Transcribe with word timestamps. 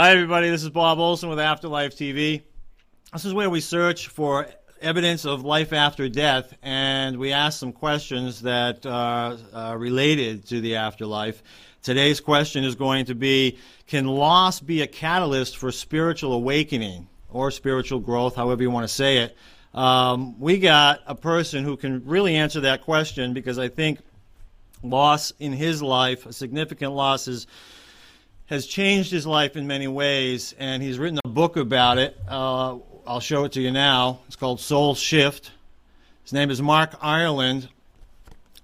Hi, 0.00 0.12
everybody. 0.12 0.48
This 0.48 0.62
is 0.62 0.70
Bob 0.70 1.00
Olson 1.00 1.28
with 1.28 1.40
Afterlife 1.40 1.96
TV. 1.96 2.42
This 3.12 3.24
is 3.24 3.34
where 3.34 3.50
we 3.50 3.60
search 3.60 4.06
for 4.06 4.46
evidence 4.80 5.24
of 5.24 5.44
life 5.44 5.72
after 5.72 6.08
death, 6.08 6.56
and 6.62 7.16
we 7.16 7.32
ask 7.32 7.58
some 7.58 7.72
questions 7.72 8.42
that 8.42 8.86
are 8.86 9.36
uh, 9.52 9.74
related 9.76 10.46
to 10.50 10.60
the 10.60 10.76
afterlife. 10.76 11.42
Today's 11.82 12.20
question 12.20 12.62
is 12.62 12.76
going 12.76 13.06
to 13.06 13.16
be 13.16 13.58
Can 13.88 14.06
loss 14.06 14.60
be 14.60 14.82
a 14.82 14.86
catalyst 14.86 15.56
for 15.56 15.72
spiritual 15.72 16.32
awakening 16.32 17.08
or 17.28 17.50
spiritual 17.50 17.98
growth, 17.98 18.36
however 18.36 18.62
you 18.62 18.70
want 18.70 18.84
to 18.84 18.94
say 18.94 19.16
it? 19.16 19.36
Um, 19.74 20.38
we 20.38 20.60
got 20.60 21.00
a 21.08 21.16
person 21.16 21.64
who 21.64 21.76
can 21.76 22.06
really 22.06 22.36
answer 22.36 22.60
that 22.60 22.82
question 22.82 23.32
because 23.34 23.58
I 23.58 23.66
think 23.66 23.98
loss 24.80 25.32
in 25.40 25.52
his 25.52 25.82
life, 25.82 26.24
a 26.24 26.32
significant 26.32 26.92
loss, 26.92 27.26
is 27.26 27.48
has 28.48 28.66
changed 28.66 29.10
his 29.10 29.26
life 29.26 29.56
in 29.56 29.66
many 29.66 29.86
ways, 29.88 30.54
and 30.58 30.82
he's 30.82 30.98
written 30.98 31.20
a 31.24 31.28
book 31.28 31.56
about 31.56 31.98
it. 31.98 32.16
Uh, 32.26 32.78
I'll 33.06 33.20
show 33.20 33.44
it 33.44 33.52
to 33.52 33.60
you 33.60 33.70
now. 33.70 34.20
It's 34.26 34.36
called 34.36 34.58
Soul 34.58 34.94
Shift. 34.94 35.52
His 36.24 36.32
name 36.32 36.50
is 36.50 36.60
Mark 36.60 36.94
Ireland. 37.00 37.68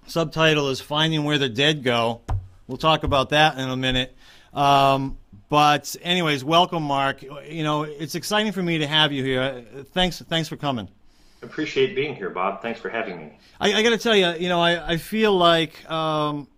Subtitle 0.07 0.71
is 0.71 0.81
Finding 0.81 1.25
Where 1.25 1.39
the 1.39 1.49
Dead 1.49 1.83
Go. 1.83 2.23
We'll 2.67 2.79
talk 2.79 3.05
about 3.05 3.31
that 3.31 3.59
in 3.59 3.69
a 3.69 3.77
minute. 3.77 4.15
Um, 4.55 5.19
but 5.51 5.95
anyways, 6.03 6.45
welcome, 6.45 6.83
Mark. 6.83 7.23
You 7.23 7.63
know, 7.63 7.83
it's 7.83 8.15
exciting 8.15 8.53
for 8.53 8.63
me 8.63 8.79
to 8.79 8.87
have 8.87 9.13
you 9.13 9.23
here. 9.23 9.65
Thanks, 9.93 10.21
thanks 10.21 10.49
for 10.49 10.57
coming. 10.57 10.89
Appreciate 11.43 11.95
being 11.95 12.15
here, 12.15 12.31
Bob. 12.31 12.63
Thanks 12.63 12.81
for 12.81 12.89
having 12.89 13.19
me. 13.19 13.39
I, 13.61 13.75
I 13.75 13.83
got 13.83 13.91
to 13.91 13.99
tell 13.99 14.17
you, 14.17 14.33
you 14.39 14.49
know, 14.49 14.61
I, 14.61 14.93
I 14.93 14.97
feel 14.97 15.37
like 15.37 15.89
um, 15.91 16.49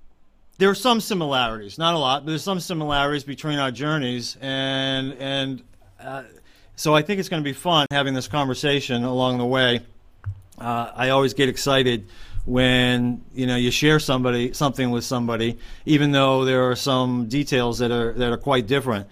there 0.59 0.71
are 0.71 0.75
some 0.75 1.01
similarities, 1.01 1.79
not 1.79 1.95
a 1.95 1.99
lot, 1.99 2.25
but 2.25 2.31
there's 2.31 2.43
some 2.43 2.61
similarities 2.61 3.25
between 3.25 3.59
our 3.59 3.71
journeys, 3.71 4.37
and 4.41 5.13
and 5.15 5.63
uh, 6.01 6.23
so 6.77 6.95
I 6.95 7.03
think 7.03 7.21
it's 7.21 7.29
going 7.29 7.43
to 7.43 7.45
be 7.49 7.53
fun 7.53 7.87
having 7.91 8.15
this 8.15 8.29
conversation 8.29 9.05
along 9.05 9.39
the 9.39 9.47
way. 9.47 9.81
Uh, 10.59 10.91
I 10.95 11.11
always 11.11 11.35
get 11.35 11.49
excited 11.49 12.07
when 12.47 13.23
you 13.35 13.47
know 13.47 13.57
you 13.57 13.71
share 13.71 13.99
somebody 13.99 14.53
something 14.55 14.91
with 14.91 15.05
somebody, 15.05 15.59
even 15.85 16.13
though 16.13 16.45
there 16.45 16.71
are 16.71 16.77
some 16.77 17.29
details 17.29 17.79
that 17.79 17.91
are 17.91 18.13
that 18.15 18.33
are 18.33 18.39
quite 18.39 18.67
different. 18.67 19.09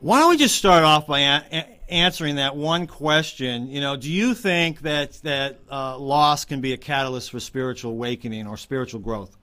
Why 0.00 0.20
don't 0.20 0.30
we 0.30 0.38
just 0.38 0.56
start 0.56 0.84
off 0.84 1.06
by 1.06 1.20
a- 1.20 1.66
answering 1.90 2.36
that 2.36 2.56
one 2.56 2.86
question? 2.86 3.68
You 3.68 3.82
know, 3.82 3.96
do 3.96 4.10
you 4.10 4.32
think 4.32 4.80
that 4.82 5.12
that 5.22 5.58
uh, 5.70 5.98
loss 5.98 6.46
can 6.46 6.62
be 6.62 6.72
a 6.72 6.78
catalyst 6.78 7.30
for 7.30 7.40
spiritual 7.40 7.90
awakening 7.90 8.46
or 8.46 8.56
spiritual 8.56 9.00
growth? 9.00 9.36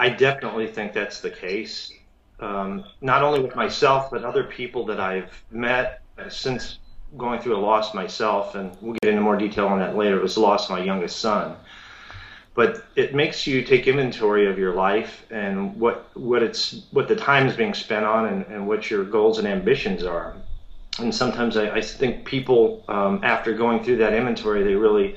I 0.00 0.08
definitely 0.08 0.66
think 0.66 0.94
that's 0.94 1.20
the 1.20 1.28
case. 1.28 1.92
Um, 2.40 2.84
not 3.02 3.22
only 3.22 3.40
with 3.40 3.54
myself, 3.54 4.10
but 4.10 4.24
other 4.24 4.44
people 4.44 4.86
that 4.86 4.98
I've 4.98 5.30
met 5.50 6.00
since 6.30 6.78
going 7.18 7.38
through 7.40 7.56
a 7.56 7.60
loss 7.60 7.92
myself, 7.92 8.54
and 8.54 8.74
we'll 8.80 8.96
get 9.02 9.10
into 9.10 9.20
more 9.20 9.36
detail 9.36 9.66
on 9.66 9.78
that 9.80 9.96
later. 9.96 10.16
It 10.16 10.22
was 10.22 10.36
the 10.36 10.40
loss 10.40 10.70
of 10.70 10.78
my 10.78 10.82
youngest 10.82 11.18
son. 11.18 11.54
But 12.54 12.82
it 12.96 13.14
makes 13.14 13.46
you 13.46 13.62
take 13.62 13.86
inventory 13.86 14.50
of 14.50 14.58
your 14.58 14.74
life 14.74 15.26
and 15.30 15.78
what 15.78 16.08
what 16.16 16.42
it's 16.42 16.82
what 16.92 17.06
the 17.06 17.16
time 17.16 17.46
is 17.46 17.54
being 17.54 17.74
spent 17.74 18.06
on, 18.06 18.24
and, 18.26 18.46
and 18.46 18.66
what 18.66 18.90
your 18.90 19.04
goals 19.04 19.38
and 19.38 19.46
ambitions 19.46 20.02
are. 20.02 20.34
And 20.98 21.14
sometimes 21.14 21.58
I, 21.58 21.76
I 21.76 21.82
think 21.82 22.24
people, 22.24 22.84
um, 22.88 23.20
after 23.22 23.52
going 23.52 23.84
through 23.84 23.98
that 23.98 24.14
inventory, 24.14 24.62
they 24.64 24.74
really 24.74 25.16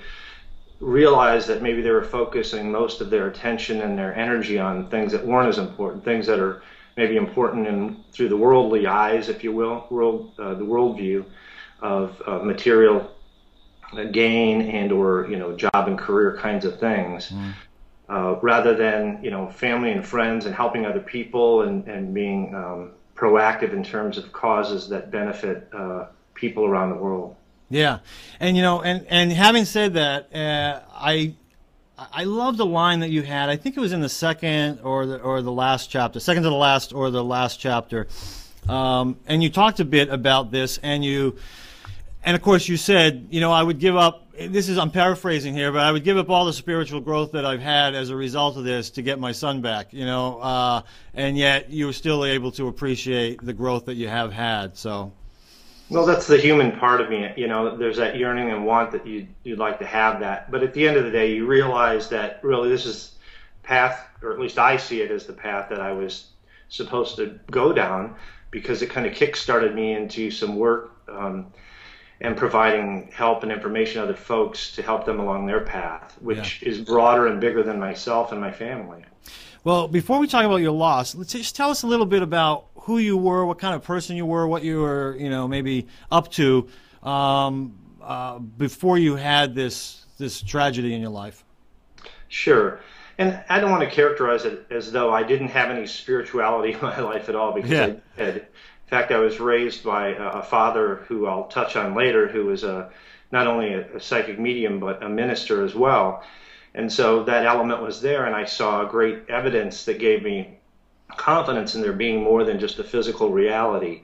realized 0.83 1.47
that 1.47 1.61
maybe 1.61 1.81
they 1.81 1.91
were 1.91 2.03
focusing 2.03 2.71
most 2.71 3.01
of 3.01 3.09
their 3.09 3.27
attention 3.27 3.81
and 3.81 3.97
their 3.97 4.13
energy 4.15 4.59
on 4.59 4.87
things 4.89 5.11
that 5.13 5.25
weren't 5.25 5.47
as 5.47 5.57
important, 5.57 6.03
things 6.03 6.27
that 6.27 6.39
are 6.39 6.61
maybe 6.97 7.15
important 7.15 7.67
in 7.67 8.03
through 8.11 8.29
the 8.29 8.37
worldly 8.37 8.85
eyes, 8.85 9.29
if 9.29 9.43
you 9.43 9.51
will, 9.51 9.87
world 9.89 10.33
uh, 10.37 10.53
the 10.53 10.65
worldview 10.65 11.25
of 11.81 12.21
uh, 12.27 12.39
material 12.39 13.09
gain 14.11 14.61
and 14.61 14.91
or 14.91 15.27
you 15.29 15.37
know 15.37 15.55
job 15.55 15.87
and 15.87 15.97
career 15.97 16.37
kinds 16.37 16.65
of 16.65 16.79
things. 16.79 17.29
Mm. 17.29 17.53
Uh, 18.09 18.35
rather 18.41 18.75
than 18.75 19.23
you 19.23 19.31
know 19.31 19.49
family 19.49 19.91
and 19.91 20.05
friends 20.05 20.45
and 20.45 20.53
helping 20.53 20.85
other 20.85 20.99
people 20.99 21.61
and, 21.61 21.87
and 21.87 22.13
being 22.13 22.53
um, 22.53 22.91
proactive 23.15 23.73
in 23.73 23.83
terms 23.83 24.17
of 24.17 24.31
causes 24.33 24.89
that 24.89 25.11
benefit 25.11 25.69
uh, 25.73 26.07
people 26.33 26.65
around 26.65 26.89
the 26.89 26.95
world. 26.95 27.35
Yeah, 27.73 27.99
and 28.39 28.55
you 28.55 28.61
know, 28.61 28.83
and 28.83 29.03
and 29.09 29.31
having 29.31 29.65
said 29.65 29.95
that, 29.95 30.31
uh, 30.35 30.81
I 30.93 31.33
I 31.97 32.25
love 32.25 32.55
the 32.55 32.67
line 32.67 32.99
that 32.99 33.09
you 33.09 33.23
had. 33.23 33.49
I 33.49 33.55
think 33.55 33.75
it 33.75 33.79
was 33.79 33.93
in 33.93 34.01
the 34.01 34.09
second 34.09 34.81
or 34.83 35.07
the 35.07 35.19
or 35.19 35.41
the 35.41 35.51
last 35.51 35.89
chapter, 35.89 36.19
second 36.19 36.43
to 36.43 36.49
the 36.49 36.55
last 36.55 36.93
or 36.93 37.09
the 37.09 37.23
last 37.23 37.59
chapter, 37.59 38.07
um, 38.69 39.17
and 39.25 39.41
you 39.41 39.49
talked 39.49 39.79
a 39.79 39.85
bit 39.85 40.09
about 40.09 40.51
this, 40.51 40.77
and 40.83 41.03
you. 41.03 41.35
And 42.25 42.37
of 42.37 42.41
course, 42.41 42.69
you 42.69 42.77
said, 42.77 43.27
you 43.31 43.41
know, 43.41 43.51
I 43.51 43.61
would 43.61 43.79
give 43.79 43.97
up. 43.97 44.31
This 44.37 44.69
is 44.69 44.77
I'm 44.77 44.91
paraphrasing 44.91 45.55
here, 45.55 45.71
but 45.71 45.81
I 45.81 45.91
would 45.91 46.05
give 46.05 46.17
up 46.17 46.29
all 46.29 46.45
the 46.45 46.53
spiritual 46.53 47.01
growth 47.01 47.31
that 47.33 47.43
I've 47.43 47.59
had 47.59 47.95
as 47.95 48.11
a 48.11 48.15
result 48.15 48.55
of 48.55 48.63
this 48.63 48.91
to 48.91 49.01
get 49.01 49.19
my 49.19 49.33
son 49.33 49.61
back. 49.61 49.91
You 49.91 50.05
know, 50.05 50.39
uh, 50.39 50.83
and 51.15 51.37
yet 51.37 51.71
you 51.71 51.87
were 51.87 51.93
still 51.93 52.23
able 52.23 52.51
to 52.51 52.67
appreciate 52.67 53.43
the 53.43 53.51
growth 53.51 53.85
that 53.85 53.95
you 53.95 54.07
have 54.07 54.31
had. 54.31 54.77
So 54.77 55.11
well, 55.89 56.05
that's 56.05 56.27
the 56.27 56.37
human 56.37 56.71
part 56.79 57.01
of 57.01 57.09
me. 57.09 57.31
You 57.35 57.47
know, 57.47 57.77
there's 57.77 57.97
that 57.97 58.17
yearning 58.17 58.49
and 58.49 58.65
want 58.65 58.91
that 58.91 59.05
you 59.05 59.27
you'd 59.43 59.59
like 59.59 59.79
to 59.79 59.85
have 59.85 60.19
that, 60.21 60.51
but 60.51 60.63
at 60.63 60.73
the 60.73 60.87
end 60.87 60.97
of 60.97 61.03
the 61.03 61.11
day, 61.11 61.33
you 61.33 61.45
realize 61.45 62.09
that 62.09 62.39
really 62.43 62.69
this 62.69 62.85
is 62.85 63.15
path, 63.63 64.07
or 64.21 64.33
at 64.33 64.39
least 64.39 64.59
I 64.59 64.77
see 64.77 65.01
it 65.01 65.11
as 65.11 65.25
the 65.25 65.33
path 65.33 65.69
that 65.69 65.79
I 65.79 65.91
was 65.91 66.27
supposed 66.69 67.17
to 67.17 67.39
go 67.51 67.73
down, 67.73 68.15
because 68.51 68.81
it 68.81 68.89
kind 68.89 69.05
of 69.05 69.13
kick-started 69.13 69.73
me 69.75 69.93
into 69.93 70.31
some 70.31 70.55
work 70.55 70.91
um, 71.07 71.47
and 72.21 72.37
providing 72.37 73.09
help 73.13 73.43
and 73.43 73.51
information 73.51 73.95
to 73.95 74.03
other 74.03 74.15
folks 74.15 74.75
to 74.75 74.81
help 74.81 75.05
them 75.05 75.19
along 75.19 75.45
their 75.45 75.61
path, 75.61 76.17
which 76.21 76.61
yeah. 76.61 76.69
is 76.69 76.79
broader 76.79 77.27
and 77.27 77.41
bigger 77.41 77.63
than 77.63 77.79
myself 77.79 78.31
and 78.31 78.39
my 78.39 78.51
family. 78.51 79.03
Well, 79.63 79.87
before 79.87 80.19
we 80.19 80.27
talk 80.27 80.43
about 80.43 80.57
your 80.57 80.73
loss, 80.73 81.15
let's 81.15 81.31
just 81.31 81.55
tell 81.55 81.69
us 81.69 81.83
a 81.83 81.87
little 81.87 82.05
bit 82.05 82.21
about 82.21 82.65
who 82.75 82.97
you 82.97 83.15
were, 83.15 83.45
what 83.45 83.59
kind 83.59 83.73
of 83.73 83.81
person 83.81 84.17
you 84.17 84.25
were, 84.25 84.45
what 84.45 84.63
you 84.63 84.81
were, 84.81 85.15
you 85.17 85.29
know, 85.29 85.47
maybe 85.47 85.87
up 86.11 86.29
to 86.31 86.67
um, 87.01 87.73
uh, 88.01 88.39
before 88.39 88.97
you 88.97 89.15
had 89.15 89.55
this 89.55 90.05
this 90.17 90.41
tragedy 90.41 90.93
in 90.93 91.01
your 91.01 91.11
life. 91.11 91.45
Sure. 92.27 92.81
And 93.17 93.41
I 93.47 93.59
don't 93.59 93.71
want 93.71 93.87
to 93.87 93.95
characterize 93.95 94.43
it 94.43 94.65
as 94.69 94.91
though 94.91 95.13
I 95.13 95.23
didn't 95.23 95.49
have 95.49 95.69
any 95.69 95.87
spirituality 95.87 96.73
in 96.73 96.81
my 96.81 96.99
life 96.99 97.29
at 97.29 97.35
all, 97.35 97.53
because 97.53 97.71
yeah. 97.71 97.83
I 98.17 98.21
did. 98.21 98.35
In 98.35 98.89
fact, 98.99 99.11
I 99.11 99.17
was 99.19 99.39
raised 99.39 99.83
by 99.83 100.09
a 100.09 100.43
father 100.43 101.05
who 101.07 101.25
I'll 101.25 101.45
touch 101.45 101.77
on 101.77 101.95
later, 101.95 102.27
who 102.27 102.45
was 102.45 102.65
a 102.65 102.91
not 103.31 103.47
only 103.47 103.73
a, 103.73 103.95
a 103.95 103.99
psychic 103.99 104.37
medium 104.39 104.79
but 104.79 105.01
a 105.01 105.09
minister 105.09 105.63
as 105.63 105.73
well. 105.73 106.21
And 106.75 106.91
so 106.91 107.23
that 107.23 107.45
element 107.45 107.81
was 107.81 108.01
there, 108.01 108.25
and 108.25 108.35
I 108.35 108.45
saw 108.45 108.83
great 108.85 109.29
evidence 109.29 109.85
that 109.85 109.99
gave 109.99 110.23
me 110.23 110.57
confidence 111.17 111.75
in 111.75 111.81
there 111.81 111.93
being 111.93 112.23
more 112.23 112.43
than 112.43 112.59
just 112.59 112.79
a 112.79 112.83
physical 112.83 113.29
reality. 113.29 114.01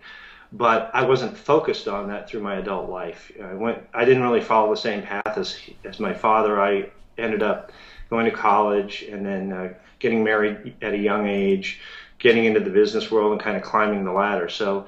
But 0.51 0.91
I 0.93 1.03
wasn't 1.03 1.37
focused 1.37 1.87
on 1.87 2.07
that 2.09 2.29
through 2.29 2.41
my 2.41 2.55
adult 2.55 2.89
life. 2.89 3.31
I 3.43 3.53
went. 3.53 3.83
I 3.93 4.05
didn't 4.05 4.23
really 4.23 4.41
follow 4.41 4.71
the 4.71 4.81
same 4.81 5.03
path 5.03 5.37
as 5.37 5.59
as 5.83 5.99
my 5.99 6.13
father. 6.13 6.59
I 6.59 6.89
ended 7.17 7.43
up 7.43 7.71
going 8.09 8.25
to 8.25 8.31
college 8.31 9.03
and 9.03 9.25
then 9.25 9.53
uh, 9.53 9.73
getting 9.99 10.23
married 10.23 10.75
at 10.81 10.93
a 10.93 10.97
young 10.97 11.27
age, 11.27 11.81
getting 12.17 12.45
into 12.45 12.59
the 12.59 12.69
business 12.69 13.11
world 13.11 13.31
and 13.31 13.41
kind 13.41 13.57
of 13.57 13.63
climbing 13.63 14.03
the 14.03 14.11
ladder. 14.11 14.49
So 14.49 14.87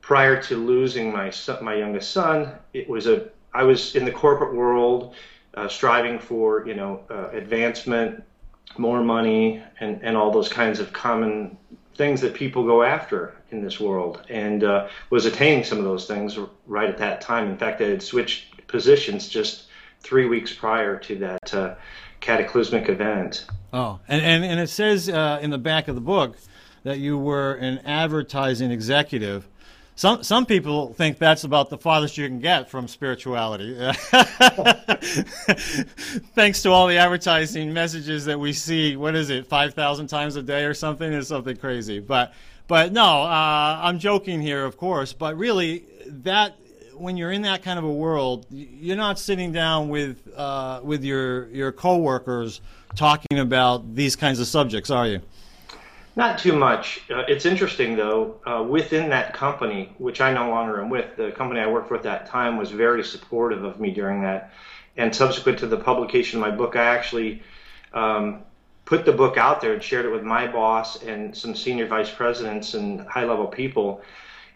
prior 0.00 0.40
to 0.44 0.56
losing 0.56 1.12
my 1.12 1.30
son, 1.30 1.64
my 1.64 1.74
youngest 1.74 2.12
son, 2.12 2.52
it 2.72 2.88
was 2.88 3.06
a 3.06 3.28
I 3.52 3.64
was 3.64 3.96
in 3.96 4.04
the 4.04 4.12
corporate 4.12 4.54
world 4.54 5.14
uh, 5.58 5.68
striving 5.68 6.18
for 6.18 6.66
you 6.66 6.74
know 6.74 7.00
uh, 7.10 7.28
advancement, 7.30 8.22
more 8.76 9.02
money, 9.02 9.62
and 9.80 10.00
and 10.02 10.16
all 10.16 10.30
those 10.30 10.48
kinds 10.48 10.78
of 10.78 10.92
common 10.92 11.56
things 11.94 12.20
that 12.20 12.32
people 12.32 12.64
go 12.64 12.82
after 12.82 13.34
in 13.50 13.62
this 13.62 13.80
world, 13.80 14.22
and 14.28 14.62
uh, 14.62 14.88
was 15.10 15.26
attaining 15.26 15.64
some 15.64 15.78
of 15.78 15.84
those 15.84 16.06
things 16.06 16.38
right 16.66 16.88
at 16.88 16.98
that 16.98 17.20
time. 17.20 17.50
In 17.50 17.56
fact, 17.58 17.80
I 17.80 17.86
had 17.86 18.02
switched 18.02 18.66
positions 18.68 19.28
just 19.28 19.64
three 20.00 20.26
weeks 20.26 20.52
prior 20.52 20.96
to 20.96 21.16
that 21.16 21.54
uh, 21.54 21.74
cataclysmic 22.20 22.88
event. 22.88 23.46
Oh, 23.72 23.98
and 24.06 24.22
and, 24.22 24.44
and 24.44 24.60
it 24.60 24.68
says 24.68 25.08
uh, 25.08 25.40
in 25.42 25.50
the 25.50 25.58
back 25.58 25.88
of 25.88 25.96
the 25.96 26.00
book 26.00 26.36
that 26.84 27.00
you 27.00 27.18
were 27.18 27.54
an 27.54 27.78
advertising 27.78 28.70
executive 28.70 29.48
some 29.98 30.22
some 30.22 30.46
people 30.46 30.94
think 30.94 31.18
that's 31.18 31.42
about 31.42 31.70
the 31.70 31.76
farthest 31.76 32.16
you 32.16 32.28
can 32.28 32.38
get 32.38 32.70
from 32.70 32.86
spirituality. 32.86 33.76
Thanks 36.36 36.62
to 36.62 36.70
all 36.70 36.86
the 36.86 36.96
advertising 36.98 37.72
messages 37.72 38.24
that 38.26 38.38
we 38.38 38.52
see, 38.52 38.94
what 38.94 39.16
is 39.16 39.28
it, 39.28 39.48
five 39.48 39.74
thousand 39.74 40.06
times 40.06 40.36
a 40.36 40.42
day 40.44 40.62
or 40.66 40.72
something? 40.72 41.12
Is 41.12 41.26
something 41.26 41.56
crazy. 41.56 41.98
But 41.98 42.32
but 42.68 42.92
no, 42.92 43.22
uh, 43.22 43.80
I'm 43.82 43.98
joking 43.98 44.40
here, 44.40 44.64
of 44.64 44.76
course. 44.76 45.12
But 45.12 45.36
really, 45.36 45.82
that 46.06 46.54
when 46.94 47.16
you're 47.16 47.32
in 47.32 47.42
that 47.42 47.64
kind 47.64 47.80
of 47.80 47.84
a 47.84 47.92
world, 47.92 48.46
you're 48.50 48.96
not 48.96 49.18
sitting 49.18 49.50
down 49.50 49.88
with 49.88 50.32
uh, 50.36 50.80
with 50.84 51.02
your 51.02 51.48
your 51.48 51.72
coworkers 51.72 52.60
talking 52.94 53.40
about 53.40 53.96
these 53.96 54.14
kinds 54.14 54.38
of 54.38 54.46
subjects, 54.46 54.90
are 54.90 55.08
you? 55.08 55.20
Not 56.18 56.40
too 56.40 56.56
much. 56.56 57.00
Uh, 57.08 57.22
it's 57.28 57.46
interesting 57.46 57.94
though. 57.94 58.40
Uh, 58.44 58.64
within 58.64 59.10
that 59.10 59.34
company, 59.34 59.94
which 59.98 60.20
I 60.20 60.32
no 60.32 60.50
longer 60.50 60.82
am 60.82 60.90
with, 60.90 61.16
the 61.16 61.30
company 61.30 61.60
I 61.60 61.68
worked 61.68 61.92
with 61.92 62.00
at 62.00 62.24
that 62.24 62.26
time 62.26 62.56
was 62.56 62.72
very 62.72 63.04
supportive 63.04 63.62
of 63.62 63.78
me 63.78 63.92
during 63.92 64.22
that. 64.22 64.52
And 64.96 65.14
subsequent 65.14 65.60
to 65.60 65.68
the 65.68 65.76
publication 65.76 66.42
of 66.42 66.50
my 66.50 66.50
book, 66.50 66.74
I 66.74 66.86
actually 66.86 67.44
um, 67.94 68.40
put 68.84 69.04
the 69.04 69.12
book 69.12 69.36
out 69.36 69.60
there 69.60 69.74
and 69.74 69.80
shared 69.80 70.06
it 70.06 70.08
with 70.10 70.24
my 70.24 70.48
boss 70.48 71.00
and 71.04 71.36
some 71.36 71.54
senior 71.54 71.86
vice 71.86 72.10
presidents 72.10 72.74
and 72.74 73.02
high 73.02 73.24
level 73.24 73.46
people. 73.46 74.02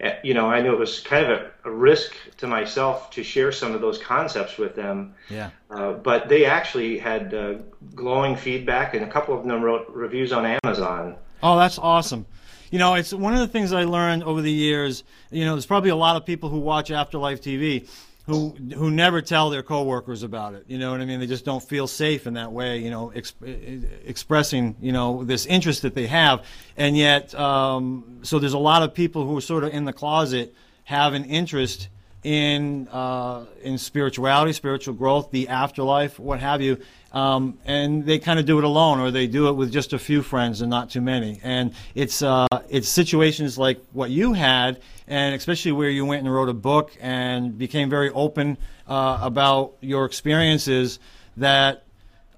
Uh, 0.03 0.15
you 0.21 0.33
know, 0.33 0.51
I 0.51 0.59
knew 0.59 0.73
it 0.73 0.79
was 0.79 0.99
kind 0.99 1.25
of 1.25 1.39
a, 1.39 1.69
a, 1.69 1.71
risk 1.71 2.13
to 2.39 2.47
myself 2.47 3.09
to 3.11 3.23
share 3.23 3.53
some 3.53 3.71
of 3.71 3.79
those 3.79 3.97
concepts 3.97 4.57
with 4.57 4.75
them. 4.75 5.15
Yeah. 5.29 5.51
Uh, 5.71 5.93
but 5.93 6.27
they 6.27 6.43
actually 6.43 6.97
had 6.97 7.33
uh, 7.33 7.53
glowing 7.95 8.35
feedback, 8.35 8.95
and 8.95 9.05
a 9.05 9.09
couple 9.09 9.33
of 9.33 9.45
them 9.45 9.61
wrote 9.61 9.87
reviews 9.89 10.33
on 10.33 10.57
Amazon. 10.65 11.15
Oh, 11.43 11.57
that's 11.57 11.77
awesome. 11.77 12.25
You 12.71 12.79
know, 12.79 12.95
it's 12.95 13.13
one 13.13 13.33
of 13.33 13.39
the 13.39 13.47
things 13.47 13.73
I 13.73 13.83
learned 13.83 14.23
over 14.23 14.41
the 14.41 14.51
years. 14.51 15.03
You 15.29 15.43
know, 15.43 15.53
there's 15.53 15.65
probably 15.65 15.89
a 15.89 15.95
lot 15.95 16.15
of 16.15 16.25
people 16.25 16.49
who 16.49 16.57
watch 16.57 16.89
Afterlife 16.89 17.41
TV 17.41 17.87
who 18.25 18.51
who 18.75 18.89
never 18.89 19.21
tell 19.21 19.49
their 19.49 19.61
coworkers 19.61 20.23
about 20.23 20.53
it. 20.53 20.63
You 20.67 20.77
know 20.77 20.91
what 20.91 21.01
I 21.01 21.05
mean? 21.05 21.19
They 21.19 21.27
just 21.27 21.43
don't 21.43 21.61
feel 21.61 21.87
safe 21.87 22.25
in 22.25 22.35
that 22.35 22.53
way. 22.53 22.77
You 22.77 22.89
know, 22.89 23.11
exp- 23.13 24.07
expressing 24.07 24.77
you 24.79 24.93
know 24.93 25.25
this 25.25 25.45
interest 25.45 25.81
that 25.81 25.93
they 25.93 26.07
have, 26.07 26.45
and 26.77 26.95
yet 26.95 27.35
um, 27.35 28.19
so 28.23 28.39
there's 28.39 28.53
a 28.53 28.57
lot 28.57 28.81
of 28.81 28.93
people 28.93 29.27
who 29.27 29.37
are 29.37 29.41
sort 29.41 29.65
of 29.65 29.73
in 29.73 29.83
the 29.83 29.93
closet 29.93 30.55
have 30.85 31.13
an 31.13 31.25
interest 31.25 31.89
in 32.23 32.87
uh, 32.89 33.45
in 33.61 33.77
spirituality, 33.77 34.53
spiritual 34.53 34.93
growth, 34.93 35.31
the 35.31 35.49
afterlife, 35.49 36.19
what 36.19 36.39
have 36.39 36.61
you. 36.61 36.77
Um, 37.11 37.59
and 37.65 38.05
they 38.05 38.17
kind 38.17 38.39
of 38.39 38.45
do 38.45 38.57
it 38.57 38.63
alone, 38.63 38.99
or 38.99 39.11
they 39.11 39.27
do 39.27 39.47
it 39.49 39.53
with 39.53 39.71
just 39.71 39.93
a 39.93 39.99
few 39.99 40.23
friends 40.23 40.61
and 40.61 40.69
not 40.69 40.89
too 40.89 41.01
many. 41.01 41.39
And 41.43 41.73
it's 41.93 42.21
uh, 42.21 42.47
it's 42.69 42.89
situations 42.89 43.57
like 43.57 43.79
what 43.91 44.09
you 44.09 44.33
had, 44.33 44.81
and 45.07 45.35
especially 45.35 45.73
where 45.73 45.89
you 45.89 46.05
went 46.05 46.23
and 46.23 46.33
wrote 46.33 46.49
a 46.49 46.53
book 46.53 46.91
and 46.99 47.57
became 47.57 47.89
very 47.89 48.09
open 48.09 48.57
uh, 48.87 49.19
about 49.21 49.73
your 49.81 50.05
experiences 50.05 50.99
that 51.37 51.83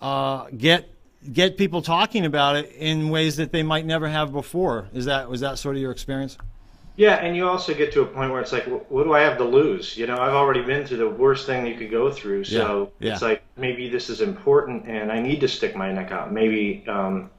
uh, 0.01 0.47
get 0.57 0.89
get 1.31 1.57
people 1.57 1.81
talking 1.81 2.25
about 2.25 2.55
it 2.55 2.71
in 2.73 3.09
ways 3.09 3.37
that 3.37 3.51
they 3.51 3.63
might 3.63 3.85
never 3.85 4.07
have 4.07 4.31
before. 4.31 4.89
Is 4.93 5.05
that 5.05 5.29
was 5.29 5.41
that 5.41 5.57
sort 5.57 5.75
of 5.75 5.81
your 5.81 5.91
experience? 5.91 6.37
Yeah, 6.97 7.15
and 7.15 7.35
you 7.35 7.47
also 7.47 7.73
get 7.73 7.91
to 7.93 8.01
a 8.01 8.05
point 8.05 8.31
where 8.31 8.39
it's 8.39 8.53
like, 8.53 8.65
what 8.89 9.03
do 9.03 9.13
I 9.13 9.19
have 9.19 9.37
to 9.39 9.43
lose? 9.43 9.97
You 9.97 10.07
know, 10.07 10.17
I've 10.17 10.33
already 10.33 10.61
been 10.61 10.85
through 10.85 10.97
the 10.97 11.09
worst 11.09 11.45
thing 11.45 11.65
you 11.67 11.75
could 11.75 11.91
go 11.91 12.11
through, 12.11 12.45
so 12.45 12.91
yeah, 12.99 13.07
yeah. 13.07 13.13
it's 13.13 13.21
like 13.21 13.43
maybe 13.57 13.89
this 13.89 14.09
is 14.09 14.21
important, 14.21 14.87
and 14.87 15.11
I 15.11 15.21
need 15.21 15.41
to 15.41 15.47
stick 15.47 15.75
my 15.75 15.91
neck 15.91 16.11
out. 16.11 16.31
Maybe 16.31 16.85
um, 16.87 17.29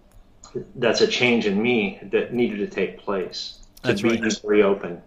that's 0.75 1.01
a 1.01 1.07
change 1.07 1.47
in 1.47 1.61
me 1.61 1.99
that 2.11 2.35
needed 2.35 2.59
to 2.59 2.67
take 2.67 2.99
place 2.99 3.61
to 3.83 3.89
that's 3.89 4.03
be 4.03 4.21
right. 4.21 4.35
reopen. 4.45 5.03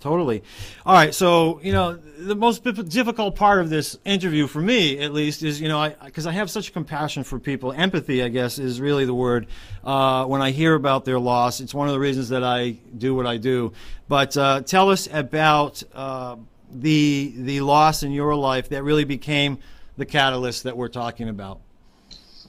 Totally. 0.00 0.44
All 0.86 0.94
right. 0.94 1.12
So, 1.12 1.60
you 1.60 1.72
know, 1.72 1.96
the 1.96 2.36
most 2.36 2.62
difficult 2.62 3.34
part 3.34 3.60
of 3.60 3.68
this 3.68 3.98
interview 4.04 4.46
for 4.46 4.60
me, 4.60 5.00
at 5.00 5.12
least, 5.12 5.42
is, 5.42 5.60
you 5.60 5.66
know, 5.66 5.92
because 6.04 6.24
I, 6.24 6.30
I, 6.30 6.32
have 6.34 6.50
such 6.50 6.72
compassion 6.72 7.24
for 7.24 7.40
people. 7.40 7.72
Empathy, 7.72 8.22
I 8.22 8.28
guess, 8.28 8.60
is 8.60 8.80
really 8.80 9.06
the 9.06 9.14
word. 9.14 9.48
Uh, 9.82 10.24
when 10.26 10.40
I 10.40 10.52
hear 10.52 10.74
about 10.74 11.04
their 11.04 11.18
loss, 11.18 11.60
it's 11.60 11.74
one 11.74 11.88
of 11.88 11.94
the 11.94 11.98
reasons 11.98 12.28
that 12.28 12.44
I 12.44 12.76
do 12.96 13.12
what 13.16 13.26
I 13.26 13.38
do. 13.38 13.72
But 14.06 14.36
uh, 14.36 14.60
tell 14.60 14.88
us 14.90 15.08
about 15.12 15.82
uh, 15.92 16.36
the, 16.70 17.34
the 17.36 17.60
loss 17.62 18.04
in 18.04 18.12
your 18.12 18.36
life 18.36 18.68
that 18.68 18.84
really 18.84 19.04
became 19.04 19.58
the 19.96 20.06
catalyst 20.06 20.62
that 20.62 20.76
we're 20.76 20.88
talking 20.88 21.28
about. 21.28 21.58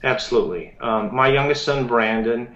Absolutely. 0.03 0.75
Um, 0.79 1.15
my 1.15 1.29
youngest 1.29 1.65
son, 1.65 1.87
Brandon, 1.87 2.55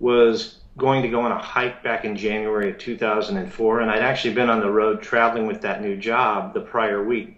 was 0.00 0.57
going 0.78 1.02
to 1.02 1.08
go 1.08 1.20
on 1.20 1.32
a 1.32 1.38
hike 1.38 1.82
back 1.82 2.04
in 2.04 2.16
January 2.16 2.70
of 2.70 2.78
2004, 2.78 3.80
and 3.80 3.90
I'd 3.90 4.02
actually 4.02 4.34
been 4.34 4.48
on 4.48 4.60
the 4.60 4.70
road 4.70 5.02
traveling 5.02 5.46
with 5.46 5.60
that 5.62 5.82
new 5.82 5.96
job 5.96 6.54
the 6.54 6.60
prior 6.60 7.04
week. 7.04 7.34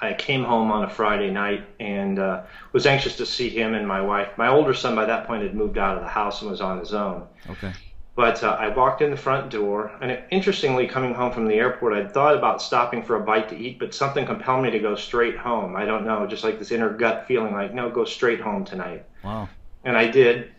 I 0.00 0.12
came 0.12 0.44
home 0.44 0.70
on 0.70 0.84
a 0.84 0.90
Friday 0.90 1.30
night 1.30 1.64
and 1.80 2.18
uh, 2.18 2.42
was 2.72 2.86
anxious 2.86 3.16
to 3.16 3.26
see 3.26 3.48
him 3.48 3.74
and 3.74 3.86
my 3.86 4.00
wife. 4.00 4.28
My 4.36 4.48
older 4.48 4.74
son 4.74 4.94
by 4.94 5.06
that 5.06 5.26
point 5.26 5.42
had 5.42 5.54
moved 5.54 5.78
out 5.78 5.96
of 5.96 6.02
the 6.02 6.08
house 6.08 6.42
and 6.42 6.50
was 6.50 6.60
on 6.60 6.78
his 6.78 6.94
own. 6.94 7.26
Okay. 7.48 7.72
But 8.14 8.42
uh, 8.42 8.56
I 8.58 8.68
walked 8.68 9.00
in 9.00 9.12
the 9.12 9.16
front 9.16 9.50
door, 9.50 9.92
and 10.00 10.10
it, 10.10 10.26
interestingly, 10.32 10.88
coming 10.88 11.14
home 11.14 11.32
from 11.32 11.46
the 11.46 11.54
airport, 11.54 11.94
I'd 11.94 12.12
thought 12.12 12.36
about 12.36 12.60
stopping 12.60 13.00
for 13.00 13.14
a 13.14 13.20
bite 13.20 13.48
to 13.50 13.56
eat, 13.56 13.78
but 13.78 13.94
something 13.94 14.26
compelled 14.26 14.64
me 14.64 14.70
to 14.72 14.80
go 14.80 14.96
straight 14.96 15.36
home. 15.36 15.76
I 15.76 15.84
don't 15.84 16.04
know, 16.04 16.26
just 16.26 16.42
like 16.42 16.58
this 16.58 16.72
inner 16.72 16.90
gut 16.90 17.26
feeling 17.28 17.52
like, 17.52 17.72
no, 17.72 17.90
go 17.90 18.04
straight 18.04 18.40
home 18.40 18.64
tonight. 18.64 19.04
Wow. 19.22 19.48
And 19.84 19.96
I 19.96 20.08
did 20.08 20.50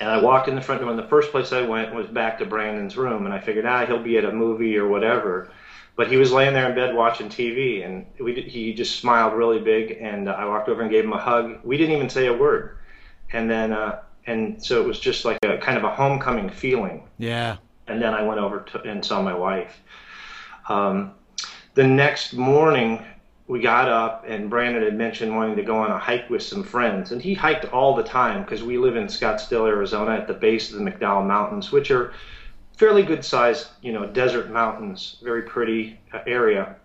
and 0.00 0.08
I 0.08 0.20
walked 0.20 0.48
in 0.48 0.54
the 0.54 0.60
front 0.60 0.80
door, 0.80 0.90
and 0.90 0.98
the 0.98 1.06
first 1.08 1.30
place 1.30 1.52
I 1.52 1.62
went 1.62 1.94
was 1.94 2.06
back 2.06 2.38
to 2.38 2.46
Brandon's 2.46 2.96
room, 2.96 3.24
and 3.24 3.34
I 3.34 3.40
figured, 3.40 3.66
ah, 3.66 3.84
he'll 3.86 4.02
be 4.02 4.18
at 4.18 4.24
a 4.24 4.32
movie 4.32 4.76
or 4.76 4.88
whatever. 4.88 5.50
But 5.96 6.08
he 6.08 6.16
was 6.16 6.30
laying 6.30 6.54
there 6.54 6.68
in 6.68 6.76
bed 6.76 6.94
watching 6.94 7.28
TV, 7.28 7.84
and 7.84 8.06
we, 8.20 8.40
he 8.42 8.72
just 8.72 9.00
smiled 9.00 9.34
really 9.34 9.58
big, 9.58 9.98
and 10.00 10.28
I 10.28 10.44
walked 10.44 10.68
over 10.68 10.82
and 10.82 10.90
gave 10.90 11.04
him 11.04 11.12
a 11.12 11.18
hug. 11.18 11.58
We 11.64 11.76
didn't 11.76 11.96
even 11.96 12.08
say 12.08 12.26
a 12.26 12.32
word, 12.32 12.78
and 13.32 13.50
then, 13.50 13.72
uh, 13.72 14.02
and 14.26 14.64
so 14.64 14.80
it 14.80 14.86
was 14.86 15.00
just 15.00 15.24
like 15.24 15.38
a 15.42 15.58
kind 15.58 15.76
of 15.76 15.82
a 15.82 15.90
homecoming 15.90 16.50
feeling. 16.50 17.08
Yeah. 17.18 17.56
And 17.88 18.00
then 18.00 18.14
I 18.14 18.22
went 18.22 18.38
over 18.38 18.60
to, 18.60 18.82
and 18.82 19.04
saw 19.04 19.20
my 19.20 19.34
wife. 19.34 19.82
Um, 20.68 21.14
the 21.74 21.86
next 21.86 22.34
morning, 22.34 23.04
we 23.48 23.60
got 23.60 23.88
up 23.88 24.24
and 24.28 24.50
Brandon 24.50 24.82
had 24.82 24.96
mentioned 24.96 25.34
wanting 25.34 25.56
to 25.56 25.62
go 25.62 25.78
on 25.78 25.90
a 25.90 25.98
hike 25.98 26.28
with 26.28 26.42
some 26.42 26.62
friends, 26.62 27.12
and 27.12 27.20
he 27.20 27.32
hiked 27.32 27.64
all 27.72 27.96
the 27.96 28.02
time 28.02 28.42
because 28.42 28.62
we 28.62 28.76
live 28.76 28.94
in 28.94 29.06
Scottsdale, 29.06 29.66
Arizona, 29.66 30.12
at 30.12 30.28
the 30.28 30.34
base 30.34 30.70
of 30.70 30.78
the 30.78 30.84
McDowell 30.84 31.26
Mountains, 31.26 31.72
which 31.72 31.90
are 31.90 32.12
fairly 32.76 33.02
good 33.02 33.24
sized, 33.24 33.68
you 33.80 33.92
know, 33.92 34.06
desert 34.06 34.50
mountains, 34.50 35.16
very 35.22 35.42
pretty 35.42 35.98
uh, 36.12 36.20
area. 36.26 36.76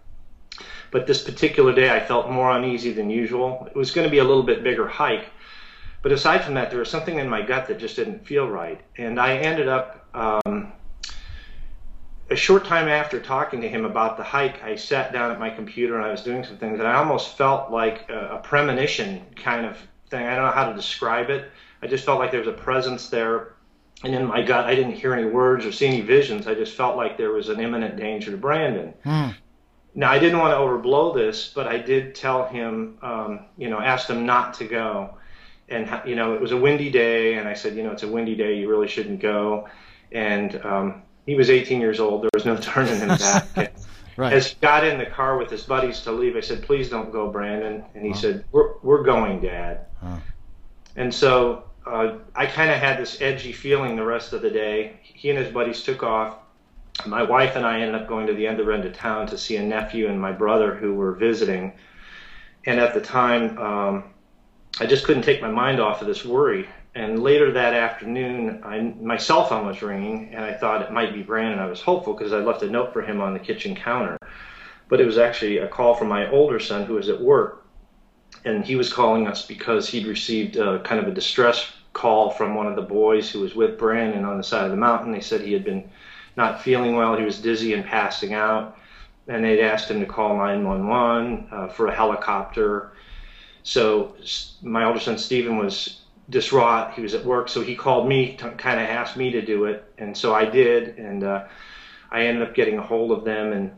But 0.89 1.05
this 1.05 1.21
particular 1.21 1.73
day, 1.73 1.89
I 1.89 1.99
felt 1.99 2.31
more 2.31 2.51
uneasy 2.51 2.93
than 2.93 3.09
usual. 3.09 3.67
It 3.69 3.75
was 3.75 3.91
going 3.91 4.07
to 4.07 4.11
be 4.11 4.19
a 4.19 4.23
little 4.23 4.43
bit 4.43 4.63
bigger 4.63 4.87
hike, 4.87 5.25
but 6.01 6.13
aside 6.13 6.45
from 6.45 6.53
that, 6.53 6.69
there 6.69 6.79
was 6.79 6.89
something 6.89 7.19
in 7.19 7.27
my 7.27 7.41
gut 7.41 7.67
that 7.67 7.77
just 7.77 7.97
didn't 7.97 8.25
feel 8.25 8.47
right, 8.47 8.79
and 8.97 9.19
I 9.19 9.35
ended 9.37 9.67
up. 9.67 10.07
Um, 10.13 10.71
a 12.29 12.35
short 12.35 12.65
time 12.65 12.87
after 12.87 13.19
talking 13.19 13.61
to 13.61 13.69
him 13.69 13.85
about 13.85 14.17
the 14.17 14.23
hike, 14.23 14.63
I 14.63 14.75
sat 14.75 15.11
down 15.11 15.31
at 15.31 15.39
my 15.39 15.49
computer 15.49 15.97
and 15.97 16.05
I 16.05 16.11
was 16.11 16.23
doing 16.23 16.43
some 16.43 16.57
things, 16.57 16.79
and 16.79 16.87
I 16.87 16.95
almost 16.95 17.37
felt 17.37 17.71
like 17.71 18.09
a, 18.09 18.35
a 18.35 18.39
premonition 18.39 19.25
kind 19.35 19.65
of 19.65 19.77
thing. 20.09 20.25
I 20.25 20.35
don't 20.35 20.45
know 20.45 20.51
how 20.51 20.69
to 20.69 20.75
describe 20.75 21.29
it. 21.29 21.51
I 21.81 21.87
just 21.87 22.05
felt 22.05 22.19
like 22.19 22.31
there 22.31 22.39
was 22.39 22.47
a 22.47 22.53
presence 22.53 23.09
there, 23.09 23.55
and 24.03 24.15
in 24.15 24.25
my 24.25 24.41
gut, 24.41 24.65
I 24.65 24.75
didn't 24.75 24.93
hear 24.93 25.13
any 25.13 25.29
words 25.29 25.65
or 25.65 25.71
see 25.71 25.87
any 25.87 26.01
visions. 26.01 26.47
I 26.47 26.53
just 26.53 26.75
felt 26.75 26.95
like 26.95 27.17
there 27.17 27.31
was 27.31 27.49
an 27.49 27.59
imminent 27.59 27.97
danger 27.97 28.31
to 28.31 28.37
Brandon. 28.37 28.93
Hmm. 29.03 29.29
Now, 29.95 30.09
I 30.09 30.17
didn't 30.17 30.39
want 30.39 30.51
to 30.51 30.57
overblow 30.57 31.13
this, 31.13 31.51
but 31.53 31.67
I 31.67 31.77
did 31.77 32.15
tell 32.15 32.47
him, 32.47 32.97
um, 33.01 33.45
you 33.57 33.69
know, 33.69 33.79
asked 33.79 34.09
him 34.09 34.25
not 34.25 34.55
to 34.55 34.65
go. 34.65 35.17
And, 35.69 35.87
you 36.05 36.15
know, 36.15 36.33
it 36.33 36.41
was 36.41 36.51
a 36.51 36.57
windy 36.57 36.89
day, 36.89 37.35
and 37.35 37.47
I 37.47 37.53
said, 37.53 37.75
you 37.75 37.83
know, 37.83 37.91
it's 37.91 38.03
a 38.03 38.07
windy 38.07 38.35
day, 38.35 38.57
you 38.57 38.67
really 38.69 38.87
shouldn't 38.87 39.19
go. 39.19 39.69
And, 40.11 40.55
um, 40.65 41.03
he 41.25 41.35
was 41.35 41.49
18 41.49 41.79
years 41.79 41.99
old. 41.99 42.23
There 42.23 42.29
was 42.33 42.45
no 42.45 42.57
turning 42.57 42.97
him 42.97 43.09
back. 43.09 43.47
right. 44.17 44.33
As 44.33 44.47
he 44.47 44.55
got 44.61 44.85
in 44.85 44.97
the 44.97 45.05
car 45.05 45.37
with 45.37 45.49
his 45.49 45.63
buddies 45.63 46.01
to 46.01 46.11
leave, 46.11 46.35
I 46.35 46.41
said, 46.41 46.63
"Please 46.63 46.89
don't 46.89 47.11
go, 47.11 47.29
Brandon." 47.29 47.83
And 47.95 48.05
he 48.05 48.13
said, 48.13 48.45
"We're 48.51 48.73
we're 48.81 49.03
going, 49.03 49.41
Dad." 49.41 49.85
Huh. 50.01 50.17
And 50.95 51.13
so 51.13 51.63
uh, 51.85 52.15
I 52.35 52.45
kind 52.45 52.71
of 52.71 52.77
had 52.77 52.99
this 52.99 53.21
edgy 53.21 53.51
feeling 53.51 53.95
the 53.95 54.05
rest 54.05 54.33
of 54.33 54.41
the 54.41 54.49
day. 54.49 54.99
He 55.01 55.29
and 55.29 55.39
his 55.39 55.51
buddies 55.51 55.83
took 55.83 56.03
off. 56.03 56.37
My 57.05 57.23
wife 57.23 57.55
and 57.55 57.65
I 57.65 57.79
ended 57.81 57.99
up 57.99 58.07
going 58.07 58.27
to 58.27 58.33
the 58.33 58.47
other 58.47 58.71
end 58.71 58.85
of 58.85 58.93
town 58.93 59.27
to 59.27 59.37
see 59.37 59.55
a 59.55 59.63
nephew 59.63 60.07
and 60.07 60.21
my 60.21 60.31
brother 60.31 60.75
who 60.75 60.93
were 60.93 61.13
visiting. 61.13 61.73
And 62.65 62.79
at 62.79 62.93
the 62.93 63.01
time, 63.01 63.57
um, 63.57 64.03
I 64.79 64.85
just 64.85 65.03
couldn't 65.03 65.23
take 65.23 65.41
my 65.41 65.49
mind 65.49 65.79
off 65.79 66.01
of 66.01 66.07
this 66.07 66.23
worry. 66.23 66.67
And 66.95 67.23
later 67.23 67.51
that 67.51 67.73
afternoon, 67.73 68.61
I, 68.63 68.79
my 69.01 69.17
cell 69.17 69.45
phone 69.45 69.65
was 69.65 69.81
ringing, 69.81 70.29
and 70.33 70.45
I 70.45 70.53
thought 70.53 70.83
it 70.83 70.91
might 70.91 71.13
be 71.13 71.23
Brandon. 71.23 71.59
I 71.59 71.65
was 71.65 71.81
hopeful 71.81 72.13
because 72.13 72.33
I 72.33 72.37
left 72.37 72.61
a 72.61 72.69
note 72.69 72.93
for 72.93 73.01
him 73.01 73.19
on 73.19 73.33
the 73.33 73.39
kitchen 73.39 73.75
counter. 73.75 74.17
But 74.89 75.01
it 75.01 75.05
was 75.05 75.17
actually 75.17 75.57
a 75.57 75.67
call 75.67 75.95
from 75.95 76.07
my 76.07 76.29
older 76.29 76.59
son 76.59 76.85
who 76.85 76.93
was 76.93 77.09
at 77.09 77.19
work, 77.19 77.65
and 78.45 78.63
he 78.63 78.75
was 78.75 78.93
calling 78.93 79.27
us 79.27 79.45
because 79.45 79.89
he'd 79.89 80.05
received 80.05 80.55
a, 80.57 80.79
kind 80.81 81.01
of 81.01 81.07
a 81.07 81.15
distress 81.15 81.71
call 81.93 82.29
from 82.29 82.53
one 82.53 82.67
of 82.67 82.75
the 82.75 82.81
boys 82.83 83.29
who 83.31 83.39
was 83.39 83.55
with 83.55 83.79
Brandon 83.79 84.23
on 84.23 84.37
the 84.37 84.43
side 84.43 84.65
of 84.65 84.71
the 84.71 84.77
mountain. 84.77 85.11
They 85.11 85.21
said 85.21 85.41
he 85.41 85.53
had 85.53 85.63
been 85.63 85.89
not 86.35 86.61
feeling 86.61 86.95
well, 86.95 87.17
he 87.17 87.23
was 87.23 87.39
dizzy 87.39 87.73
and 87.73 87.85
passing 87.85 88.35
out, 88.35 88.77
and 89.27 89.43
they'd 89.43 89.63
asked 89.63 89.89
him 89.89 89.99
to 89.99 90.05
call 90.05 90.37
911 90.37 91.47
uh, 91.51 91.67
for 91.69 91.87
a 91.87 91.95
helicopter. 91.95 92.91
So 93.63 94.15
my 94.61 94.83
older 94.83 94.99
son 94.99 95.17
Stephen 95.17 95.57
was 95.57 96.02
distraught. 96.29 96.93
He 96.93 97.01
was 97.01 97.13
at 97.13 97.25
work, 97.25 97.49
so 97.49 97.61
he 97.61 97.75
called 97.75 98.07
me 98.07 98.35
to 98.37 98.51
kind 98.51 98.79
of 98.79 98.87
asked 98.87 99.17
me 99.17 99.31
to 99.31 99.41
do 99.41 99.65
it, 99.65 99.83
and 99.97 100.15
so 100.15 100.33
I 100.33 100.45
did, 100.45 100.97
and 100.97 101.23
uh, 101.23 101.45
I 102.11 102.25
ended 102.27 102.47
up 102.47 102.55
getting 102.55 102.77
a 102.77 102.81
hold 102.81 103.11
of 103.11 103.23
them 103.23 103.53
and 103.53 103.71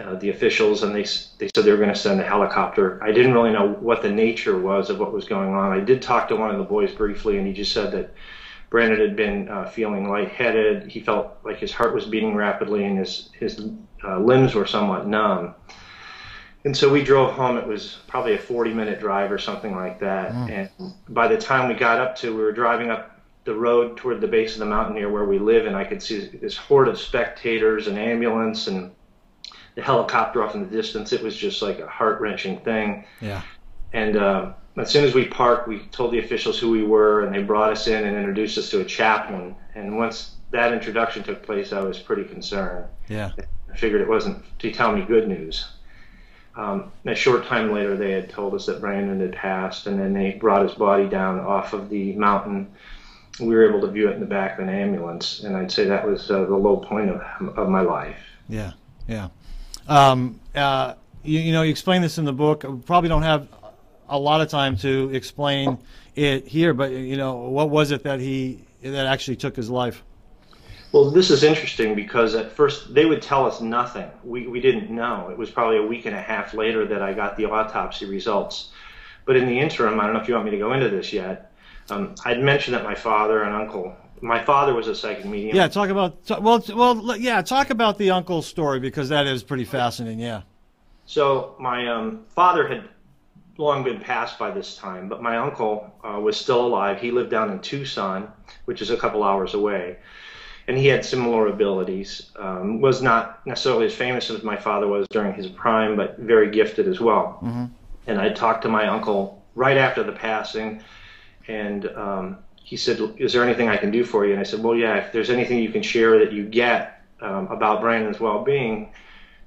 uh, 0.00 0.16
the 0.16 0.30
officials, 0.30 0.82
and 0.82 0.94
they 0.94 1.04
they 1.38 1.50
said 1.54 1.64
they 1.64 1.70
were 1.70 1.76
going 1.76 1.88
to 1.88 1.94
send 1.94 2.20
a 2.20 2.24
helicopter. 2.24 3.02
I 3.02 3.12
didn't 3.12 3.32
really 3.32 3.52
know 3.52 3.68
what 3.68 4.02
the 4.02 4.10
nature 4.10 4.58
was 4.58 4.90
of 4.90 4.98
what 4.98 5.12
was 5.12 5.24
going 5.24 5.54
on. 5.54 5.72
I 5.72 5.80
did 5.80 6.02
talk 6.02 6.28
to 6.28 6.36
one 6.36 6.50
of 6.50 6.58
the 6.58 6.64
boys 6.64 6.92
briefly, 6.92 7.38
and 7.38 7.46
he 7.46 7.52
just 7.52 7.72
said 7.72 7.92
that 7.92 8.14
Brandon 8.70 9.00
had 9.00 9.16
been 9.16 9.48
uh, 9.48 9.68
feeling 9.68 10.08
lightheaded. 10.08 10.90
He 10.90 11.00
felt 11.00 11.38
like 11.44 11.58
his 11.58 11.72
heart 11.72 11.94
was 11.94 12.04
beating 12.04 12.34
rapidly 12.34 12.84
and 12.84 12.98
his 12.98 13.30
his 13.38 13.70
uh, 14.04 14.18
limbs 14.18 14.54
were 14.54 14.66
somewhat 14.66 15.06
numb. 15.06 15.54
And 16.64 16.76
so 16.76 16.90
we 16.90 17.02
drove 17.02 17.34
home. 17.34 17.56
It 17.56 17.66
was 17.66 17.98
probably 18.08 18.34
a 18.34 18.38
40 18.38 18.74
minute 18.74 19.00
drive 19.00 19.30
or 19.30 19.38
something 19.38 19.74
like 19.74 20.00
that. 20.00 20.32
Mm. 20.32 20.50
And 20.50 20.92
by 21.08 21.28
the 21.28 21.38
time 21.38 21.68
we 21.68 21.74
got 21.74 22.00
up 22.00 22.16
to, 22.16 22.34
we 22.36 22.42
were 22.42 22.52
driving 22.52 22.90
up 22.90 23.18
the 23.44 23.54
road 23.54 23.96
toward 23.96 24.20
the 24.20 24.28
base 24.28 24.54
of 24.54 24.60
the 24.60 24.66
mountain 24.66 24.94
near 24.94 25.10
where 25.10 25.24
we 25.24 25.38
live, 25.38 25.66
and 25.66 25.74
I 25.74 25.84
could 25.84 26.02
see 26.02 26.26
this 26.26 26.56
horde 26.56 26.86
of 26.86 26.98
spectators, 26.98 27.86
an 27.86 27.96
ambulance, 27.96 28.66
and 28.66 28.92
the 29.74 29.82
helicopter 29.82 30.42
off 30.42 30.54
in 30.54 30.60
the 30.60 30.66
distance. 30.66 31.12
It 31.12 31.22
was 31.22 31.34
just 31.34 31.62
like 31.62 31.78
a 31.78 31.86
heart 31.86 32.20
wrenching 32.20 32.60
thing. 32.60 33.06
Yeah. 33.20 33.40
And 33.94 34.16
uh, 34.16 34.52
as 34.76 34.90
soon 34.90 35.04
as 35.04 35.14
we 35.14 35.24
parked, 35.24 35.66
we 35.66 35.86
told 35.86 36.12
the 36.12 36.18
officials 36.18 36.58
who 36.58 36.70
we 36.70 36.82
were, 36.82 37.24
and 37.24 37.34
they 37.34 37.42
brought 37.42 37.72
us 37.72 37.86
in 37.86 38.04
and 38.04 38.16
introduced 38.16 38.58
us 38.58 38.68
to 38.70 38.80
a 38.80 38.84
chaplain. 38.84 39.56
And 39.74 39.96
once 39.96 40.34
that 40.50 40.72
introduction 40.72 41.22
took 41.22 41.42
place, 41.42 41.72
I 41.72 41.80
was 41.80 41.98
pretty 41.98 42.24
concerned. 42.24 42.86
Yeah. 43.08 43.30
I 43.72 43.76
figured 43.76 44.02
it 44.02 44.08
wasn't 44.08 44.44
to 44.58 44.70
tell 44.72 44.94
me 44.94 45.02
good 45.06 45.26
news. 45.26 45.68
Um, 46.58 46.90
a 47.06 47.14
short 47.14 47.46
time 47.46 47.72
later, 47.72 47.96
they 47.96 48.10
had 48.10 48.28
told 48.28 48.52
us 48.52 48.66
that 48.66 48.80
Brandon 48.80 49.20
had 49.20 49.32
passed, 49.32 49.86
and 49.86 49.98
then 49.98 50.12
they 50.12 50.32
brought 50.32 50.68
his 50.68 50.76
body 50.76 51.08
down 51.08 51.38
off 51.38 51.72
of 51.72 51.88
the 51.88 52.14
mountain. 52.14 52.74
We 53.38 53.54
were 53.54 53.68
able 53.68 53.80
to 53.82 53.86
view 53.86 54.08
it 54.08 54.14
in 54.14 54.20
the 54.20 54.26
back 54.26 54.58
of 54.58 54.66
an 54.66 54.68
ambulance, 54.68 55.44
and 55.44 55.56
I'd 55.56 55.70
say 55.70 55.84
that 55.84 56.04
was 56.04 56.28
uh, 56.32 56.46
the 56.46 56.56
low 56.56 56.78
point 56.78 57.10
of, 57.10 57.22
of 57.56 57.68
my 57.68 57.82
life. 57.82 58.18
Yeah, 58.48 58.72
yeah. 59.06 59.28
Um, 59.86 60.40
uh, 60.52 60.94
you, 61.22 61.38
you 61.38 61.52
know, 61.52 61.62
you 61.62 61.70
explain 61.70 62.02
this 62.02 62.18
in 62.18 62.24
the 62.24 62.32
book. 62.32 62.64
Probably 62.84 63.08
don't 63.08 63.22
have 63.22 63.46
a 64.08 64.18
lot 64.18 64.40
of 64.40 64.48
time 64.48 64.76
to 64.78 65.10
explain 65.14 65.78
it 66.16 66.48
here, 66.48 66.74
but 66.74 66.90
you 66.90 67.16
know, 67.16 67.36
what 67.36 67.70
was 67.70 67.92
it 67.92 68.02
that 68.02 68.18
he 68.18 68.64
that 68.82 69.06
actually 69.06 69.36
took 69.36 69.54
his 69.54 69.70
life? 69.70 70.02
Well, 70.92 71.10
this 71.10 71.30
is 71.30 71.42
interesting 71.42 71.94
because 71.94 72.34
at 72.34 72.50
first 72.50 72.94
they 72.94 73.04
would 73.04 73.20
tell 73.20 73.44
us 73.44 73.60
nothing. 73.60 74.10
We 74.24 74.46
we 74.46 74.60
didn't 74.60 74.90
know. 74.90 75.28
It 75.30 75.36
was 75.36 75.50
probably 75.50 75.76
a 75.78 75.86
week 75.86 76.06
and 76.06 76.16
a 76.16 76.20
half 76.20 76.54
later 76.54 76.86
that 76.86 77.02
I 77.02 77.12
got 77.12 77.36
the 77.36 77.44
autopsy 77.44 78.06
results. 78.06 78.70
But 79.26 79.36
in 79.36 79.46
the 79.46 79.58
interim, 79.58 80.00
I 80.00 80.04
don't 80.04 80.14
know 80.14 80.20
if 80.20 80.28
you 80.28 80.34
want 80.34 80.46
me 80.46 80.52
to 80.52 80.58
go 80.58 80.72
into 80.72 80.88
this 80.88 81.12
yet. 81.12 81.52
Um, 81.90 82.14
I'd 82.24 82.40
mentioned 82.40 82.74
that 82.74 82.84
my 82.84 82.94
father 82.94 83.42
and 83.42 83.54
uncle. 83.54 83.94
My 84.20 84.42
father 84.42 84.74
was 84.74 84.88
a 84.88 84.94
psychic 84.94 85.26
medium. 85.26 85.54
Yeah, 85.54 85.68
talk 85.68 85.90
about 85.90 86.18
well, 86.40 86.62
well, 86.74 87.16
yeah, 87.16 87.42
talk 87.42 87.70
about 87.70 87.98
the 87.98 88.10
uncle 88.10 88.42
story 88.42 88.80
because 88.80 89.10
that 89.10 89.26
is 89.26 89.42
pretty 89.42 89.64
fascinating. 89.64 90.18
Yeah. 90.18 90.42
So 91.06 91.54
my 91.58 91.86
um, 91.86 92.24
father 92.30 92.66
had 92.66 92.88
long 93.58 93.84
been 93.84 94.00
passed 94.00 94.38
by 94.38 94.50
this 94.50 94.76
time, 94.76 95.08
but 95.08 95.22
my 95.22 95.36
uncle 95.36 95.92
uh, 96.02 96.18
was 96.18 96.36
still 96.36 96.64
alive. 96.64 97.00
He 97.00 97.10
lived 97.10 97.30
down 97.30 97.50
in 97.50 97.60
Tucson, 97.60 98.32
which 98.64 98.80
is 98.80 98.90
a 98.90 98.96
couple 98.96 99.22
hours 99.22 99.54
away, 99.54 99.98
and 100.68 100.76
he 100.76 100.86
had 100.86 101.04
similar 101.04 101.48
abilities. 101.48 102.30
Um, 102.36 102.80
was 102.80 103.02
not 103.02 103.44
necessarily 103.46 103.86
as 103.86 103.94
famous 103.94 104.30
as 104.30 104.42
my 104.42 104.56
father 104.56 104.86
was 104.86 105.08
during 105.08 105.32
his 105.32 105.48
prime, 105.48 105.96
but 105.96 106.18
very 106.18 106.50
gifted 106.50 106.86
as 106.86 107.00
well. 107.00 107.40
Mm-hmm. 107.42 107.64
And 108.06 108.20
I 108.20 108.28
talked 108.28 108.62
to 108.62 108.68
my 108.68 108.86
uncle 108.86 109.42
right 109.54 109.78
after 109.78 110.02
the 110.02 110.12
passing, 110.12 110.82
and 111.48 111.86
um, 111.96 112.38
he 112.62 112.76
said, 112.76 113.00
"Is 113.16 113.32
there 113.32 113.42
anything 113.42 113.68
I 113.68 113.78
can 113.78 113.90
do 113.90 114.04
for 114.04 114.26
you?" 114.26 114.32
And 114.32 114.40
I 114.40 114.44
said, 114.44 114.62
"Well, 114.62 114.76
yeah. 114.76 114.96
If 114.96 115.10
there's 115.12 115.30
anything 115.30 115.58
you 115.58 115.70
can 115.70 115.82
share 115.82 116.18
that 116.18 116.32
you 116.32 116.44
get 116.44 117.02
um, 117.20 117.48
about 117.48 117.80
Brandon's 117.80 118.20
well-being." 118.20 118.92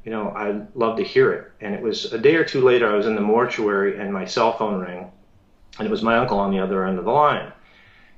you 0.04 0.12
know, 0.12 0.34
I'd 0.36 0.76
love 0.76 0.98
to 0.98 1.04
hear 1.04 1.32
it. 1.32 1.52
And 1.62 1.76
it 1.76 1.82
was 1.84 2.12
a 2.12 2.18
day 2.18 2.36
or 2.36 2.44
two 2.44 2.62
later, 2.62 2.92
I 2.92 2.96
was 2.96 3.06
in 3.06 3.14
the 3.14 3.22
mortuary 3.22 4.00
and 4.00 4.12
my 4.12 4.26
cell 4.26 4.58
phone 4.58 4.82
rang, 4.82 5.12
and 5.78 5.88
it 5.88 5.92
was 5.92 6.02
my 6.02 6.18
uncle 6.18 6.40
on 6.40 6.50
the 6.50 6.58
other 6.58 6.88
end 6.88 6.98
of 6.98 7.06
the 7.06 7.12
line. 7.12 7.52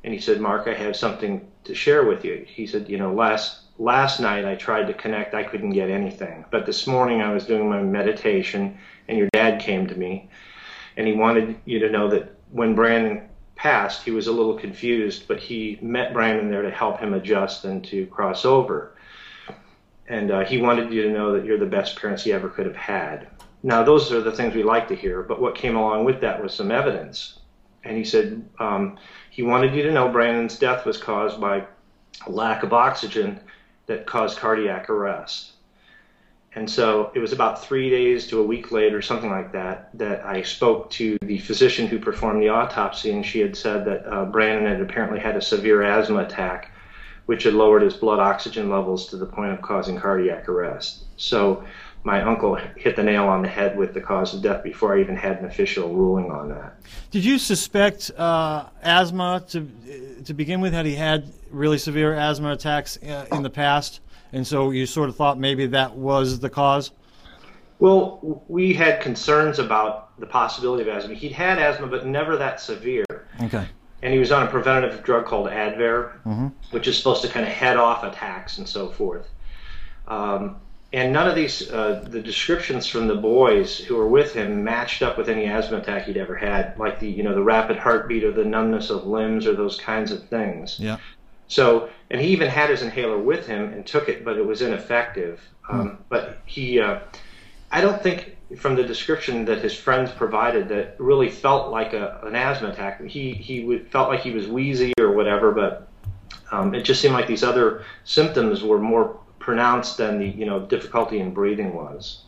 And 0.05 0.13
he 0.13 0.19
said, 0.21 0.39
Mark, 0.39 0.65
I 0.69 0.73
have 0.75 0.95
something 0.95 1.45
to 1.65 1.75
share 1.75 2.05
with 2.05 2.25
you. 2.25 2.45
He 2.47 2.67
said, 2.67 2.89
you 2.89 2.97
know, 2.97 3.13
last 3.13 3.61
last 3.79 4.19
night 4.19 4.45
I 4.45 4.55
tried 4.55 4.87
to 4.87 4.93
connect, 4.93 5.33
I 5.33 5.43
couldn't 5.43 5.71
get 5.71 5.89
anything. 5.89 6.45
But 6.51 6.65
this 6.65 6.85
morning 6.85 7.21
I 7.21 7.33
was 7.33 7.45
doing 7.45 7.69
my 7.69 7.81
meditation, 7.81 8.77
and 9.07 9.17
your 9.17 9.29
dad 9.33 9.61
came 9.61 9.87
to 9.87 9.95
me, 9.95 10.29
and 10.97 11.07
he 11.07 11.13
wanted 11.13 11.55
you 11.65 11.79
to 11.79 11.89
know 11.89 12.09
that 12.09 12.35
when 12.51 12.75
Brandon 12.75 13.29
passed, 13.55 14.03
he 14.03 14.11
was 14.11 14.27
a 14.27 14.31
little 14.31 14.57
confused, 14.57 15.27
but 15.27 15.39
he 15.39 15.79
met 15.81 16.13
Brandon 16.13 16.49
there 16.49 16.61
to 16.61 16.71
help 16.71 16.99
him 16.99 17.13
adjust 17.13 17.65
and 17.65 17.83
to 17.85 18.05
cross 18.07 18.45
over 18.45 18.93
and 20.07 20.31
uh, 20.31 20.43
he 20.43 20.57
wanted 20.57 20.91
you 20.91 21.03
to 21.03 21.09
know 21.09 21.33
that 21.33 21.45
you're 21.45 21.57
the 21.57 21.65
best 21.65 21.99
parents 21.99 22.23
he 22.23 22.33
ever 22.33 22.49
could 22.49 22.65
have 22.65 22.75
had. 22.75 23.27
Now, 23.63 23.83
those 23.83 24.11
are 24.11 24.21
the 24.21 24.31
things 24.31 24.53
we 24.53 24.63
like 24.63 24.87
to 24.89 24.95
hear, 24.95 25.23
but 25.23 25.41
what 25.41 25.55
came 25.55 25.75
along 25.75 26.03
with 26.03 26.19
that 26.21 26.41
was 26.41 26.53
some 26.53 26.71
evidence. 26.71 27.39
And 27.83 27.97
he 27.97 28.03
said 28.03 28.47
um, 28.59 28.97
he 29.33 29.41
wanted 29.41 29.73
you 29.73 29.81
to 29.81 29.91
know 29.91 30.09
Brandon's 30.09 30.59
death 30.59 30.85
was 30.85 30.99
caused 30.99 31.41
by 31.41 31.65
a 32.27 32.29
lack 32.29 32.61
of 32.61 32.71
oxygen 32.71 33.39
that 33.87 34.05
caused 34.05 34.37
cardiac 34.37 34.91
arrest. 34.91 35.53
And 36.53 36.69
so 36.69 37.11
it 37.15 37.19
was 37.19 37.33
about 37.33 37.65
three 37.65 37.89
days 37.89 38.27
to 38.27 38.39
a 38.39 38.43
week 38.43 38.71
later, 38.71 39.01
something 39.01 39.31
like 39.31 39.51
that, 39.53 39.89
that 39.97 40.23
I 40.23 40.43
spoke 40.43 40.91
to 40.91 41.17
the 41.23 41.39
physician 41.39 41.87
who 41.87 41.97
performed 41.97 42.43
the 42.43 42.49
autopsy, 42.49 43.11
and 43.11 43.25
she 43.25 43.39
had 43.39 43.57
said 43.57 43.85
that 43.85 44.05
uh, 44.05 44.25
Brandon 44.25 44.71
had 44.71 44.81
apparently 44.81 45.19
had 45.19 45.35
a 45.35 45.41
severe 45.41 45.81
asthma 45.81 46.19
attack 46.19 46.69
which 47.25 47.43
had 47.43 47.55
lowered 47.55 47.81
his 47.81 47.95
blood 47.95 48.19
oxygen 48.19 48.69
levels 48.69 49.07
to 49.07 49.17
the 49.17 49.25
point 49.25 49.51
of 49.51 49.63
causing 49.63 49.97
cardiac 49.97 50.47
arrest. 50.47 51.05
So 51.17 51.63
my 52.03 52.21
uncle 52.21 52.55
hit 52.75 52.95
the 52.95 53.03
nail 53.03 53.25
on 53.25 53.41
the 53.41 53.47
head 53.47 53.77
with 53.77 53.93
the 53.93 54.01
cause 54.01 54.33
of 54.33 54.41
death 54.41 54.63
before 54.63 54.95
I 54.95 55.01
even 55.01 55.15
had 55.15 55.39
an 55.39 55.45
official 55.45 55.93
ruling 55.93 56.31
on 56.31 56.49
that. 56.49 56.75
Did 57.11 57.23
you 57.23 57.37
suspect 57.37 58.11
uh, 58.17 58.65
asthma 58.81 59.43
to 59.49 59.67
to 60.25 60.33
begin 60.33 60.61
with? 60.61 60.73
Had 60.73 60.85
he 60.85 60.95
had 60.95 61.31
really 61.49 61.77
severe 61.77 62.13
asthma 62.13 62.51
attacks 62.51 62.97
uh, 63.03 63.25
in 63.31 63.43
the 63.43 63.49
past, 63.49 64.01
and 64.33 64.45
so 64.45 64.71
you 64.71 64.85
sort 64.85 65.09
of 65.09 65.15
thought 65.15 65.39
maybe 65.39 65.65
that 65.67 65.95
was 65.95 66.39
the 66.39 66.49
cause? 66.49 66.91
Well, 67.79 68.43
we 68.47 68.73
had 68.73 69.01
concerns 69.01 69.59
about 69.59 70.17
the 70.19 70.25
possibility 70.25 70.83
of 70.83 70.95
asthma. 70.95 71.15
He'd 71.15 71.31
had 71.31 71.59
asthma, 71.59 71.87
but 71.87 72.05
never 72.05 72.37
that 72.37 72.59
severe. 72.59 73.05
Okay 73.41 73.67
and 74.03 74.11
he 74.11 74.19
was 74.19 74.33
on 74.33 74.43
a 74.45 74.47
preventative 74.47 75.01
drug 75.01 75.25
called 75.25 75.47
Advair, 75.47 76.11
mm-hmm. 76.25 76.47
which 76.71 76.87
is 76.87 76.97
supposed 76.97 77.21
to 77.21 77.29
kind 77.29 77.45
of 77.45 77.51
head 77.53 77.77
off 77.77 78.03
attacks 78.03 78.57
and 78.57 78.67
so 78.67 78.89
forth. 78.89 79.29
Um, 80.09 80.57
and 80.93 81.11
none 81.11 81.27
of 81.27 81.35
these, 81.35 81.71
uh, 81.71 82.05
the 82.07 82.21
descriptions 82.21 82.85
from 82.85 83.07
the 83.07 83.15
boys 83.15 83.79
who 83.79 83.95
were 83.95 84.07
with 84.07 84.33
him 84.33 84.63
matched 84.63 85.01
up 85.01 85.17
with 85.17 85.27
any 85.27 85.47
asthma 85.47 85.77
attack 85.77 86.05
he'd 86.05 86.17
ever 86.17 86.35
had, 86.35 86.77
like 86.77 86.99
the, 86.99 87.09
you 87.09 87.23
know, 87.23 87.33
the 87.33 87.41
rapid 87.41 87.77
heartbeat 87.77 88.23
or 88.23 88.31
the 88.31 88.45
numbness 88.45 88.91
of 88.91 89.07
limbs 89.07 89.47
or 89.47 89.55
those 89.55 89.77
kinds 89.77 90.11
of 90.11 90.23
things. 90.29 90.79
Yeah. 90.79 90.97
So, 91.47 91.89
and 92.11 92.21
he 92.21 92.27
even 92.27 92.47
had 92.47 92.69
his 92.69 92.83
inhaler 92.83 93.17
with 93.17 93.47
him 93.47 93.73
and 93.73 93.85
took 93.85 94.07
it, 94.07 94.23
but 94.23 94.37
it 94.37 94.45
was 94.45 94.61
ineffective. 94.61 95.41
Hmm. 95.63 95.79
Um, 95.79 95.97
But 96.09 96.37
he, 96.45 96.79
uh, 96.79 96.99
I 97.71 97.81
don't 97.81 98.01
think 98.01 98.37
from 98.57 98.75
the 98.75 98.83
description 98.83 99.45
that 99.45 99.63
his 99.63 99.73
friends 99.73 100.11
provided 100.11 100.69
that 100.69 100.95
really 100.99 101.29
felt 101.29 101.71
like 101.71 101.93
a, 101.93 102.19
an 102.23 102.35
asthma 102.35 102.69
attack. 102.69 103.03
He 103.03 103.33
he 103.33 103.63
would, 103.65 103.87
felt 103.89 104.09
like 104.09 104.19
he 104.19 104.31
was 104.31 104.47
wheezy 104.47 104.93
or 104.99 105.11
whatever, 105.11 105.51
but 105.51 105.87
um, 106.51 106.75
it 106.75 106.83
just 106.83 107.01
seemed 107.01 107.15
like 107.15 107.25
these 107.25 107.43
other 107.43 107.83
symptoms 108.03 108.61
were 108.61 108.77
more 108.77 109.19
pronounced 109.43 109.97
than 109.97 110.19
the 110.19 110.25
you 110.27 110.45
know 110.45 110.59
difficulty 110.65 111.19
in 111.19 111.33
breathing 111.33 111.73
was. 111.73 112.21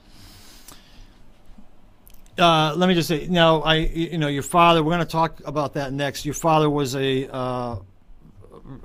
Uh, 2.38 2.74
let 2.76 2.90
me 2.90 2.94
just 2.94 3.08
say 3.08 3.28
now, 3.28 3.62
I 3.62 3.76
you 3.76 4.18
know 4.18 4.28
your 4.28 4.44
father. 4.44 4.84
We're 4.84 4.92
going 4.92 5.06
to 5.06 5.12
talk 5.12 5.42
about 5.46 5.74
that 5.76 5.94
next. 5.94 6.26
Your 6.26 6.34
father 6.34 6.70
was 6.70 6.94
a, 6.96 7.34
uh, 7.34 7.78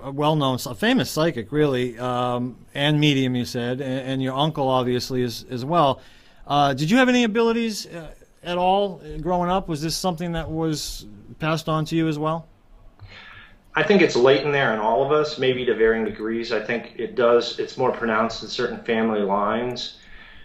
a 0.02 0.10
well-known, 0.12 0.58
a 0.66 0.74
famous 0.74 1.10
psychic, 1.10 1.50
really, 1.50 1.98
um, 1.98 2.56
and 2.74 3.00
medium. 3.00 3.34
You 3.34 3.44
said, 3.44 3.80
and, 3.80 4.08
and 4.08 4.22
your 4.22 4.34
uncle 4.34 4.68
obviously 4.68 5.22
is 5.22 5.44
as 5.50 5.64
well. 5.64 6.00
Uh, 6.46 6.74
did 6.74 6.90
you 6.90 6.98
have 6.98 7.08
any 7.08 7.24
abilities 7.24 7.86
uh, 7.86 8.12
at 8.44 8.56
all 8.56 9.02
growing 9.20 9.50
up? 9.50 9.68
Was 9.68 9.82
this 9.82 9.96
something 9.96 10.32
that 10.32 10.48
was 10.48 11.06
passed 11.40 11.68
on 11.68 11.84
to 11.86 11.96
you 11.96 12.06
as 12.06 12.18
well? 12.18 12.46
I 13.80 13.82
think 13.82 14.02
it's 14.02 14.14
latent 14.14 14.52
there 14.52 14.74
in 14.74 14.78
all 14.78 15.02
of 15.02 15.10
us, 15.10 15.38
maybe 15.38 15.64
to 15.64 15.74
varying 15.74 16.04
degrees. 16.04 16.52
I 16.52 16.60
think 16.60 16.92
it 16.96 17.14
does. 17.14 17.58
It's 17.58 17.78
more 17.78 17.90
pronounced 17.90 18.42
in 18.42 18.50
certain 18.50 18.84
family 18.84 19.20
lines. 19.20 19.96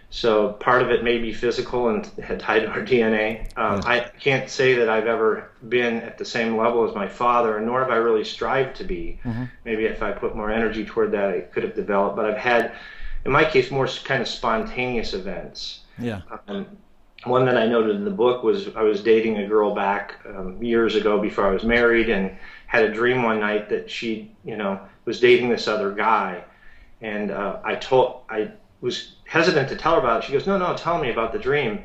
So 0.09 0.53
part 0.53 0.81
of 0.81 0.89
it 0.89 1.03
may 1.03 1.17
be 1.17 1.33
physical 1.33 1.89
and 1.89 2.09
tied 2.39 2.59
to 2.59 2.69
our 2.69 2.79
DNA. 2.79 3.45
Um, 3.57 3.81
I 3.83 3.99
can't 4.21 4.49
say 4.49 4.75
that 4.75 4.87
I've 4.87 5.07
ever 5.07 5.51
been 5.67 5.97
at 5.97 6.17
the 6.17 6.23
same 6.23 6.55
level 6.55 6.87
as 6.87 6.95
my 6.95 7.09
father, 7.09 7.59
nor 7.59 7.81
have 7.81 7.89
I 7.89 7.97
really 7.97 8.23
strived 8.23 8.77
to 8.77 8.85
be. 8.85 9.19
Mm-hmm. 9.25 9.43
Maybe 9.65 9.83
if 9.83 10.01
I 10.01 10.13
put 10.13 10.33
more 10.33 10.49
energy 10.49 10.85
toward 10.85 11.11
that, 11.11 11.29
I 11.31 11.41
could 11.41 11.63
have 11.63 11.75
developed. 11.75 12.15
But 12.15 12.27
I've 12.27 12.37
had, 12.37 12.71
in 13.25 13.33
my 13.33 13.43
case, 13.43 13.69
more 13.69 13.87
kind 14.05 14.21
of 14.21 14.29
spontaneous 14.29 15.13
events. 15.13 15.81
Yeah. 15.99 16.21
Um, 16.47 16.67
one 17.25 17.45
that 17.45 17.57
I 17.57 17.65
noted 17.65 17.97
in 17.97 18.05
the 18.05 18.11
book 18.11 18.43
was 18.43 18.73
I 18.75 18.83
was 18.83 19.01
dating 19.01 19.39
a 19.39 19.47
girl 19.47 19.73
back 19.73 20.19
um, 20.25 20.61
years 20.63 20.95
ago 20.95 21.19
before 21.19 21.45
I 21.47 21.51
was 21.51 21.63
married 21.63 22.09
and 22.09 22.37
had 22.75 22.85
a 22.89 22.93
dream 22.93 23.23
one 23.23 23.39
night 23.39 23.69
that 23.69 23.89
she, 23.89 24.31
you 24.43 24.57
know, 24.57 24.79
was 25.05 25.19
dating 25.19 25.49
this 25.49 25.67
other 25.67 25.91
guy. 25.91 26.43
And 27.01 27.31
uh, 27.31 27.59
I 27.63 27.75
told, 27.75 28.21
I 28.29 28.51
was 28.81 29.15
hesitant 29.25 29.69
to 29.69 29.75
tell 29.75 29.93
her 29.95 29.99
about 29.99 30.23
it. 30.23 30.27
She 30.27 30.33
goes, 30.33 30.47
no, 30.47 30.57
no, 30.57 30.75
tell 30.75 30.99
me 30.99 31.11
about 31.11 31.31
the 31.31 31.39
dream. 31.39 31.83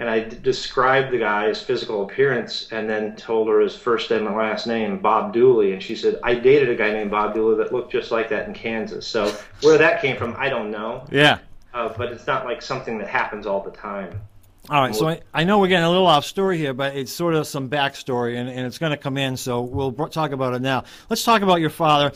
and 0.00 0.08
I 0.08 0.20
d- 0.20 0.38
described 0.42 1.12
the 1.12 1.18
guy's 1.18 1.62
physical 1.62 2.04
appearance 2.04 2.68
and 2.72 2.88
then 2.88 3.16
told 3.16 3.48
her 3.48 3.60
his 3.60 3.76
first 3.76 4.10
and 4.10 4.24
last 4.24 4.66
name, 4.66 4.98
Bob 4.98 5.34
Dooley, 5.34 5.74
and 5.74 5.82
she 5.82 5.94
said, 5.94 6.18
I 6.22 6.34
dated 6.36 6.70
a 6.70 6.74
guy 6.74 6.90
named 6.90 7.10
Bob 7.10 7.34
Dooley 7.34 7.56
that 7.58 7.70
looked 7.70 7.92
just 7.92 8.10
like 8.10 8.30
that 8.30 8.48
in 8.48 8.54
Kansas. 8.54 9.06
So 9.06 9.30
where 9.60 9.76
that 9.76 10.00
came 10.00 10.16
from, 10.16 10.34
I 10.38 10.48
don't 10.48 10.70
know. 10.70 11.04
Yeah. 11.12 11.38
Uh, 11.74 11.92
but 11.98 12.10
it's 12.12 12.26
not 12.26 12.46
like 12.46 12.62
something 12.62 12.96
that 12.98 13.08
happens 13.08 13.44
all 13.46 13.62
the 13.62 13.72
time. 13.72 14.18
All 14.70 14.80
right, 14.80 14.94
so 14.94 15.08
I, 15.08 15.20
I 15.34 15.42
know 15.42 15.58
we're 15.58 15.66
getting 15.66 15.84
a 15.84 15.90
little 15.90 16.06
off 16.06 16.24
story 16.24 16.56
here, 16.56 16.72
but 16.72 16.94
it's 16.94 17.10
sort 17.10 17.34
of 17.34 17.44
some 17.48 17.68
backstory, 17.68 18.38
and, 18.38 18.48
and 18.48 18.64
it's 18.64 18.78
going 18.78 18.90
to 18.90 18.96
come 18.96 19.16
in, 19.16 19.36
so 19.36 19.62
we'll 19.62 19.90
talk 19.90 20.30
about 20.30 20.54
it 20.54 20.62
now. 20.62 20.84
Let's 21.08 21.24
talk 21.24 21.42
about 21.42 21.56
your 21.60 21.70
father. 21.70 22.12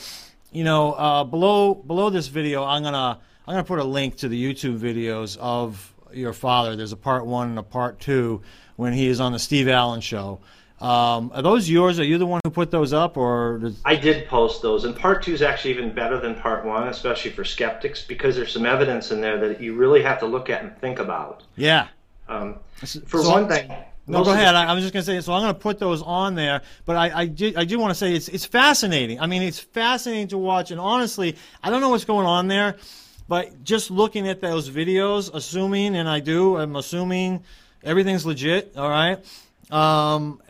You 0.52 0.62
know, 0.62 0.92
uh, 0.92 1.24
below 1.24 1.74
below 1.74 2.10
this 2.10 2.28
video, 2.28 2.62
I'm 2.62 2.84
gonna 2.84 3.18
I'm 3.48 3.54
gonna 3.54 3.64
put 3.64 3.80
a 3.80 3.84
link 3.84 4.18
to 4.18 4.28
the 4.28 4.40
YouTube 4.40 4.78
videos 4.78 5.36
of 5.38 5.92
your 6.12 6.32
father. 6.32 6.76
There's 6.76 6.92
a 6.92 6.96
part 6.96 7.26
one 7.26 7.48
and 7.48 7.58
a 7.58 7.62
part 7.64 7.98
two 7.98 8.40
when 8.76 8.92
he 8.92 9.08
is 9.08 9.18
on 9.18 9.32
the 9.32 9.40
Steve 9.40 9.66
Allen 9.66 10.00
show. 10.00 10.38
Um, 10.80 11.32
are 11.34 11.42
those 11.42 11.68
yours? 11.68 11.98
Are 11.98 12.04
you 12.04 12.18
the 12.18 12.26
one 12.26 12.40
who 12.44 12.50
put 12.50 12.70
those 12.70 12.92
up, 12.92 13.16
or 13.16 13.72
I 13.84 13.96
did 13.96 14.28
post 14.28 14.62
those, 14.62 14.84
and 14.84 14.94
part 14.94 15.24
two 15.24 15.32
is 15.32 15.42
actually 15.42 15.72
even 15.72 15.92
better 15.92 16.20
than 16.20 16.36
part 16.36 16.64
one, 16.64 16.86
especially 16.86 17.32
for 17.32 17.44
skeptics, 17.44 18.04
because 18.04 18.36
there's 18.36 18.52
some 18.52 18.64
evidence 18.64 19.10
in 19.10 19.20
there 19.20 19.38
that 19.48 19.60
you 19.60 19.74
really 19.74 20.02
have 20.02 20.20
to 20.20 20.26
look 20.26 20.50
at 20.50 20.62
and 20.62 20.78
think 20.78 21.00
about. 21.00 21.42
yeah? 21.56 21.88
Um, 22.28 22.58
for 23.06 23.22
So- 23.22 23.30
one 23.30 23.48
thing, 23.48 23.70
No, 24.06 24.22
go 24.24 24.32
ahead. 24.32 24.54
I, 24.54 24.66
I 24.66 24.74
was 24.74 24.82
just 24.84 24.92
going 24.92 25.04
to 25.04 25.06
say, 25.10 25.20
so 25.20 25.32
I'm 25.32 25.42
going 25.42 25.54
to 25.54 25.58
put 25.60 25.78
those 25.78 26.02
on 26.02 26.34
there, 26.34 26.60
but 26.84 26.96
I, 26.96 27.20
I, 27.20 27.26
do, 27.26 27.52
I 27.56 27.64
do 27.64 27.78
want 27.78 27.90
to 27.90 27.94
say 27.94 28.14
it's, 28.14 28.28
it's 28.28 28.44
fascinating. 28.44 29.18
I 29.20 29.26
mean, 29.26 29.42
it's 29.42 29.58
fascinating 29.58 30.28
to 30.28 30.38
watch, 30.38 30.70
and 30.70 30.80
honestly, 30.80 31.36
I 31.62 31.70
don't 31.70 31.80
know 31.80 31.88
what's 31.88 32.04
going 32.04 32.26
on 32.26 32.46
there, 32.48 32.76
but 33.28 33.64
just 33.64 33.90
looking 33.90 34.28
at 34.28 34.40
those 34.42 34.68
videos, 34.68 35.30
assuming, 35.32 35.96
and 35.96 36.06
I 36.08 36.20
do, 36.20 36.56
I'm 36.58 36.76
assuming 36.76 37.44
everything's 37.82 38.26
legit, 38.26 38.74
all 38.76 38.90
right? 38.90 39.24
Um, 39.70 40.40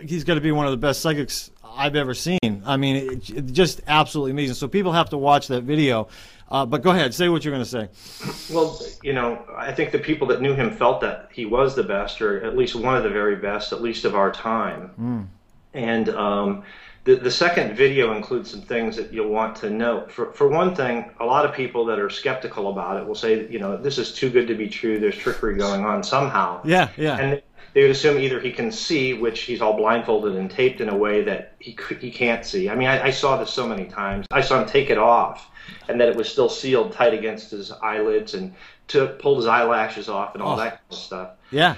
he's 0.00 0.22
got 0.24 0.34
to 0.34 0.40
be 0.40 0.52
one 0.52 0.66
of 0.66 0.70
the 0.70 0.76
best 0.76 1.00
psychics 1.00 1.50
I've 1.76 1.96
ever 1.96 2.14
seen. 2.14 2.62
I 2.64 2.76
mean, 2.76 2.96
it, 2.96 3.30
it 3.30 3.52
just 3.52 3.80
absolutely 3.86 4.32
amazing. 4.32 4.54
So 4.54 4.68
people 4.68 4.92
have 4.92 5.10
to 5.10 5.18
watch 5.18 5.48
that 5.48 5.62
video. 5.62 6.08
Uh, 6.50 6.66
but 6.66 6.82
go 6.82 6.90
ahead, 6.90 7.14
say 7.14 7.28
what 7.28 7.44
you're 7.44 7.52
going 7.52 7.64
to 7.64 7.68
say. 7.68 8.54
Well, 8.54 8.78
you 9.02 9.12
know, 9.12 9.44
I 9.56 9.72
think 9.72 9.92
the 9.92 9.98
people 9.98 10.26
that 10.28 10.40
knew 10.42 10.54
him 10.54 10.70
felt 10.70 11.00
that 11.00 11.30
he 11.32 11.46
was 11.46 11.74
the 11.74 11.82
best, 11.82 12.20
or 12.20 12.44
at 12.44 12.56
least 12.56 12.74
one 12.74 12.96
of 12.96 13.02
the 13.02 13.10
very 13.10 13.36
best, 13.36 13.72
at 13.72 13.82
least 13.82 14.04
of 14.04 14.14
our 14.14 14.30
time. 14.30 15.30
And 15.72 16.08
um, 16.10 16.64
the 17.04 17.16
the 17.16 17.30
second 17.30 17.76
video 17.76 18.14
includes 18.16 18.50
some 18.50 18.62
things 18.62 18.96
that 18.96 19.12
you'll 19.12 19.28
want 19.28 19.56
to 19.56 19.70
note. 19.70 20.12
For 20.12 20.32
for 20.32 20.48
one 20.48 20.74
thing, 20.74 21.10
a 21.20 21.24
lot 21.24 21.44
of 21.44 21.54
people 21.54 21.84
that 21.86 21.98
are 21.98 22.10
skeptical 22.10 22.70
about 22.70 22.98
it 22.98 23.06
will 23.06 23.14
say, 23.14 23.48
you 23.48 23.58
know, 23.58 23.76
this 23.76 23.98
is 23.98 24.12
too 24.14 24.30
good 24.30 24.46
to 24.48 24.54
be 24.54 24.68
true. 24.68 25.00
There's 25.00 25.16
trickery 25.16 25.56
going 25.56 25.84
on 25.84 26.02
somehow. 26.02 26.60
Yeah, 26.64 26.88
yeah. 26.96 27.18
And 27.18 27.42
they 27.74 27.82
would 27.82 27.90
assume 27.90 28.18
either 28.18 28.40
he 28.40 28.50
can 28.52 28.70
see, 28.72 29.12
which 29.14 29.40
he's 29.42 29.60
all 29.60 29.76
blindfolded 29.76 30.36
and 30.36 30.50
taped 30.50 30.80
in 30.80 30.88
a 30.88 30.96
way 30.96 31.22
that 31.24 31.54
he 31.58 31.76
he 32.00 32.10
can't 32.10 32.44
see. 32.46 32.68
I 32.70 32.74
mean, 32.74 32.88
I, 32.88 33.06
I 33.06 33.10
saw 33.10 33.36
this 33.36 33.50
so 33.50 33.66
many 33.66 33.84
times. 33.84 34.26
I 34.30 34.40
saw 34.40 34.60
him 34.62 34.66
take 34.68 34.90
it 34.90 34.98
off, 34.98 35.50
and 35.88 36.00
that 36.00 36.08
it 36.08 36.16
was 36.16 36.28
still 36.28 36.48
sealed 36.48 36.92
tight 36.92 37.12
against 37.14 37.50
his 37.50 37.70
eyelids, 37.72 38.34
and 38.34 38.54
took 38.88 39.18
pulled 39.18 39.38
his 39.38 39.46
eyelashes 39.46 40.08
off 40.08 40.34
and 40.34 40.42
all 40.42 40.54
Oh. 40.54 40.58
that 40.58 40.70
kind 40.70 40.80
of 40.90 40.96
stuff. 40.96 41.30
yeah. 41.50 41.74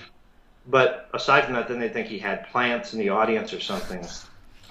But 0.68 1.08
aside 1.14 1.44
from 1.44 1.54
that, 1.54 1.68
then 1.68 1.78
they 1.78 1.88
think 1.88 2.08
he 2.08 2.18
had 2.18 2.48
plants 2.48 2.92
in 2.92 2.98
the 2.98 3.10
audience 3.10 3.52
or 3.52 3.60
something. 3.60 4.00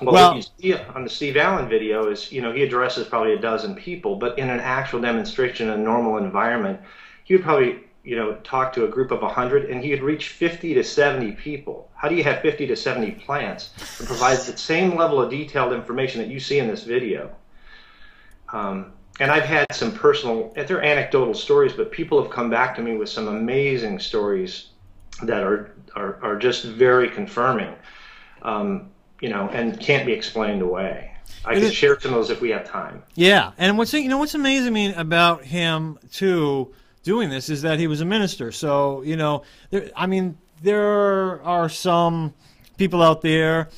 Well, 0.02 0.14
Well- 0.14 0.28
what 0.36 0.38
you 0.62 0.74
see 0.74 0.74
on 0.94 1.04
the 1.06 1.10
Steve 1.10 1.38
Allen 1.38 1.70
video 1.70 2.10
is, 2.10 2.30
you 2.32 2.42
know, 2.42 2.52
he 2.52 2.64
addresses 2.64 3.08
probably 3.08 3.32
a 3.34 3.40
dozen 3.40 3.76
people, 3.76 4.18
but 4.18 4.38
in 4.38 4.50
an 4.50 4.60
actual 4.60 5.00
demonstration 5.00 5.70
in 5.70 5.74
a 5.80 5.82
normal 5.82 6.18
environment, 6.18 6.82
he 7.24 7.34
would 7.36 7.44
probably, 7.44 7.80
you 8.06 8.16
know, 8.16 8.36
talk 8.44 8.72
to 8.74 8.86
a 8.86 8.88
group 8.88 9.10
of 9.12 9.22
100 9.22 9.70
and 9.70 9.84
he 9.84 9.90
would 9.90 10.04
reach 10.04 10.30
50 10.30 10.76
to 10.76 10.84
70 10.84 11.32
people. 11.34 11.90
How 11.96 12.08
do 12.08 12.16
you 12.16 12.24
have 12.24 12.42
50 12.42 12.68
to 12.68 12.76
70 12.76 13.12
plants 13.14 13.70
that 13.98 14.06
provides 14.06 14.46
the 14.46 14.56
same 14.56 14.96
level 14.96 15.20
of 15.20 15.32
detailed 15.32 15.74
information 15.74 16.22
that 16.22 16.30
you 16.30 16.40
see 16.40 16.60
in 16.60 16.68
this 16.68 16.84
video? 16.84 17.36
Um, 18.54 18.94
and 19.20 19.32
I've 19.32 19.46
had 19.46 19.74
some 19.74 19.92
personal, 19.92 20.54
they're 20.56 20.84
anecdotal 20.84 21.34
stories, 21.34 21.74
but 21.74 21.92
people 21.92 22.22
have 22.22 22.32
come 22.32 22.50
back 22.50 22.76
to 22.76 22.82
me 22.82 22.96
with 22.96 23.10
some 23.10 23.28
amazing 23.28 24.00
stories 24.00 24.70
that 25.24 25.44
are 25.44 25.72
are, 25.96 26.20
are 26.22 26.36
just 26.36 26.66
very 26.66 27.10
confirming, 27.10 27.74
um, 28.42 28.90
you 29.22 29.30
know, 29.30 29.48
and 29.54 29.80
can't 29.80 30.06
be 30.06 30.12
explained 30.12 30.62
away. 30.62 31.12
I 31.46 31.54
it- 31.56 31.74
share 31.74 32.00
some 32.00 32.14
of 32.14 32.18
those 32.18 32.30
if 32.30 32.42
we 32.42 32.50
have 32.50 32.70
time. 32.70 33.04
Yeah, 33.16 33.54
and 33.58 33.78
what's 33.78 33.94
you 33.94 34.10
know 34.10 34.18
what's 34.18 34.36
amazing 34.36 34.94
about 34.96 35.46
him 35.46 35.98
too 36.12 36.74
doing 37.06 37.30
this 37.30 37.50
is 37.50 37.62
that 37.62 37.80
he 37.80 37.88
was 37.88 38.02
a 38.02 38.06
minister. 38.06 38.52
So 38.52 39.02
you 39.04 39.16
know, 39.16 39.44
there, 39.70 39.90
I 39.96 40.08
mean, 40.08 40.38
there 40.62 41.42
are 41.44 41.70
some 41.70 42.34
people 42.78 43.02
out 43.02 43.22
there 43.22 43.70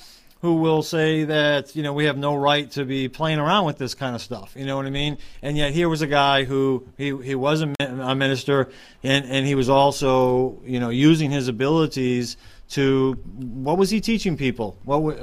who 0.42 0.56
will 0.56 0.84
say 0.84 1.24
that 1.26 1.76
you 1.76 1.84
know 1.84 1.94
we 1.94 2.06
have 2.06 2.18
no 2.18 2.36
right 2.36 2.72
to 2.72 2.86
be 2.86 3.10
playing 3.10 3.38
around 3.38 3.66
with 3.66 3.78
this 3.78 3.94
kind 3.94 4.16
of 4.16 4.22
stuff. 4.22 4.54
You 4.56 4.66
know 4.66 4.78
what 4.78 4.86
I 4.86 4.90
mean? 4.90 5.18
And 5.42 5.58
yet 5.58 5.74
here 5.74 5.90
was 5.90 6.02
a 6.02 6.08
guy 6.08 6.46
who 6.46 6.88
he 6.98 7.16
he 7.18 7.36
was 7.36 7.62
a, 7.62 7.74
a 7.80 8.16
minister, 8.16 8.70
and 9.04 9.26
and 9.26 9.46
he 9.46 9.54
was 9.54 9.70
also 9.70 10.60
you 10.66 10.80
know 10.80 10.90
using 10.90 11.30
his 11.30 11.48
abilities 11.48 12.38
to 12.70 13.14
what 13.14 13.78
was 13.78 13.90
he 13.90 14.02
teaching 14.02 14.38
people? 14.38 14.78
What 14.84 15.18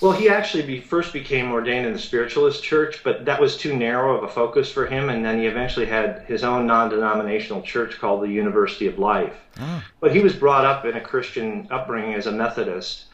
Well, 0.00 0.12
he 0.12 0.28
actually 0.28 0.62
be, 0.62 0.80
first 0.80 1.12
became 1.12 1.50
ordained 1.50 1.84
in 1.84 1.92
the 1.92 1.98
Spiritualist 1.98 2.62
Church, 2.62 3.02
but 3.02 3.24
that 3.24 3.40
was 3.40 3.56
too 3.56 3.76
narrow 3.76 4.16
of 4.16 4.22
a 4.22 4.28
focus 4.28 4.70
for 4.70 4.86
him, 4.86 5.08
and 5.08 5.24
then 5.24 5.40
he 5.40 5.46
eventually 5.46 5.86
had 5.86 6.22
his 6.28 6.44
own 6.44 6.68
non-denominational 6.68 7.62
church 7.62 7.98
called 7.98 8.22
the 8.22 8.28
University 8.28 8.86
of 8.86 9.00
Life. 9.00 9.34
Ah. 9.58 9.84
But 9.98 10.14
he 10.14 10.20
was 10.20 10.36
brought 10.36 10.64
up 10.64 10.84
in 10.84 10.94
a 10.94 11.00
Christian 11.00 11.66
upbringing 11.72 12.14
as 12.14 12.28
a 12.28 12.32
Methodist, 12.32 13.06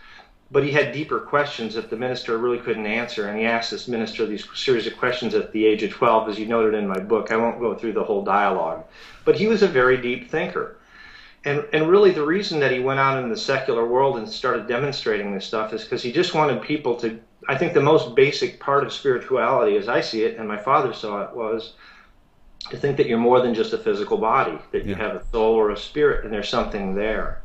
but 0.50 0.62
he 0.62 0.72
had 0.72 0.92
deeper 0.92 1.20
questions 1.20 1.74
that 1.74 1.88
the 1.88 1.96
minister 1.96 2.36
really 2.36 2.58
couldn't 2.58 2.84
answer, 2.84 3.28
and 3.28 3.38
he 3.38 3.46
asked 3.46 3.70
this 3.70 3.88
minister 3.88 4.26
these 4.26 4.46
series 4.54 4.86
of 4.86 4.98
questions 4.98 5.34
at 5.34 5.52
the 5.52 5.64
age 5.64 5.82
of 5.82 5.90
12, 5.90 6.28
as 6.28 6.38
you 6.38 6.44
noted 6.44 6.74
in 6.74 6.86
my 6.86 7.00
book. 7.00 7.32
I 7.32 7.38
won't 7.38 7.60
go 7.60 7.74
through 7.74 7.94
the 7.94 8.04
whole 8.04 8.22
dialogue, 8.22 8.84
but 9.24 9.36
he 9.36 9.46
was 9.46 9.62
a 9.62 9.68
very 9.68 9.96
deep 9.96 10.30
thinker. 10.30 10.76
And, 11.44 11.66
and 11.72 11.88
really, 11.88 12.10
the 12.10 12.24
reason 12.24 12.60
that 12.60 12.72
he 12.72 12.80
went 12.80 13.00
out 13.00 13.22
in 13.22 13.28
the 13.28 13.36
secular 13.36 13.86
world 13.86 14.16
and 14.16 14.28
started 14.28 14.66
demonstrating 14.66 15.34
this 15.34 15.44
stuff 15.44 15.74
is 15.74 15.82
because 15.82 16.02
he 16.02 16.10
just 16.10 16.34
wanted 16.34 16.62
people 16.62 16.96
to. 16.96 17.20
I 17.46 17.58
think 17.58 17.74
the 17.74 17.82
most 17.82 18.14
basic 18.14 18.58
part 18.58 18.84
of 18.84 18.92
spirituality, 18.92 19.76
as 19.76 19.86
I 19.86 20.00
see 20.00 20.24
it, 20.24 20.38
and 20.38 20.48
my 20.48 20.56
father 20.56 20.94
saw 20.94 21.22
it, 21.22 21.36
was 21.36 21.74
to 22.70 22.78
think 22.78 22.96
that 22.96 23.06
you're 23.06 23.18
more 23.18 23.42
than 23.42 23.54
just 23.54 23.74
a 23.74 23.78
physical 23.78 24.16
body, 24.16 24.58
that 24.72 24.86
you 24.86 24.94
have 24.94 25.16
a 25.16 25.24
soul 25.26 25.54
or 25.54 25.70
a 25.70 25.76
spirit, 25.76 26.24
and 26.24 26.32
there's 26.32 26.48
something 26.48 26.94
there. 26.94 27.42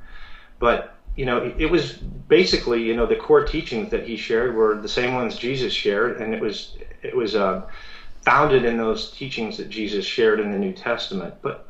But 0.59 0.95
you 1.15 1.25
know, 1.25 1.39
it, 1.39 1.55
it 1.59 1.71
was 1.71 1.91
basically, 1.93 2.83
you 2.83 2.95
know, 2.95 3.05
the 3.05 3.17
core 3.17 3.43
teachings 3.43 3.91
that 3.91 4.07
he 4.07 4.15
shared 4.15 4.55
were 4.55 4.79
the 4.79 4.87
same 4.87 5.15
ones 5.15 5.37
Jesus 5.37 5.73
shared, 5.73 6.21
and 6.21 6.33
it 6.33 6.41
was 6.41 6.77
it 7.01 7.15
was 7.15 7.35
uh, 7.35 7.63
founded 8.21 8.63
in 8.63 8.77
those 8.77 9.11
teachings 9.11 9.57
that 9.57 9.69
Jesus 9.69 10.05
shared 10.05 10.39
in 10.39 10.51
the 10.51 10.57
New 10.57 10.71
Testament. 10.71 11.35
But 11.41 11.68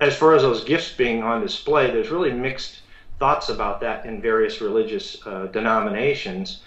as 0.00 0.16
far 0.16 0.34
as 0.34 0.42
those 0.42 0.64
gifts 0.64 0.92
being 0.92 1.22
on 1.22 1.40
display, 1.40 1.90
there's 1.90 2.10
really 2.10 2.32
mixed 2.32 2.82
thoughts 3.18 3.48
about 3.48 3.80
that 3.80 4.06
in 4.06 4.20
various 4.20 4.60
religious 4.60 5.24
uh, 5.26 5.46
denominations. 5.46 6.60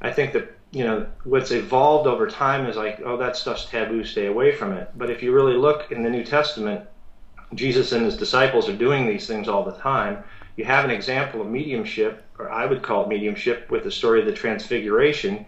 I 0.00 0.12
think 0.12 0.32
that 0.34 0.52
you 0.72 0.84
know 0.84 1.06
what's 1.24 1.52
evolved 1.52 2.06
over 2.06 2.26
time 2.26 2.66
is 2.66 2.76
like, 2.76 3.00
oh, 3.04 3.16
that 3.16 3.36
stuff's 3.36 3.64
taboo, 3.66 4.04
stay 4.04 4.26
away 4.26 4.52
from 4.52 4.72
it. 4.72 4.90
But 4.96 5.10
if 5.10 5.22
you 5.22 5.32
really 5.32 5.56
look 5.56 5.90
in 5.90 6.02
the 6.02 6.10
New 6.10 6.24
Testament, 6.24 6.86
Jesus 7.54 7.92
and 7.92 8.04
his 8.04 8.16
disciples 8.16 8.68
are 8.68 8.76
doing 8.76 9.06
these 9.06 9.26
things 9.26 9.48
all 9.48 9.64
the 9.64 9.78
time. 9.78 10.22
You 10.56 10.64
have 10.64 10.84
an 10.84 10.90
example 10.90 11.40
of 11.40 11.46
mediumship, 11.46 12.24
or 12.38 12.50
I 12.50 12.66
would 12.66 12.82
call 12.82 13.04
it 13.04 13.08
mediumship, 13.08 13.70
with 13.70 13.84
the 13.84 13.90
story 13.90 14.20
of 14.20 14.26
the 14.26 14.32
Transfiguration, 14.32 15.46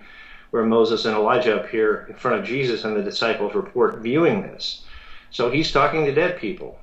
where 0.50 0.64
Moses 0.64 1.04
and 1.04 1.14
Elijah 1.14 1.62
appear 1.62 2.06
in 2.08 2.14
front 2.14 2.40
of 2.40 2.46
Jesus, 2.46 2.84
and 2.84 2.96
the 2.96 3.02
disciples 3.02 3.54
report 3.54 3.98
viewing 3.98 4.42
this. 4.42 4.84
So 5.30 5.50
he's 5.50 5.72
talking 5.72 6.06
to 6.06 6.14
dead 6.14 6.38
people. 6.38 6.78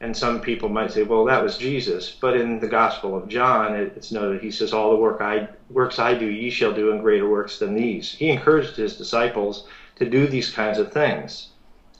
And 0.00 0.14
some 0.14 0.40
people 0.42 0.68
might 0.68 0.92
say, 0.92 1.04
well, 1.04 1.24
that 1.24 1.42
was 1.42 1.56
Jesus. 1.56 2.10
But 2.10 2.36
in 2.36 2.60
the 2.60 2.68
Gospel 2.68 3.16
of 3.16 3.28
John, 3.28 3.74
it's 3.74 4.12
noted 4.12 4.42
he 4.42 4.50
says, 4.50 4.72
all 4.74 4.90
the 4.90 4.96
work 4.96 5.22
I, 5.22 5.48
works 5.70 5.98
I 5.98 6.14
do, 6.14 6.26
ye 6.26 6.50
shall 6.50 6.74
do, 6.74 6.90
and 6.92 7.00
greater 7.00 7.28
works 7.28 7.58
than 7.58 7.74
these. 7.74 8.12
He 8.12 8.28
encouraged 8.28 8.76
his 8.76 8.96
disciples 8.96 9.66
to 9.96 10.08
do 10.08 10.26
these 10.26 10.50
kinds 10.50 10.78
of 10.78 10.92
things. 10.92 11.48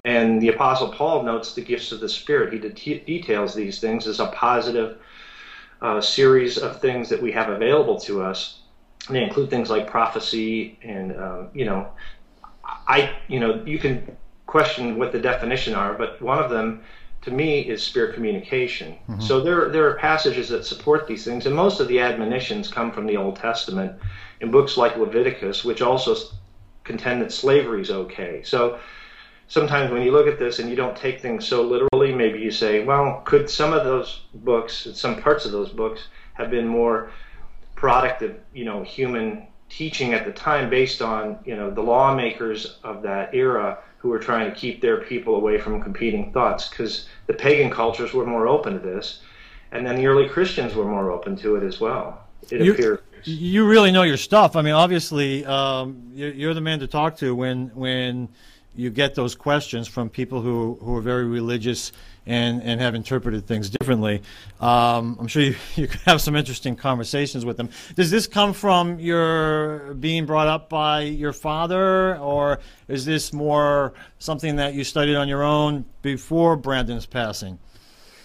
And 0.04 0.40
the 0.42 0.48
Apostle 0.48 0.92
Paul 0.92 1.22
notes 1.22 1.54
the 1.54 1.62
gifts 1.62 1.90
of 1.90 2.00
the 2.00 2.08
Spirit. 2.08 2.52
He 2.52 2.58
det- 2.58 3.06
details 3.06 3.54
these 3.54 3.80
things 3.80 4.06
as 4.06 4.20
a 4.20 4.26
positive 4.26 4.98
uh, 5.80 6.00
series 6.00 6.58
of 6.58 6.80
things 6.80 7.08
that 7.08 7.20
we 7.20 7.32
have 7.32 7.48
available 7.48 7.98
to 8.00 8.22
us. 8.22 8.60
And 9.08 9.16
they 9.16 9.22
include 9.22 9.48
things 9.48 9.70
like 9.70 9.86
prophecy 9.86 10.78
and, 10.82 11.16
um, 11.16 11.48
you 11.54 11.64
know, 11.64 11.88
I, 12.64 13.16
you 13.28 13.40
know, 13.40 13.62
you 13.64 13.78
can 13.78 14.16
question 14.46 14.98
what 14.98 15.12
the 15.12 15.20
definition 15.20 15.74
are, 15.74 15.94
but 15.94 16.20
one 16.20 16.38
of 16.38 16.50
them 16.50 16.82
to 17.26 17.32
me 17.32 17.58
is 17.58 17.82
spirit 17.82 18.14
communication. 18.14 18.94
Mm-hmm. 19.08 19.20
So 19.20 19.40
there, 19.40 19.68
there 19.68 19.90
are 19.90 19.94
passages 19.94 20.48
that 20.50 20.64
support 20.64 21.08
these 21.08 21.24
things, 21.24 21.44
and 21.44 21.54
most 21.54 21.80
of 21.80 21.88
the 21.88 21.98
admonitions 21.98 22.68
come 22.68 22.92
from 22.92 23.04
the 23.04 23.16
Old 23.16 23.34
Testament 23.34 24.00
in 24.40 24.52
books 24.52 24.76
like 24.76 24.96
Leviticus, 24.96 25.64
which 25.64 25.82
also 25.82 26.14
contend 26.84 27.20
that 27.22 27.32
slavery 27.32 27.82
is 27.82 27.90
okay. 27.90 28.42
So, 28.44 28.78
sometimes 29.48 29.90
when 29.90 30.02
you 30.02 30.12
look 30.12 30.28
at 30.28 30.38
this 30.38 30.60
and 30.60 30.70
you 30.70 30.76
don't 30.76 30.96
take 30.96 31.20
things 31.20 31.44
so 31.44 31.62
literally, 31.62 32.14
maybe 32.14 32.38
you 32.38 32.52
say, 32.52 32.84
well, 32.84 33.22
could 33.24 33.50
some 33.50 33.72
of 33.72 33.84
those 33.84 34.20
books, 34.32 34.86
some 34.94 35.20
parts 35.20 35.44
of 35.44 35.50
those 35.50 35.70
books, 35.70 36.06
have 36.34 36.48
been 36.48 36.68
more 36.68 37.10
product 37.74 38.22
of 38.22 38.36
you 38.54 38.64
know 38.64 38.84
human 38.84 39.48
teaching 39.68 40.14
at 40.14 40.24
the 40.24 40.32
time 40.32 40.70
based 40.70 41.02
on 41.02 41.40
you 41.44 41.56
know 41.56 41.72
the 41.72 41.82
lawmakers 41.82 42.78
of 42.84 43.02
that 43.02 43.34
era 43.34 43.78
who 44.06 44.12
were 44.12 44.20
trying 44.20 44.48
to 44.48 44.56
keep 44.56 44.80
their 44.80 44.98
people 44.98 45.34
away 45.34 45.58
from 45.58 45.82
competing 45.82 46.32
thoughts 46.32 46.68
because 46.68 47.08
the 47.26 47.34
pagan 47.34 47.68
cultures 47.68 48.14
were 48.14 48.24
more 48.24 48.46
open 48.46 48.74
to 48.74 48.78
this 48.78 49.20
and 49.72 49.84
then 49.84 49.96
the 49.96 50.06
early 50.06 50.28
christians 50.28 50.76
were 50.76 50.84
more 50.84 51.10
open 51.10 51.34
to 51.34 51.56
it 51.56 51.64
as 51.64 51.80
well 51.80 52.22
it 52.52 52.60
you, 52.60 52.72
appears. 52.72 53.00
you 53.24 53.66
really 53.66 53.90
know 53.90 54.04
your 54.04 54.16
stuff. 54.16 54.54
I 54.54 54.62
mean 54.62 54.74
obviously 54.74 55.44
um, 55.44 56.12
you're, 56.14 56.32
you're 56.32 56.54
the 56.54 56.60
man 56.60 56.78
to 56.78 56.86
talk 56.86 57.16
to 57.16 57.34
when 57.34 57.72
when 57.74 58.28
you 58.76 58.90
get 58.90 59.16
those 59.16 59.34
questions 59.34 59.88
from 59.88 60.08
people 60.08 60.40
who, 60.40 60.78
who 60.80 60.94
are 60.94 61.00
very 61.00 61.24
religious 61.24 61.90
and, 62.26 62.62
and 62.62 62.80
have 62.80 62.94
interpreted 62.94 63.46
things 63.46 63.70
differently. 63.70 64.22
Um, 64.60 65.16
I'm 65.20 65.28
sure 65.28 65.42
you, 65.42 65.54
you 65.76 65.86
could 65.86 66.00
have 66.02 66.20
some 66.20 66.36
interesting 66.36 66.76
conversations 66.76 67.44
with 67.44 67.56
them. 67.56 67.70
Does 67.94 68.10
this 68.10 68.26
come 68.26 68.52
from 68.52 68.98
your 68.98 69.94
being 69.94 70.26
brought 70.26 70.48
up 70.48 70.68
by 70.68 71.02
your 71.02 71.32
father, 71.32 72.18
or 72.18 72.60
is 72.88 73.04
this 73.04 73.32
more 73.32 73.94
something 74.18 74.56
that 74.56 74.74
you 74.74 74.84
studied 74.84 75.16
on 75.16 75.28
your 75.28 75.42
own 75.42 75.84
before 76.02 76.56
Brandon's 76.56 77.06
passing? 77.06 77.58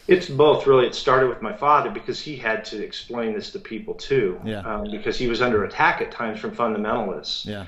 It's 0.08 0.28
both, 0.28 0.68
really. 0.68 0.88
It 0.88 0.96
started 0.96 1.30
with 1.30 1.42
my 1.42 1.54
father 1.54 1.90
because 1.90 2.20
he 2.20 2.36
had 2.36 2.66
to 2.66 2.84
explain 2.84 3.34
this 3.34 3.52
to 3.52 3.60
people 3.60 3.94
too. 3.94 4.42
Yeah. 4.44 4.60
Um, 4.60 4.90
because 4.92 5.18
he 5.18 5.28
was 5.28 5.42
under 5.42 5.64
attack 5.64 6.02
at 6.02 6.12
times 6.12 6.40
from 6.40 6.52
fundamentalists. 6.52 7.46
Yeah. 7.46 7.68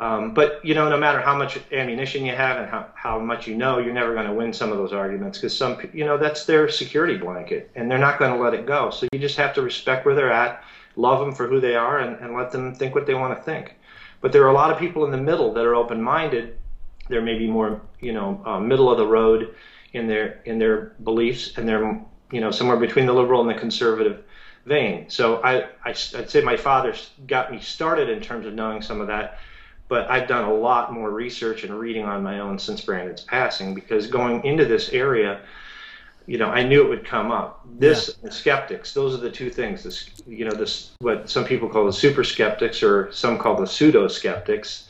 Um, 0.00 0.32
but 0.32 0.64
you 0.64 0.74
know, 0.74 0.88
no 0.88 0.96
matter 0.96 1.20
how 1.20 1.36
much 1.36 1.58
ammunition 1.72 2.24
you 2.24 2.34
have 2.34 2.56
and 2.56 2.70
how, 2.70 2.86
how 2.94 3.18
much 3.18 3.46
you 3.46 3.54
know, 3.54 3.76
you're 3.76 3.92
never 3.92 4.14
going 4.14 4.26
to 4.26 4.32
win 4.32 4.50
some 4.50 4.72
of 4.72 4.78
those 4.78 4.94
arguments 4.94 5.36
because 5.36 5.54
some, 5.54 5.78
you 5.92 6.06
know, 6.06 6.16
that's 6.16 6.46
their 6.46 6.70
security 6.70 7.18
blanket, 7.18 7.70
and 7.74 7.90
they're 7.90 7.98
not 7.98 8.18
going 8.18 8.32
to 8.32 8.42
let 8.42 8.54
it 8.54 8.64
go. 8.64 8.88
So 8.88 9.06
you 9.12 9.18
just 9.18 9.36
have 9.36 9.52
to 9.56 9.62
respect 9.62 10.06
where 10.06 10.14
they're 10.14 10.32
at, 10.32 10.64
love 10.96 11.20
them 11.20 11.34
for 11.34 11.46
who 11.46 11.60
they 11.60 11.76
are, 11.76 11.98
and, 11.98 12.18
and 12.18 12.34
let 12.34 12.50
them 12.50 12.74
think 12.74 12.94
what 12.94 13.04
they 13.04 13.12
want 13.12 13.36
to 13.36 13.42
think. 13.42 13.76
But 14.22 14.32
there 14.32 14.42
are 14.44 14.48
a 14.48 14.54
lot 14.54 14.72
of 14.72 14.78
people 14.78 15.04
in 15.04 15.10
the 15.10 15.18
middle 15.18 15.52
that 15.52 15.66
are 15.66 15.74
open-minded. 15.74 16.56
They're 17.10 17.20
maybe 17.20 17.46
more, 17.46 17.82
you 18.00 18.14
know, 18.14 18.42
uh, 18.46 18.58
middle 18.58 18.90
of 18.90 18.96
the 18.96 19.06
road 19.06 19.54
in 19.92 20.06
their 20.06 20.40
in 20.46 20.58
their 20.58 20.94
beliefs, 21.04 21.58
and 21.58 21.68
they're, 21.68 22.00
you 22.32 22.40
know, 22.40 22.50
somewhere 22.50 22.78
between 22.78 23.04
the 23.04 23.12
liberal 23.12 23.42
and 23.42 23.50
the 23.50 23.60
conservative 23.60 24.24
vein. 24.64 25.10
So 25.10 25.42
I, 25.42 25.64
I 25.84 25.90
I'd 25.90 26.30
say 26.30 26.40
my 26.40 26.56
father 26.56 26.94
got 27.26 27.52
me 27.52 27.60
started 27.60 28.08
in 28.08 28.22
terms 28.22 28.46
of 28.46 28.54
knowing 28.54 28.80
some 28.80 29.02
of 29.02 29.08
that 29.08 29.40
but 29.90 30.08
I've 30.08 30.28
done 30.28 30.44
a 30.44 30.54
lot 30.54 30.92
more 30.92 31.10
research 31.10 31.64
and 31.64 31.76
reading 31.76 32.04
on 32.04 32.22
my 32.22 32.38
own 32.38 32.60
since 32.60 32.80
Brandon's 32.80 33.22
passing 33.22 33.74
because 33.74 34.06
going 34.06 34.42
into 34.44 34.64
this 34.64 34.90
area, 34.90 35.40
you 36.26 36.38
know, 36.38 36.46
I 36.46 36.62
knew 36.62 36.82
it 36.82 36.88
would 36.88 37.04
come 37.04 37.32
up. 37.32 37.66
This 37.76 38.16
yeah. 38.22 38.30
skeptics, 38.30 38.94
those 38.94 39.14
are 39.14 39.20
the 39.20 39.32
two 39.32 39.50
things. 39.50 39.82
This, 39.82 40.08
you 40.28 40.44
know, 40.44 40.52
this 40.52 40.92
what 41.00 41.28
some 41.28 41.44
people 41.44 41.68
call 41.68 41.86
the 41.86 41.92
super 41.92 42.22
skeptics 42.22 42.84
or 42.84 43.10
some 43.10 43.36
call 43.36 43.56
the 43.56 43.66
pseudo 43.66 44.06
skeptics, 44.06 44.88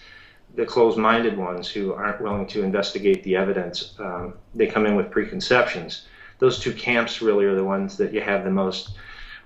the 0.55 0.67
closed-minded 0.67 1.35
ones 1.35 1.67
who 1.67 1.95
aren't 1.95 2.21
willing 2.21 2.47
to 2.49 2.63
investigate 2.63 3.25
the 3.25 3.37
evidence. 3.37 3.95
Um, 3.99 4.35
they 4.55 4.67
come 4.67 4.85
in 4.85 4.97
with 4.97 5.11
preconceptions. 5.11 6.03
Those 6.41 6.59
two 6.59 6.75
camps 6.75 7.23
really 7.23 7.47
are 7.47 7.55
the 7.55 7.65
ones 7.65 7.97
that 7.97 8.13
you 8.13 8.21
have 8.21 8.45
the 8.45 8.51
most 8.51 8.91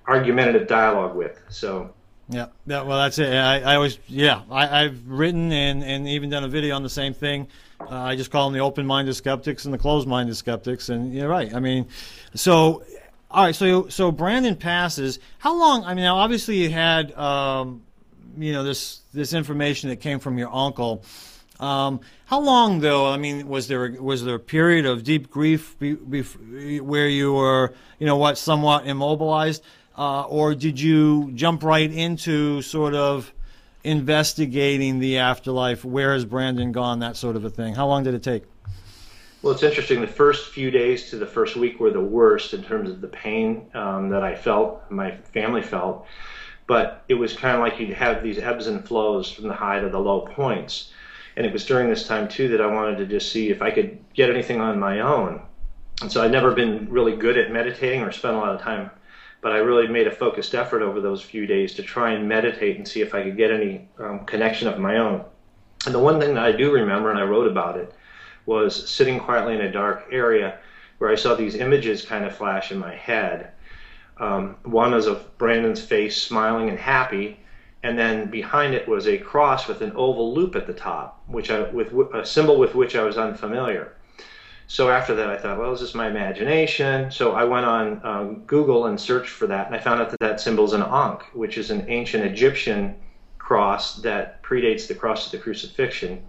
argumentative 0.08 0.66
dialogue 0.66 1.14
with. 1.14 1.40
So 1.48 1.94
yeah, 2.28 2.46
yeah. 2.66 2.82
Well, 2.82 2.98
that's 2.98 3.18
it. 3.18 3.32
I, 3.32 3.60
I 3.60 3.74
always, 3.76 3.98
yeah, 4.08 4.42
I, 4.50 4.84
have 4.84 5.06
written 5.06 5.52
and, 5.52 5.84
and 5.84 6.08
even 6.08 6.30
done 6.30 6.44
a 6.44 6.48
video 6.48 6.74
on 6.74 6.82
the 6.82 6.88
same 6.88 7.14
thing. 7.14 7.48
Uh, 7.80 7.88
I 7.90 8.16
just 8.16 8.30
call 8.30 8.48
them 8.48 8.54
the 8.54 8.64
open-minded 8.64 9.14
skeptics 9.14 9.64
and 9.64 9.74
the 9.74 9.78
closed-minded 9.78 10.34
skeptics. 10.36 10.88
And 10.88 11.12
you're 11.12 11.28
right. 11.28 11.54
I 11.54 11.60
mean, 11.60 11.86
so 12.34 12.82
all 13.30 13.44
right. 13.44 13.54
So 13.54 13.88
so 13.88 14.10
Brandon 14.10 14.56
passes. 14.56 15.18
How 15.38 15.54
long? 15.58 15.84
I 15.84 15.94
mean, 15.94 16.04
now 16.04 16.16
obviously 16.16 16.62
you 16.62 16.70
had, 16.70 17.12
um, 17.12 17.82
you 18.38 18.52
know, 18.52 18.64
this 18.64 19.00
this 19.12 19.34
information 19.34 19.90
that 19.90 19.96
came 19.96 20.18
from 20.18 20.38
your 20.38 20.54
uncle. 20.54 21.04
Um, 21.60 22.00
how 22.26 22.40
long 22.40 22.80
though? 22.80 23.06
I 23.06 23.16
mean, 23.16 23.48
was 23.48 23.68
there 23.68 23.90
was 24.00 24.24
there 24.24 24.36
a 24.36 24.40
period 24.40 24.86
of 24.86 25.04
deep 25.04 25.30
grief 25.30 25.78
be, 25.78 25.94
be, 25.94 26.22
where 26.80 27.08
you 27.08 27.32
were, 27.32 27.74
you 27.98 28.06
know, 28.06 28.16
what, 28.16 28.38
somewhat 28.38 28.86
immobilized? 28.86 29.62
Uh, 29.96 30.22
or 30.22 30.54
did 30.54 30.80
you 30.80 31.30
jump 31.34 31.62
right 31.62 31.90
into 31.90 32.62
sort 32.62 32.94
of 32.94 33.32
investigating 33.84 34.98
the 34.98 35.18
afterlife? 35.18 35.84
Where 35.84 36.14
has 36.14 36.24
Brandon 36.24 36.72
gone? 36.72 37.00
That 37.00 37.16
sort 37.16 37.36
of 37.36 37.44
a 37.44 37.50
thing. 37.50 37.74
How 37.74 37.86
long 37.86 38.02
did 38.02 38.14
it 38.14 38.22
take? 38.22 38.44
Well, 39.42 39.52
it's 39.52 39.62
interesting. 39.62 40.00
The 40.00 40.06
first 40.06 40.52
few 40.52 40.70
days 40.70 41.10
to 41.10 41.16
the 41.16 41.26
first 41.26 41.54
week 41.54 41.78
were 41.78 41.90
the 41.90 42.00
worst 42.00 42.54
in 42.54 42.64
terms 42.64 42.88
of 42.88 43.02
the 43.02 43.08
pain 43.08 43.66
um, 43.74 44.08
that 44.08 44.24
I 44.24 44.34
felt, 44.34 44.90
my 44.90 45.16
family 45.34 45.60
felt. 45.60 46.06
But 46.66 47.04
it 47.08 47.14
was 47.14 47.34
kind 47.34 47.54
of 47.54 47.60
like 47.60 47.78
you'd 47.78 47.90
have 47.90 48.22
these 48.22 48.38
ebbs 48.38 48.68
and 48.68 48.88
flows 48.88 49.30
from 49.30 49.48
the 49.48 49.54
high 49.54 49.80
to 49.80 49.90
the 49.90 49.98
low 49.98 50.22
points. 50.22 50.92
And 51.36 51.44
it 51.44 51.52
was 51.52 51.66
during 51.66 51.90
this 51.90 52.08
time, 52.08 52.26
too, 52.26 52.48
that 52.48 52.62
I 52.62 52.66
wanted 52.66 52.96
to 52.98 53.06
just 53.06 53.32
see 53.32 53.50
if 53.50 53.60
I 53.60 53.70
could 53.70 53.98
get 54.14 54.30
anything 54.30 54.62
on 54.62 54.78
my 54.78 55.00
own. 55.00 55.42
And 56.00 56.10
so 56.10 56.22
I'd 56.22 56.32
never 56.32 56.52
been 56.52 56.88
really 56.88 57.14
good 57.14 57.36
at 57.36 57.52
meditating 57.52 58.00
or 58.00 58.12
spent 58.12 58.34
a 58.34 58.38
lot 58.38 58.54
of 58.54 58.62
time 58.62 58.90
but 59.44 59.52
I 59.52 59.58
really 59.58 59.86
made 59.86 60.06
a 60.06 60.10
focused 60.10 60.54
effort 60.54 60.80
over 60.80 61.02
those 61.02 61.20
few 61.20 61.46
days 61.46 61.74
to 61.74 61.82
try 61.82 62.12
and 62.12 62.26
meditate 62.26 62.78
and 62.78 62.88
see 62.88 63.02
if 63.02 63.14
I 63.14 63.22
could 63.22 63.36
get 63.36 63.50
any 63.50 63.86
um, 63.98 64.24
connection 64.24 64.68
of 64.68 64.78
my 64.78 64.96
own. 64.96 65.22
And 65.84 65.94
the 65.94 65.98
one 65.98 66.18
thing 66.18 66.32
that 66.32 66.44
I 66.44 66.52
do 66.52 66.72
remember, 66.72 67.10
and 67.10 67.18
I 67.18 67.24
wrote 67.24 67.46
about 67.46 67.76
it, 67.76 67.92
was 68.46 68.88
sitting 68.88 69.20
quietly 69.20 69.54
in 69.54 69.60
a 69.60 69.70
dark 69.70 70.06
area 70.10 70.60
where 70.96 71.10
I 71.10 71.14
saw 71.14 71.34
these 71.34 71.56
images 71.56 72.06
kind 72.06 72.24
of 72.24 72.34
flash 72.34 72.72
in 72.72 72.78
my 72.78 72.94
head. 72.94 73.50
Um, 74.16 74.56
one 74.62 74.92
was 74.92 75.06
of 75.06 75.36
Brandon's 75.36 75.84
face 75.84 76.22
smiling 76.22 76.70
and 76.70 76.78
happy, 76.78 77.38
and 77.82 77.98
then 77.98 78.30
behind 78.30 78.72
it 78.72 78.88
was 78.88 79.06
a 79.06 79.18
cross 79.18 79.68
with 79.68 79.82
an 79.82 79.92
oval 79.94 80.32
loop 80.32 80.56
at 80.56 80.66
the 80.66 80.72
top, 80.72 81.22
which 81.26 81.50
I, 81.50 81.68
with 81.68 81.92
a 82.14 82.24
symbol 82.24 82.58
with 82.58 82.74
which 82.74 82.96
I 82.96 83.02
was 83.02 83.18
unfamiliar 83.18 83.92
so 84.66 84.90
after 84.90 85.14
that, 85.16 85.28
I 85.28 85.36
thought, 85.36 85.58
well, 85.58 85.72
is 85.72 85.80
this 85.80 85.94
my 85.94 86.08
imagination? 86.08 87.10
So 87.10 87.32
I 87.32 87.44
went 87.44 87.66
on 87.66 88.00
um, 88.04 88.34
Google 88.46 88.86
and 88.86 88.98
searched 88.98 89.30
for 89.30 89.46
that, 89.46 89.66
and 89.66 89.74
I 89.74 89.78
found 89.78 90.00
out 90.00 90.10
that 90.10 90.20
that 90.20 90.40
symbol 90.40 90.64
is 90.64 90.72
an 90.72 90.82
Ankh, 90.82 91.22
which 91.32 91.58
is 91.58 91.70
an 91.70 91.84
ancient 91.88 92.24
Egyptian 92.24 92.96
cross 93.38 93.96
that 93.96 94.42
predates 94.42 94.88
the 94.88 94.94
cross 94.94 95.26
of 95.26 95.32
the 95.32 95.38
crucifixion. 95.38 96.22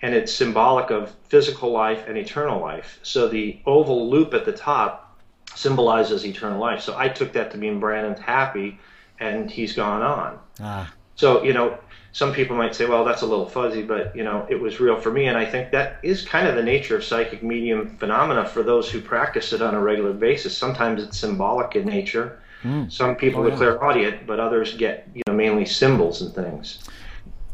And 0.00 0.14
it's 0.14 0.32
symbolic 0.32 0.90
of 0.90 1.14
physical 1.28 1.70
life 1.70 2.06
and 2.08 2.16
eternal 2.16 2.60
life. 2.60 2.98
So 3.02 3.28
the 3.28 3.60
oval 3.66 4.10
loop 4.10 4.34
at 4.34 4.44
the 4.44 4.52
top 4.52 5.18
symbolizes 5.54 6.24
eternal 6.24 6.60
life. 6.60 6.80
So 6.80 6.96
I 6.96 7.08
took 7.08 7.32
that 7.34 7.50
to 7.52 7.58
mean 7.58 7.78
Brandon's 7.78 8.18
happy 8.18 8.78
and 9.20 9.50
he's 9.50 9.74
gone 9.74 10.02
on. 10.02 10.38
Ah. 10.60 10.92
So, 11.14 11.44
you 11.44 11.52
know, 11.52 11.78
some 12.12 12.32
people 12.34 12.56
might 12.56 12.74
say, 12.74 12.84
well, 12.84 13.04
that's 13.04 13.22
a 13.22 13.26
little 13.26 13.48
fuzzy, 13.48 13.82
but 13.82 14.14
you 14.14 14.22
know, 14.22 14.46
it 14.50 14.56
was 14.56 14.80
real 14.80 15.00
for 15.00 15.10
me. 15.10 15.26
And 15.26 15.36
I 15.36 15.46
think 15.46 15.70
that 15.72 15.98
is 16.02 16.22
kind 16.22 16.46
of 16.46 16.54
the 16.54 16.62
nature 16.62 16.94
of 16.94 17.02
psychic 17.02 17.42
medium 17.42 17.96
phenomena 17.96 18.46
for 18.46 18.62
those 18.62 18.90
who 18.90 19.00
practice 19.00 19.52
it 19.52 19.62
on 19.62 19.74
a 19.74 19.80
regular 19.80 20.12
basis. 20.12 20.56
Sometimes 20.56 21.02
it's 21.02 21.18
symbolic 21.18 21.74
in 21.74 21.86
nature. 21.86 22.38
Mm. 22.62 22.92
Some 22.92 23.16
people 23.16 23.42
oh, 23.42 23.46
yeah. 23.46 23.54
are 23.54 23.56
clairaudient, 23.56 24.26
but 24.26 24.38
others 24.38 24.76
get, 24.76 25.08
you 25.14 25.22
know, 25.26 25.32
mainly 25.32 25.64
symbols 25.64 26.20
and 26.20 26.34
things. 26.34 26.86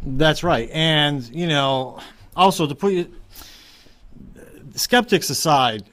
That's 0.02 0.42
right. 0.42 0.68
And, 0.72 1.24
you 1.34 1.46
know, 1.46 2.00
also 2.36 2.66
to 2.66 2.74
put 2.74 2.92
you, 2.92 3.14
skeptics 4.74 5.30
aside, 5.30 5.84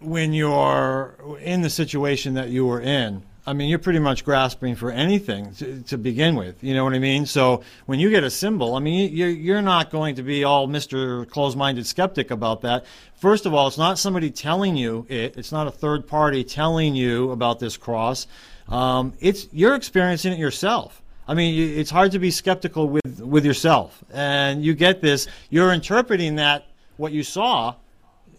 when 0.00 0.32
you're 0.32 1.16
in 1.40 1.62
the 1.62 1.70
situation 1.70 2.34
that 2.34 2.48
you 2.50 2.66
were 2.66 2.80
in, 2.80 3.22
I 3.44 3.54
mean, 3.54 3.68
you're 3.68 3.80
pretty 3.80 3.98
much 3.98 4.24
grasping 4.24 4.76
for 4.76 4.92
anything 4.92 5.52
to, 5.54 5.82
to, 5.82 5.98
begin 5.98 6.36
with. 6.36 6.62
You 6.62 6.74
know 6.74 6.84
what 6.84 6.92
I 6.92 7.00
mean? 7.00 7.26
So 7.26 7.64
when 7.86 7.98
you 7.98 8.08
get 8.08 8.22
a 8.22 8.30
symbol, 8.30 8.76
I 8.76 8.78
mean, 8.78 9.12
you're, 9.12 9.28
you're 9.28 9.62
not 9.62 9.90
going 9.90 10.14
to 10.14 10.22
be 10.22 10.44
all 10.44 10.68
Mr. 10.68 11.28
Close 11.28 11.56
minded 11.56 11.84
skeptic 11.86 12.30
about 12.30 12.60
that. 12.62 12.84
First 13.16 13.44
of 13.44 13.52
all, 13.52 13.66
it's 13.66 13.78
not 13.78 13.98
somebody 13.98 14.30
telling 14.30 14.76
you 14.76 15.06
it. 15.08 15.36
It's 15.36 15.50
not 15.50 15.66
a 15.66 15.72
third 15.72 16.06
party 16.06 16.44
telling 16.44 16.94
you 16.94 17.32
about 17.32 17.58
this 17.58 17.76
cross. 17.76 18.28
Um, 18.68 19.12
it's 19.18 19.48
you're 19.52 19.74
experiencing 19.74 20.32
it 20.32 20.38
yourself. 20.38 21.02
I 21.26 21.34
mean, 21.34 21.78
it's 21.78 21.90
hard 21.90 22.12
to 22.12 22.18
be 22.18 22.30
skeptical 22.30 22.88
with 22.88 23.20
with 23.20 23.44
yourself, 23.44 24.04
and 24.12 24.64
you 24.64 24.74
get 24.74 25.00
this. 25.00 25.28
You're 25.50 25.72
interpreting 25.72 26.36
that 26.36 26.66
what 26.96 27.12
you 27.12 27.22
saw, 27.22 27.74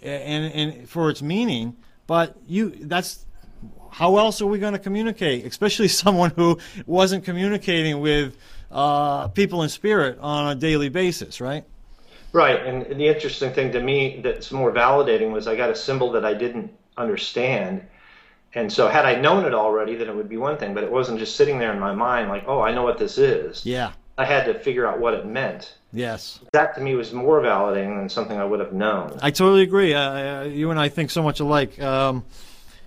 and, 0.02 0.54
and 0.54 0.90
for 0.90 1.10
its 1.10 1.22
meaning, 1.22 1.76
but 2.08 2.36
you 2.48 2.70
that's 2.70 3.26
how 3.94 4.18
else 4.18 4.42
are 4.42 4.48
we 4.48 4.58
going 4.58 4.74
to 4.74 4.80
communicate? 4.80 5.46
Especially 5.46 5.88
someone 6.04 6.32
who 6.32 6.58
wasn't 6.86 7.24
communicating 7.24 8.02
with 8.02 8.36
uh, 8.72 9.28
people 9.30 9.64
in 9.64 9.70
spirit 9.70 10.18
on 10.20 10.52
a 10.52 10.56
daily 10.56 10.90
basis, 10.90 11.40
right? 11.40 11.64
Right. 12.32 12.66
And 12.66 13.00
the 13.00 13.08
interesting 13.08 13.54
thing 13.54 13.72
to 13.74 13.82
me 13.82 14.22
that's 14.24 14.52
more 14.52 14.72
validating 14.72 15.32
was 15.32 15.48
I 15.48 15.56
got 15.56 15.70
a 15.70 15.76
symbol 15.76 16.12
that 16.14 16.26
I 16.26 16.34
didn't 16.34 16.74
understand. 16.98 17.86
And 18.56 18.74
so 18.74 18.88
had 18.88 19.06
I 19.06 19.16
known 19.16 19.46
it 19.46 19.54
already, 19.54 19.96
then 19.96 20.10
it 20.10 20.16
would 20.16 20.30
be 20.30 20.38
one 20.38 20.58
thing, 20.58 20.74
but 20.74 20.84
it 20.84 20.92
wasn't 20.92 21.20
just 21.20 21.36
sitting 21.36 21.60
there 21.60 21.72
in 21.72 21.80
my 21.80 21.94
mind 21.94 22.30
like, 22.30 22.46
oh, 22.48 22.62
I 22.62 22.74
know 22.74 22.84
what 22.84 22.98
this 22.98 23.20
is. 23.20 23.64
Yeah. 23.64 23.92
I 24.18 24.26
had 24.26 24.46
to 24.46 24.56
figure 24.56 24.88
out 24.88 25.00
what 25.00 25.14
it 25.14 25.28
meant. 25.28 25.76
Yes. 25.92 26.40
That 26.54 26.74
to 26.76 26.82
me 26.82 26.96
was 26.96 27.14
more 27.14 27.40
validating 27.42 27.98
than 27.98 28.10
something 28.10 28.38
I 28.38 28.46
would 28.46 28.60
have 28.60 28.74
known. 28.74 29.20
I 29.22 29.30
totally 29.30 29.62
agree. 29.62 29.94
Uh, 29.94 30.44
you 30.44 30.72
and 30.72 30.80
I 30.80 30.90
think 30.90 31.12
so 31.12 31.22
much 31.22 31.40
alike. 31.40 31.80
Um, 31.80 32.24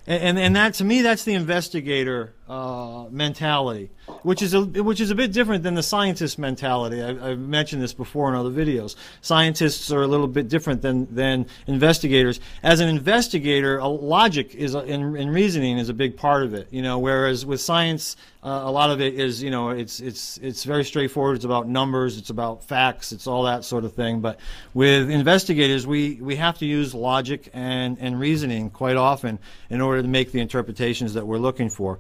and, 0.07 0.39
and 0.39 0.57
that 0.57 0.75
to 0.75 0.85
me, 0.85 1.03
that's 1.03 1.25
the 1.25 1.35
investigator 1.35 2.36
uh, 2.49 3.07
mentality, 3.11 3.91
which 4.23 4.41
is 4.41 4.55
a 4.55 4.61
which 4.61 5.01
is 5.01 5.11
a 5.11 5.17
bit 5.17 5.33
different 5.33 5.65
than 5.65 5.75
the 5.75 5.83
scientist 5.83 6.39
mentality. 6.39 7.03
I, 7.03 7.31
have 7.31 7.39
mentioned 7.41 7.83
this 7.83 7.93
before 7.93 8.29
in 8.29 8.37
other 8.37 8.51
videos. 8.51 8.95
Scientists 9.21 9.91
are 9.91 10.03
a 10.03 10.07
little 10.07 10.29
bit 10.29 10.49
different 10.49 10.81
than 10.81 11.13
than 11.13 11.47
investigators. 11.67 12.39
As 12.63 12.79
an 12.79 12.89
investigator, 12.89 13.83
logic 13.83 14.55
is 14.55 14.77
in, 14.77 15.17
in 15.17 15.31
reasoning 15.31 15.79
is 15.79 15.89
a 15.89 15.95
big 15.95 16.17
part 16.17 16.45
of 16.45 16.55
it. 16.55 16.69
You 16.71 16.83
know, 16.83 17.01
whereas 17.01 17.45
with 17.45 17.61
science, 17.61 18.17
uh, 18.45 18.63
a 18.65 18.71
lot 18.71 18.91
of 18.91 19.01
it 19.01 19.15
is 19.15 19.43
you 19.43 19.51
know 19.51 19.71
it's 19.71 19.99
it's 19.99 20.39
it's 20.39 20.63
very 20.63 20.85
straightforward. 20.85 21.35
It's 21.35 21.45
about 21.45 21.67
numbers. 21.67 22.17
It's 22.17 22.31
about 22.31 22.63
facts. 22.63 23.11
It's 23.11 23.27
all 23.27 23.43
that 23.43 23.65
sort 23.65 23.85
of 23.85 23.93
thing. 23.95 24.21
But 24.21 24.39
with 24.73 25.11
investigators, 25.11 25.85
we 25.85 26.21
we 26.21 26.37
have 26.37 26.59
to 26.59 26.67
use 26.67 26.95
logic 26.95 27.51
and 27.53 27.99
and 27.99 28.21
reasoning 28.21 28.71
quite 28.71 28.97
often 28.97 29.41
in 29.69 29.81
order 29.81 30.01
to 30.01 30.09
make 30.09 30.31
the 30.31 30.41
interpretations 30.41 31.15
that 31.15 31.27
we're 31.27 31.39
looking 31.39 31.71
for. 31.71 31.99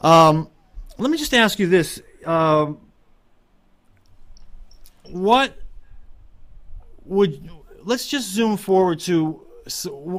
Um, 0.00 0.48
let 0.98 1.10
me 1.10 1.18
just 1.18 1.34
ask 1.34 1.58
you 1.58 1.66
this: 1.66 2.02
um, 2.24 2.78
What 5.10 5.56
would 7.04 7.48
let's 7.84 8.08
just 8.08 8.30
zoom 8.30 8.56
forward 8.56 9.00
to 9.00 9.40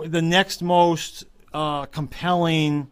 the 0.05 0.21
next 0.21 0.61
most 0.61 1.25
uh, 1.53 1.85
compelling 1.85 2.89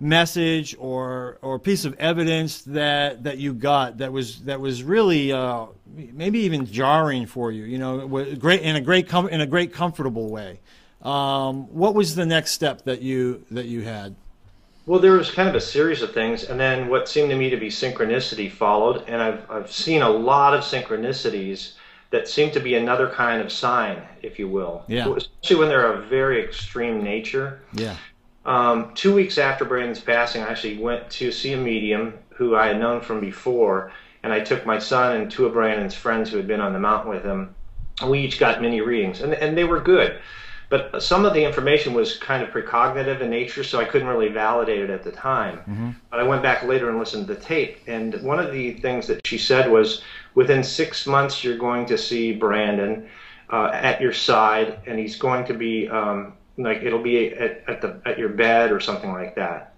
message 0.00 0.76
or 0.78 1.38
or 1.42 1.58
piece 1.58 1.84
of 1.84 1.92
evidence 1.98 2.62
that 2.62 3.24
that 3.24 3.38
you 3.38 3.52
got 3.52 3.98
that 3.98 4.12
was 4.12 4.42
that 4.42 4.60
was 4.60 4.82
really 4.82 5.32
uh, 5.32 5.66
maybe 6.12 6.40
even 6.40 6.64
jarring 6.66 7.26
for 7.26 7.50
you 7.50 7.64
you 7.64 7.78
know 7.78 8.06
great 8.36 8.62
in 8.62 8.76
a 8.76 8.80
great 8.80 9.08
com- 9.08 9.28
in 9.28 9.40
a 9.40 9.46
great 9.46 9.72
comfortable 9.72 10.28
way. 10.30 10.60
Um, 11.02 11.72
what 11.72 11.94
was 11.94 12.14
the 12.16 12.26
next 12.26 12.52
step 12.52 12.82
that 12.84 13.02
you 13.02 13.44
that 13.50 13.66
you 13.66 13.82
had 13.82 14.14
well, 14.88 15.00
there 15.00 15.12
was 15.12 15.30
kind 15.30 15.50
of 15.50 15.54
a 15.54 15.60
series 15.60 16.00
of 16.00 16.14
things, 16.14 16.44
and 16.44 16.58
then 16.58 16.88
what 16.88 17.10
seemed 17.10 17.28
to 17.28 17.36
me 17.36 17.50
to 17.50 17.58
be 17.58 17.68
synchronicity 17.68 18.50
followed, 18.50 19.04
and 19.06 19.20
I've, 19.20 19.50
I've 19.50 19.70
seen 19.70 20.00
a 20.00 20.08
lot 20.08 20.54
of 20.54 20.62
synchronicities 20.64 21.74
that 22.08 22.26
seem 22.26 22.50
to 22.52 22.60
be 22.60 22.74
another 22.74 23.10
kind 23.10 23.42
of 23.42 23.52
sign, 23.52 24.02
if 24.22 24.38
you 24.38 24.48
will. 24.48 24.84
Yeah. 24.88 25.14
Especially 25.14 25.56
when 25.56 25.68
they're 25.68 25.92
of 25.92 26.06
very 26.06 26.42
extreme 26.42 27.04
nature. 27.04 27.60
Yeah. 27.74 27.96
Um, 28.46 28.94
two 28.94 29.14
weeks 29.14 29.36
after 29.36 29.66
Brandon's 29.66 30.00
passing, 30.00 30.42
I 30.42 30.48
actually 30.48 30.78
went 30.78 31.10
to 31.10 31.30
see 31.32 31.52
a 31.52 31.58
medium 31.58 32.14
who 32.30 32.56
I 32.56 32.68
had 32.68 32.80
known 32.80 33.02
from 33.02 33.20
before, 33.20 33.92
and 34.22 34.32
I 34.32 34.40
took 34.40 34.64
my 34.64 34.78
son 34.78 35.20
and 35.20 35.30
two 35.30 35.44
of 35.44 35.52
Brandon's 35.52 35.94
friends 35.94 36.30
who 36.30 36.38
had 36.38 36.48
been 36.48 36.62
on 36.62 36.72
the 36.72 36.78
mountain 36.78 37.10
with 37.10 37.24
him. 37.24 37.54
And 38.00 38.10
we 38.10 38.20
each 38.20 38.38
got 38.38 38.62
mini 38.62 38.80
readings, 38.80 39.20
and, 39.20 39.34
and 39.34 39.54
they 39.54 39.64
were 39.64 39.80
good. 39.80 40.18
But 40.70 41.02
some 41.02 41.24
of 41.24 41.32
the 41.32 41.42
information 41.42 41.94
was 41.94 42.18
kind 42.18 42.42
of 42.42 42.50
precognitive 42.50 43.22
in 43.22 43.30
nature, 43.30 43.64
so 43.64 43.80
I 43.80 43.86
couldn't 43.86 44.08
really 44.08 44.28
validate 44.28 44.80
it 44.80 44.90
at 44.90 45.02
the 45.02 45.12
time. 45.12 45.58
Mm-hmm. 45.58 45.90
But 46.10 46.20
I 46.20 46.24
went 46.24 46.42
back 46.42 46.62
later 46.62 46.90
and 46.90 46.98
listened 46.98 47.26
to 47.26 47.34
the 47.34 47.40
tape. 47.40 47.80
And 47.86 48.20
one 48.22 48.38
of 48.38 48.52
the 48.52 48.74
things 48.74 49.06
that 49.06 49.26
she 49.26 49.38
said 49.38 49.70
was 49.70 50.02
within 50.34 50.62
six 50.62 51.06
months, 51.06 51.42
you're 51.42 51.56
going 51.56 51.86
to 51.86 51.96
see 51.96 52.34
Brandon 52.34 53.08
uh, 53.50 53.70
at 53.72 54.00
your 54.00 54.12
side, 54.12 54.80
and 54.86 54.98
he's 54.98 55.16
going 55.16 55.46
to 55.46 55.54
be 55.54 55.88
um, 55.88 56.34
like 56.58 56.82
it'll 56.82 57.02
be 57.02 57.32
at, 57.34 57.62
at, 57.66 57.80
the, 57.80 58.00
at 58.04 58.18
your 58.18 58.28
bed 58.28 58.70
or 58.70 58.80
something 58.80 59.12
like 59.12 59.36
that. 59.36 59.74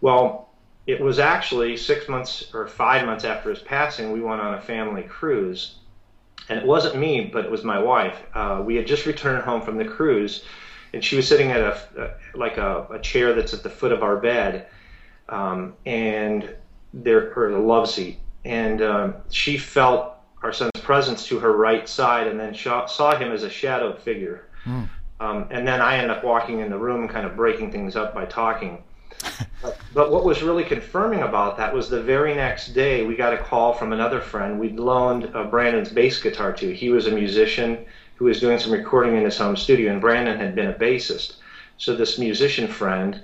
Well, 0.00 0.50
it 0.86 1.00
was 1.00 1.18
actually 1.18 1.76
six 1.76 2.08
months 2.08 2.54
or 2.54 2.66
five 2.66 3.04
months 3.04 3.24
after 3.24 3.50
his 3.50 3.60
passing, 3.60 4.12
we 4.12 4.20
went 4.20 4.40
on 4.40 4.54
a 4.54 4.60
family 4.60 5.02
cruise 5.02 5.76
and 6.50 6.58
it 6.58 6.66
wasn't 6.66 6.96
me, 6.96 7.30
but 7.32 7.44
it 7.44 7.50
was 7.50 7.62
my 7.62 7.78
wife. 7.78 8.20
Uh, 8.34 8.60
we 8.64 8.74
had 8.74 8.86
just 8.86 9.06
returned 9.06 9.42
home 9.44 9.62
from 9.62 9.78
the 9.78 9.84
cruise, 9.84 10.44
and 10.92 11.02
she 11.02 11.14
was 11.14 11.26
sitting 11.26 11.52
at 11.52 11.60
a, 11.60 12.14
like 12.34 12.58
a, 12.58 12.88
a, 12.90 12.98
chair 12.98 13.32
that's 13.32 13.54
at 13.54 13.62
the 13.62 13.70
foot 13.70 13.92
of 13.92 14.02
our 14.02 14.16
bed, 14.16 14.66
um, 15.28 15.74
and 15.86 16.52
there 16.92 17.32
or 17.36 17.52
the 17.52 17.58
love 17.58 17.88
seat, 17.88 18.18
and 18.44 18.82
um, 18.82 19.14
she 19.30 19.56
felt 19.56 20.16
our 20.42 20.52
son's 20.52 20.72
presence 20.82 21.24
to 21.26 21.38
her 21.38 21.56
right 21.56 21.88
side, 21.88 22.26
and 22.26 22.38
then 22.38 22.52
saw, 22.52 22.84
saw 22.86 23.16
him 23.16 23.30
as 23.30 23.44
a 23.44 23.50
shadowed 23.50 24.00
figure. 24.00 24.48
Mm. 24.64 24.88
Um, 25.20 25.46
and 25.50 25.68
then 25.68 25.80
I 25.80 25.98
ended 25.98 26.10
up 26.10 26.24
walking 26.24 26.60
in 26.60 26.70
the 26.70 26.78
room, 26.78 27.06
kind 27.06 27.26
of 27.26 27.36
breaking 27.36 27.70
things 27.70 27.94
up 27.94 28.12
by 28.12 28.24
talking 28.24 28.82
but, 29.94 30.10
what 30.10 30.24
was 30.24 30.42
really 30.42 30.64
confirming 30.64 31.22
about 31.22 31.56
that 31.56 31.74
was 31.74 31.88
the 31.88 32.02
very 32.02 32.34
next 32.34 32.68
day 32.68 33.04
we 33.04 33.16
got 33.16 33.32
a 33.32 33.38
call 33.38 33.72
from 33.72 33.92
another 33.92 34.20
friend 34.20 34.58
we'd 34.58 34.78
loaned 34.78 35.30
uh, 35.34 35.44
Brandon's 35.44 35.90
bass 35.90 36.20
guitar 36.20 36.52
to. 36.54 36.74
He 36.74 36.90
was 36.90 37.06
a 37.06 37.10
musician 37.10 37.84
who 38.16 38.26
was 38.26 38.40
doing 38.40 38.58
some 38.58 38.72
recording 38.72 39.16
in 39.16 39.24
his 39.24 39.36
home 39.36 39.56
studio, 39.56 39.92
and 39.92 40.00
Brandon 40.00 40.38
had 40.38 40.54
been 40.54 40.68
a 40.68 40.74
bassist. 40.74 41.36
So 41.78 41.96
this 41.96 42.18
musician 42.18 42.68
friend 42.68 43.22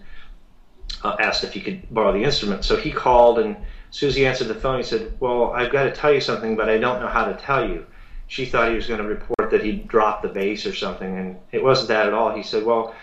uh, 1.02 1.16
asked 1.20 1.44
if 1.44 1.52
he 1.52 1.60
could 1.60 1.82
borrow 1.92 2.12
the 2.12 2.24
instrument. 2.24 2.64
So 2.64 2.76
he 2.76 2.90
called, 2.90 3.38
and 3.38 3.56
Susie 3.90 4.26
answered 4.26 4.48
the 4.48 4.54
phone. 4.54 4.78
He 4.78 4.82
said, 4.82 5.14
"Well, 5.20 5.52
I've 5.52 5.72
got 5.72 5.84
to 5.84 5.92
tell 5.92 6.12
you 6.12 6.20
something, 6.20 6.56
but 6.56 6.68
I 6.68 6.78
don't 6.78 7.00
know 7.00 7.08
how 7.08 7.26
to 7.26 7.34
tell 7.34 7.68
you." 7.68 7.86
She 8.28 8.44
thought 8.44 8.70
he 8.70 8.74
was 8.74 8.86
going 8.86 9.00
to 9.00 9.06
report 9.06 9.50
that 9.50 9.62
he'd 9.62 9.86
dropped 9.86 10.22
the 10.22 10.28
bass 10.28 10.66
or 10.66 10.74
something, 10.74 11.16
and 11.18 11.36
it 11.52 11.62
wasn't 11.62 11.88
that 11.88 12.06
at 12.06 12.12
all. 12.12 12.34
He 12.34 12.42
said, 12.42 12.64
"Well." 12.64 12.94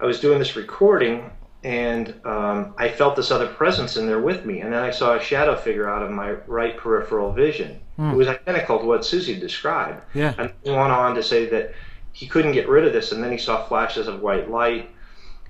I 0.00 0.06
was 0.06 0.18
doing 0.18 0.40
this 0.40 0.56
recording 0.56 1.30
and 1.64 2.14
um, 2.26 2.74
I 2.76 2.90
felt 2.90 3.16
this 3.16 3.30
other 3.30 3.46
presence 3.46 3.96
in 3.96 4.06
there 4.06 4.20
with 4.20 4.44
me. 4.44 4.60
And 4.60 4.70
then 4.70 4.82
I 4.82 4.90
saw 4.90 5.14
a 5.14 5.20
shadow 5.20 5.56
figure 5.56 5.88
out 5.88 6.02
of 6.02 6.10
my 6.10 6.32
right 6.46 6.76
peripheral 6.76 7.32
vision. 7.32 7.80
Hmm. 7.96 8.10
It 8.10 8.16
was 8.16 8.28
identical 8.28 8.78
to 8.78 8.84
what 8.84 9.04
Susie 9.04 9.40
described. 9.40 10.02
Yeah. 10.12 10.34
And 10.36 10.52
he 10.62 10.70
went 10.70 10.92
on 10.92 11.14
to 11.14 11.22
say 11.22 11.46
that 11.46 11.72
he 12.12 12.26
couldn't 12.26 12.52
get 12.52 12.68
rid 12.68 12.84
of 12.84 12.92
this, 12.92 13.12
and 13.12 13.24
then 13.24 13.32
he 13.32 13.38
saw 13.38 13.64
flashes 13.66 14.06
of 14.08 14.20
white 14.20 14.50
light. 14.50 14.90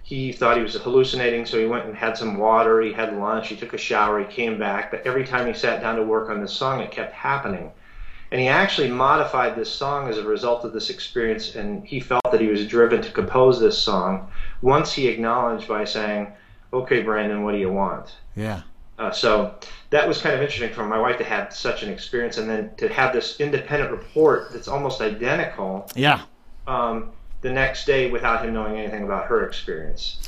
He 0.04 0.32
thought 0.32 0.56
he 0.56 0.62
was 0.62 0.74
hallucinating, 0.74 1.46
so 1.46 1.58
he 1.58 1.66
went 1.66 1.86
and 1.86 1.96
had 1.96 2.16
some 2.16 2.38
water. 2.38 2.80
He 2.80 2.92
had 2.92 3.18
lunch. 3.18 3.48
He 3.48 3.56
took 3.56 3.72
a 3.72 3.78
shower. 3.78 4.20
He 4.20 4.26
came 4.26 4.56
back. 4.56 4.92
But 4.92 5.04
every 5.04 5.26
time 5.26 5.48
he 5.48 5.52
sat 5.52 5.80
down 5.80 5.96
to 5.96 6.02
work 6.04 6.30
on 6.30 6.40
this 6.40 6.52
song, 6.52 6.80
it 6.80 6.92
kept 6.92 7.12
happening. 7.12 7.72
And 8.30 8.40
he 8.40 8.48
actually 8.48 8.90
modified 8.90 9.56
this 9.56 9.70
song 9.70 10.08
as 10.08 10.18
a 10.18 10.24
result 10.24 10.64
of 10.64 10.72
this 10.72 10.90
experience, 10.90 11.56
and 11.56 11.84
he 11.84 11.98
felt 11.98 12.30
that 12.30 12.40
he 12.40 12.48
was 12.48 12.66
driven 12.68 13.02
to 13.02 13.10
compose 13.10 13.58
this 13.58 13.78
song 13.78 14.30
once 14.62 14.92
he 14.92 15.08
acknowledged 15.08 15.68
by 15.68 15.84
saying, 15.84 16.32
"Okay, 16.72 17.02
Brandon, 17.02 17.44
what 17.44 17.52
do 17.52 17.58
you 17.58 17.72
want?" 17.72 18.16
Yeah. 18.36 18.62
Uh, 18.98 19.10
so 19.10 19.54
that 19.90 20.06
was 20.06 20.20
kind 20.20 20.34
of 20.34 20.40
interesting 20.40 20.72
for 20.72 20.86
my 20.86 20.98
wife 20.98 21.18
to 21.18 21.24
have 21.24 21.52
such 21.52 21.82
an 21.82 21.90
experience, 21.90 22.38
and 22.38 22.48
then 22.48 22.70
to 22.76 22.88
have 22.88 23.12
this 23.12 23.40
independent 23.40 23.90
report 23.90 24.52
that's 24.52 24.68
almost 24.68 25.00
identical. 25.00 25.90
Yeah. 25.94 26.22
Um, 26.66 27.10
the 27.40 27.52
next 27.52 27.84
day, 27.84 28.10
without 28.10 28.44
him 28.44 28.54
knowing 28.54 28.76
anything 28.76 29.02
about 29.02 29.26
her 29.26 29.46
experience. 29.46 30.18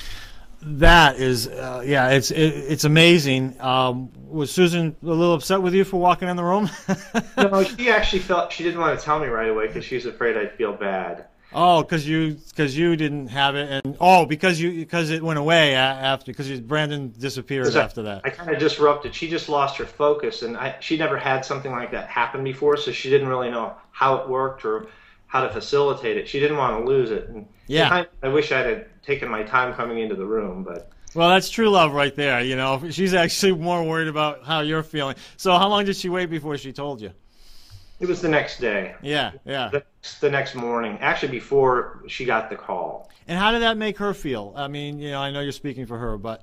That 0.63 1.17
is, 1.17 1.49
uh, 1.49 1.83
yeah, 1.85 2.11
it's 2.11 2.31
it, 2.31 2.39
it's 2.39 2.85
amazing. 2.85 3.61
Um, 3.61 4.11
was 4.27 4.51
Susan 4.51 4.97
a 5.03 5.07
little 5.07 5.35
upset 5.35 5.63
with 5.63 5.75
you 5.75 5.85
for 5.85 5.99
walking 5.99 6.29
in 6.29 6.37
the 6.37 6.43
room? 6.43 6.69
no, 7.37 7.63
she 7.63 7.89
actually 7.91 8.19
felt 8.21 8.53
she 8.53 8.65
didn't 8.65 8.81
want 8.81 8.99
to 8.99 9.05
tell 9.05 9.21
me 9.21 9.29
right 9.29 9.49
away 9.49 9.69
because 9.69 9.85
she 9.85 9.95
was 9.95 10.07
afraid 10.07 10.37
I'd 10.37 10.53
feel 10.53 10.73
bad. 10.73 11.27
Oh, 11.53 11.83
because 11.83 12.07
you 12.07 12.35
because 12.49 12.77
you 12.77 12.97
didn't 12.97 13.29
have 13.29 13.55
it, 13.55 13.85
and 13.85 13.97
oh, 14.01 14.27
because 14.27 14.61
you 14.61 14.73
because 14.73 15.11
it 15.11 15.23
went 15.23 15.39
away 15.39 15.75
after 15.75 16.33
because 16.33 16.61
Brandon 16.61 17.13
disappeared 17.17 17.75
after 17.75 18.03
that. 18.03 18.23
I 18.25 18.31
kind 18.31 18.51
of 18.51 18.59
disrupted. 18.59 19.15
She 19.15 19.29
just 19.29 19.49
lost 19.49 19.77
her 19.79 19.87
focus, 19.87 20.43
and 20.43 20.57
I, 20.57 20.77
she 20.81 20.97
never 20.97 21.17
had 21.17 21.45
something 21.45 21.71
like 21.71 21.93
that 21.93 22.09
happen 22.09 22.43
before, 22.45 22.77
so 22.77 22.93
she 22.93 23.11
didn't 23.11 23.29
really 23.29 23.51
know 23.51 23.75
how 23.91 24.17
it 24.17 24.29
worked 24.29 24.65
or 24.65 24.89
how 25.29 25.43
to 25.43 25.51
facilitate 25.51 26.17
it. 26.17 26.29
She 26.29 26.41
didn't 26.41 26.57
want 26.57 26.79
to 26.79 26.91
lose 26.91 27.11
it. 27.11 27.29
And 27.29 27.47
yeah, 27.69 28.05
I 28.23 28.29
wish 28.29 28.53
I 28.53 28.59
had 28.59 29.03
taken 29.03 29.29
my 29.29 29.43
time 29.43 29.75
coming 29.75 29.99
into 30.01 30.15
the 30.15 30.27
room, 30.27 30.63
but. 30.63 30.91
Well, 31.15 31.31
that's 31.31 31.49
true 31.49 31.71
love 31.71 31.93
right 31.93 32.15
there. 32.15 32.43
You 32.43 32.57
know, 32.57 32.91
she's 32.91 33.15
actually 33.15 33.53
more 33.53 33.83
worried 33.83 34.09
about 34.09 34.45
how 34.45 34.61
you're 34.61 34.83
feeling. 34.83 35.17
So, 35.39 35.57
how 35.57 35.69
long 35.69 35.87
did 35.87 35.97
she 35.97 36.11
wait 36.11 36.27
before 36.27 36.59
she 36.59 36.73
told 36.73 37.01
you? 37.01 37.13
It 37.99 38.07
was 38.07 38.21
the 38.21 38.29
next 38.29 38.61
day. 38.61 38.95
Yeah, 39.03 39.33
yeah. 39.45 39.71
The, 39.73 39.85
the, 40.21 40.31
next 40.31 40.55
morning, 40.55 40.99
actually 41.01 41.29
before 41.29 42.03
she 42.07 42.25
got 42.25 42.51
the 42.51 42.57
call. 42.57 43.11
And 43.27 43.39
how 43.39 43.53
did 43.53 43.63
that 43.63 43.79
make 43.79 43.97
her 43.99 44.13
feel? 44.13 44.53
I 44.55 44.69
mean, 44.69 44.99
you 44.99 45.11
know, 45.11 45.21
I 45.21 45.31
know 45.31 45.41
you're 45.41 45.53
speaking 45.53 45.87
for 45.87 45.99
her, 45.99 46.19
but 46.19 46.43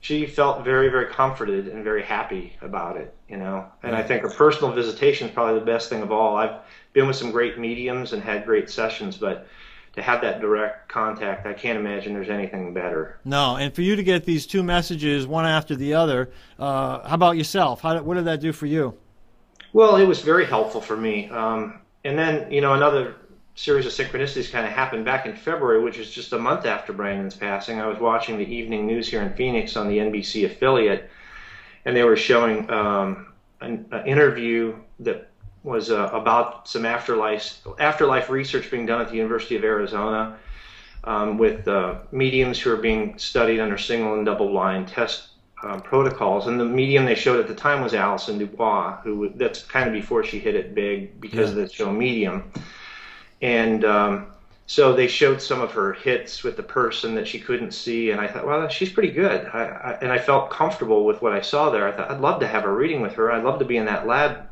she 0.00 0.26
felt 0.26 0.64
very, 0.64 0.88
very 0.88 1.06
comforted 1.06 1.68
and 1.68 1.84
very 1.84 2.02
happy 2.02 2.54
about 2.60 2.96
it. 2.96 3.14
You 3.28 3.36
know, 3.36 3.66
and 3.84 3.94
I 3.94 4.02
think 4.02 4.24
a 4.24 4.28
personal 4.28 4.72
visitation 4.72 5.28
is 5.28 5.34
probably 5.34 5.60
the 5.60 5.66
best 5.66 5.88
thing 5.88 6.02
of 6.02 6.10
all. 6.10 6.36
I've 6.36 6.60
been 6.92 7.06
with 7.06 7.16
some 7.16 7.30
great 7.30 7.58
mediums 7.58 8.12
and 8.12 8.20
had 8.20 8.44
great 8.44 8.68
sessions, 8.68 9.16
but 9.16 9.46
to 9.94 10.02
have 10.02 10.22
that 10.22 10.40
direct 10.40 10.88
contact, 10.88 11.46
I 11.46 11.52
can't 11.52 11.78
imagine 11.78 12.14
there's 12.14 12.30
anything 12.30 12.74
better. 12.74 13.20
No, 13.24 13.56
and 13.56 13.72
for 13.74 13.82
you 13.82 13.94
to 13.94 14.02
get 14.02 14.24
these 14.24 14.46
two 14.46 14.62
messages 14.62 15.26
one 15.26 15.44
after 15.44 15.76
the 15.76 15.94
other, 15.94 16.30
uh, 16.58 17.06
how 17.06 17.14
about 17.14 17.36
yourself? 17.36 17.82
How, 17.82 18.02
what 18.02 18.14
did 18.14 18.24
that 18.24 18.40
do 18.40 18.52
for 18.52 18.66
you? 18.66 18.96
Well, 19.72 19.96
it 19.96 20.04
was 20.04 20.20
very 20.20 20.44
helpful 20.44 20.80
for 20.80 20.96
me. 20.96 21.28
Um, 21.30 21.80
and 22.04 22.18
then, 22.18 22.50
you 22.52 22.60
know, 22.60 22.74
another 22.74 23.16
series 23.54 23.86
of 23.86 23.92
synchronicities 23.92 24.50
kind 24.50 24.66
of 24.66 24.72
happened 24.72 25.04
back 25.04 25.26
in 25.26 25.36
February, 25.36 25.82
which 25.82 25.98
is 25.98 26.10
just 26.10 26.32
a 26.32 26.38
month 26.38 26.66
after 26.66 26.92
Brandon's 26.92 27.34
passing. 27.34 27.80
I 27.80 27.86
was 27.86 27.98
watching 27.98 28.38
the 28.38 28.44
evening 28.44 28.86
news 28.86 29.08
here 29.08 29.22
in 29.22 29.32
Phoenix 29.34 29.76
on 29.76 29.88
the 29.88 29.98
NBC 29.98 30.46
affiliate, 30.46 31.10
and 31.84 31.96
they 31.96 32.04
were 32.04 32.16
showing 32.16 32.70
um, 32.70 33.32
an, 33.60 33.86
an 33.92 34.06
interview 34.06 34.76
that 35.00 35.28
was 35.62 35.90
uh, 35.90 36.10
about 36.12 36.68
some 36.68 36.84
afterlife 36.84 37.58
afterlife 37.78 38.28
research 38.30 38.70
being 38.70 38.84
done 38.84 39.00
at 39.00 39.10
the 39.10 39.16
University 39.16 39.54
of 39.54 39.62
Arizona 39.62 40.36
um, 41.04 41.38
with 41.38 41.68
uh, 41.68 41.98
mediums 42.10 42.58
who 42.58 42.72
are 42.72 42.76
being 42.76 43.16
studied 43.16 43.60
under 43.60 43.78
single 43.78 44.14
and 44.14 44.26
double 44.26 44.48
blind 44.48 44.88
test 44.88 45.28
uh, 45.62 45.80
protocols. 45.80 46.46
And 46.46 46.58
the 46.58 46.64
medium 46.64 47.04
they 47.04 47.14
showed 47.14 47.40
at 47.40 47.48
the 47.48 47.54
time 47.54 47.82
was 47.82 47.94
Allison 47.94 48.38
DuBois, 48.38 48.98
who 49.02 49.32
that's 49.36 49.62
kind 49.62 49.86
of 49.86 49.92
before 49.92 50.24
she 50.24 50.38
hit 50.38 50.54
it 50.54 50.74
big 50.74 51.20
because 51.20 51.52
yeah. 51.52 51.62
of 51.62 51.68
the 51.68 51.74
show 51.74 51.90
Medium. 51.90 52.50
And 53.40 53.84
um, 53.84 54.26
so 54.66 54.94
they 54.94 55.08
showed 55.08 55.42
some 55.42 55.60
of 55.60 55.72
her 55.72 55.92
hits 55.92 56.42
with 56.42 56.56
the 56.56 56.62
person 56.62 57.14
that 57.16 57.26
she 57.26 57.38
couldn't 57.38 57.72
see, 57.72 58.10
and 58.10 58.20
I 58.20 58.28
thought, 58.28 58.46
well, 58.46 58.68
she's 58.68 58.90
pretty 58.90 59.10
good. 59.10 59.46
I, 59.52 59.64
I, 59.64 59.98
and 60.00 60.12
I 60.12 60.18
felt 60.18 60.50
comfortable 60.50 61.04
with 61.04 61.20
what 61.20 61.32
I 61.32 61.40
saw 61.40 61.70
there. 61.70 61.86
I 61.86 61.92
thought 61.92 62.10
I'd 62.10 62.20
love 62.20 62.40
to 62.40 62.46
have 62.46 62.64
a 62.64 62.72
reading 62.72 63.00
with 63.00 63.14
her. 63.14 63.30
I'd 63.30 63.44
love 63.44 63.58
to 63.58 63.64
be 63.64 63.76
in 63.76 63.86
that 63.86 64.06
lab 64.06 64.48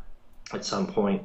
at 0.52 0.64
some 0.64 0.86
point. 0.86 1.22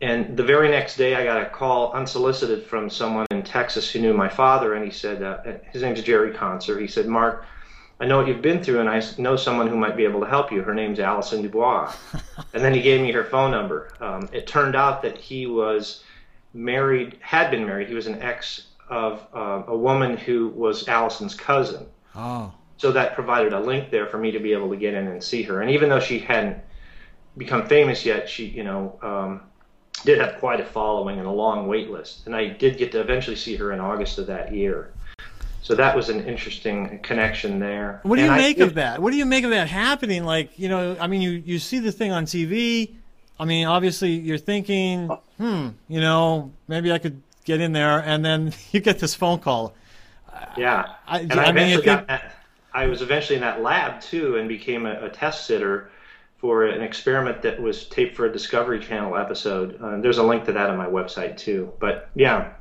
And 0.00 0.36
the 0.36 0.42
very 0.42 0.68
next 0.68 0.96
day, 0.96 1.14
I 1.14 1.24
got 1.24 1.42
a 1.42 1.46
call 1.46 1.92
unsolicited 1.92 2.64
from 2.64 2.90
someone 2.90 3.26
in 3.30 3.42
Texas 3.42 3.90
who 3.90 4.00
knew 4.00 4.14
my 4.14 4.28
father, 4.28 4.74
and 4.74 4.84
he 4.84 4.90
said, 4.90 5.22
uh, 5.22 5.38
his 5.72 5.82
name's 5.82 6.02
Jerry 6.02 6.32
Conser. 6.32 6.80
He 6.80 6.86
said, 6.86 7.06
Mark, 7.06 7.44
I 7.98 8.06
know 8.06 8.18
what 8.18 8.28
you've 8.28 8.42
been 8.42 8.62
through, 8.62 8.80
and 8.80 8.88
I 8.90 9.02
know 9.16 9.36
someone 9.36 9.68
who 9.68 9.76
might 9.76 9.96
be 9.96 10.04
able 10.04 10.20
to 10.20 10.26
help 10.26 10.52
you. 10.52 10.62
Her 10.62 10.74
name's 10.74 11.00
Allison 11.00 11.42
DuBois. 11.42 11.94
and 12.52 12.62
then 12.62 12.74
he 12.74 12.82
gave 12.82 13.00
me 13.00 13.10
her 13.12 13.24
phone 13.24 13.50
number. 13.50 13.90
Um, 14.00 14.28
it 14.32 14.46
turned 14.46 14.76
out 14.76 15.00
that 15.02 15.16
he 15.16 15.46
was 15.46 16.04
married, 16.52 17.16
had 17.20 17.50
been 17.50 17.64
married. 17.64 17.88
He 17.88 17.94
was 17.94 18.06
an 18.06 18.20
ex 18.20 18.68
of 18.88 19.26
uh, 19.34 19.62
a 19.66 19.76
woman 19.76 20.16
who 20.16 20.48
was 20.48 20.86
Allison's 20.88 21.34
cousin. 21.34 21.86
Oh. 22.14 22.52
So 22.76 22.92
that 22.92 23.14
provided 23.14 23.52
a 23.52 23.60
link 23.60 23.90
there 23.90 24.06
for 24.06 24.18
me 24.18 24.30
to 24.30 24.38
be 24.38 24.52
able 24.52 24.68
to 24.70 24.76
get 24.76 24.94
in 24.94 25.08
and 25.08 25.22
see 25.22 25.42
her. 25.44 25.62
And 25.62 25.70
even 25.70 25.88
though 25.88 26.00
she 26.00 26.18
hadn't 26.18 26.58
become 27.36 27.66
famous 27.66 28.04
yet, 28.04 28.28
she, 28.28 28.46
you 28.46 28.64
know, 28.64 28.98
um, 29.02 29.40
did 30.04 30.18
have 30.18 30.38
quite 30.38 30.60
a 30.60 30.64
following 30.64 31.18
and 31.18 31.26
a 31.26 31.30
long 31.30 31.66
wait 31.66 31.90
list. 31.90 32.26
And 32.26 32.36
I 32.36 32.48
did 32.48 32.76
get 32.76 32.92
to 32.92 33.00
eventually 33.00 33.36
see 33.36 33.56
her 33.56 33.72
in 33.72 33.80
August 33.80 34.18
of 34.18 34.26
that 34.26 34.52
year. 34.52 34.92
So 35.66 35.74
that 35.74 35.96
was 35.96 36.10
an 36.10 36.24
interesting 36.28 37.00
connection 37.00 37.58
there. 37.58 37.98
What 38.04 38.14
do 38.14 38.22
you 38.22 38.30
and 38.30 38.40
make 38.40 38.60
I, 38.60 38.66
of 38.66 38.74
that? 38.74 39.02
What 39.02 39.10
do 39.10 39.16
you 39.16 39.26
make 39.26 39.42
of 39.42 39.50
that 39.50 39.66
happening? 39.66 40.22
Like, 40.22 40.56
you 40.56 40.68
know, 40.68 40.96
I 41.00 41.08
mean, 41.08 41.20
you, 41.20 41.42
you 41.44 41.58
see 41.58 41.80
the 41.80 41.90
thing 41.90 42.12
on 42.12 42.24
TV. 42.24 42.94
I 43.40 43.46
mean, 43.46 43.66
obviously 43.66 44.12
you're 44.12 44.38
thinking, 44.38 45.08
hmm, 45.38 45.70
you 45.88 46.00
know, 46.00 46.52
maybe 46.68 46.92
I 46.92 46.98
could 46.98 47.20
get 47.44 47.60
in 47.60 47.72
there. 47.72 47.98
And 47.98 48.24
then 48.24 48.52
you 48.70 48.78
get 48.78 49.00
this 49.00 49.16
phone 49.16 49.40
call. 49.40 49.74
Yeah. 50.56 50.92
I, 51.04 51.22
and 51.22 51.32
I, 51.32 51.46
I 51.46 51.50
mean, 51.50 51.80
got, 51.82 52.22
I 52.72 52.86
was 52.86 53.02
eventually 53.02 53.34
in 53.34 53.42
that 53.42 53.60
lab 53.60 54.00
too 54.00 54.36
and 54.36 54.48
became 54.48 54.86
a, 54.86 55.06
a 55.06 55.10
test 55.10 55.48
sitter 55.48 55.90
for 56.38 56.64
an 56.64 56.80
experiment 56.80 57.42
that 57.42 57.60
was 57.60 57.86
taped 57.86 58.14
for 58.14 58.26
a 58.26 58.32
Discovery 58.32 58.78
Channel 58.78 59.16
episode. 59.16 59.82
Uh, 59.82 59.98
there's 59.98 60.18
a 60.18 60.22
link 60.22 60.44
to 60.44 60.52
that 60.52 60.70
on 60.70 60.76
my 60.76 60.86
website 60.86 61.36
too. 61.36 61.72
But 61.80 62.08
yeah, 62.14 62.52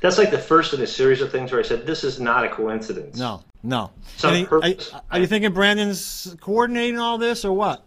that's 0.00 0.18
like 0.18 0.30
the 0.30 0.38
first 0.38 0.74
in 0.74 0.80
a 0.80 0.86
series 0.86 1.20
of 1.20 1.30
things 1.30 1.52
where 1.52 1.60
I 1.60 1.64
said 1.64 1.86
this 1.86 2.04
is 2.04 2.20
not 2.20 2.44
a 2.44 2.48
coincidence. 2.48 3.18
No, 3.18 3.42
no. 3.62 3.90
Some 4.16 4.46
purpose. 4.46 4.92
Are, 4.92 5.02
are 5.10 5.18
you 5.18 5.26
thinking 5.26 5.52
Brandon's 5.52 6.36
coordinating 6.40 6.98
all 6.98 7.18
this 7.18 7.44
or 7.44 7.52
what? 7.52 7.84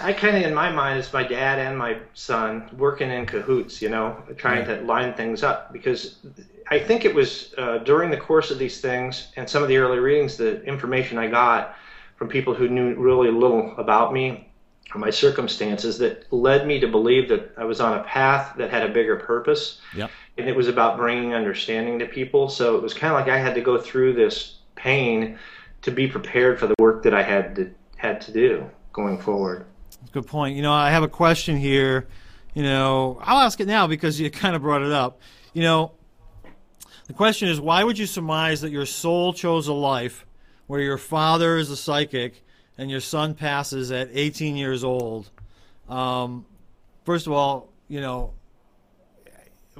I 0.00 0.12
kind 0.12 0.36
of, 0.36 0.42
in 0.44 0.54
my 0.54 0.70
mind, 0.70 0.98
it's 1.00 1.12
my 1.12 1.24
dad 1.24 1.58
and 1.58 1.76
my 1.76 1.98
son 2.14 2.70
working 2.76 3.10
in 3.10 3.26
cahoots, 3.26 3.82
you 3.82 3.88
know, 3.88 4.22
trying 4.36 4.64
to 4.66 4.80
line 4.82 5.14
things 5.14 5.42
up. 5.42 5.72
Because 5.72 6.16
I 6.70 6.78
think 6.78 7.04
it 7.04 7.14
was 7.14 7.54
uh, 7.58 7.78
during 7.78 8.10
the 8.10 8.16
course 8.16 8.52
of 8.52 8.58
these 8.58 8.80
things 8.80 9.32
and 9.36 9.50
some 9.50 9.62
of 9.62 9.68
the 9.68 9.78
early 9.78 9.98
readings, 9.98 10.36
the 10.36 10.62
information 10.62 11.18
I 11.18 11.26
got 11.26 11.74
from 12.14 12.28
people 12.28 12.54
who 12.54 12.68
knew 12.68 12.94
really 12.94 13.30
little 13.30 13.74
about 13.78 14.12
me 14.12 14.48
or 14.94 14.98
my 14.98 15.10
circumstances 15.10 15.98
that 15.98 16.32
led 16.32 16.66
me 16.66 16.78
to 16.80 16.86
believe 16.86 17.28
that 17.28 17.52
I 17.56 17.64
was 17.64 17.80
on 17.80 17.98
a 17.98 18.04
path 18.04 18.56
that 18.58 18.70
had 18.70 18.88
a 18.88 18.92
bigger 18.92 19.16
purpose. 19.16 19.80
Yep. 19.96 20.10
And 20.38 20.48
it 20.48 20.56
was 20.56 20.68
about 20.68 20.96
bringing 20.96 21.34
understanding 21.34 21.98
to 21.98 22.06
people. 22.06 22.48
So 22.48 22.76
it 22.76 22.82
was 22.82 22.94
kind 22.94 23.12
of 23.12 23.20
like 23.20 23.28
I 23.28 23.38
had 23.38 23.54
to 23.54 23.60
go 23.60 23.78
through 23.78 24.14
this 24.14 24.56
pain 24.74 25.38
to 25.82 25.90
be 25.90 26.08
prepared 26.08 26.58
for 26.58 26.66
the 26.66 26.74
work 26.78 27.02
that 27.02 27.14
I 27.14 27.22
had 27.22 27.56
to 27.56 27.70
had 27.96 28.20
to 28.22 28.32
do 28.32 28.68
going 28.92 29.18
forward. 29.18 29.66
Good 30.12 30.26
point. 30.26 30.56
You 30.56 30.62
know, 30.62 30.72
I 30.72 30.90
have 30.90 31.02
a 31.02 31.08
question 31.08 31.56
here. 31.56 32.08
You 32.54 32.62
know, 32.62 33.20
I'll 33.22 33.40
ask 33.40 33.60
it 33.60 33.66
now 33.66 33.86
because 33.86 34.18
you 34.18 34.30
kind 34.30 34.56
of 34.56 34.62
brought 34.62 34.82
it 34.82 34.90
up. 34.90 35.20
You 35.52 35.62
know, 35.62 35.92
the 37.06 37.12
question 37.12 37.48
is 37.48 37.60
why 37.60 37.84
would 37.84 37.98
you 37.98 38.06
surmise 38.06 38.62
that 38.62 38.70
your 38.70 38.86
soul 38.86 39.32
chose 39.32 39.68
a 39.68 39.74
life 39.74 40.26
where 40.66 40.80
your 40.80 40.98
father 40.98 41.56
is 41.56 41.70
a 41.70 41.76
psychic 41.76 42.42
and 42.78 42.90
your 42.90 43.00
son 43.00 43.34
passes 43.34 43.90
at 43.90 44.08
18 44.12 44.56
years 44.56 44.84
old, 44.84 45.28
um, 45.88 46.46
first 47.04 47.26
of 47.26 47.32
all, 47.32 47.72
you 47.88 48.00
know, 48.00 48.32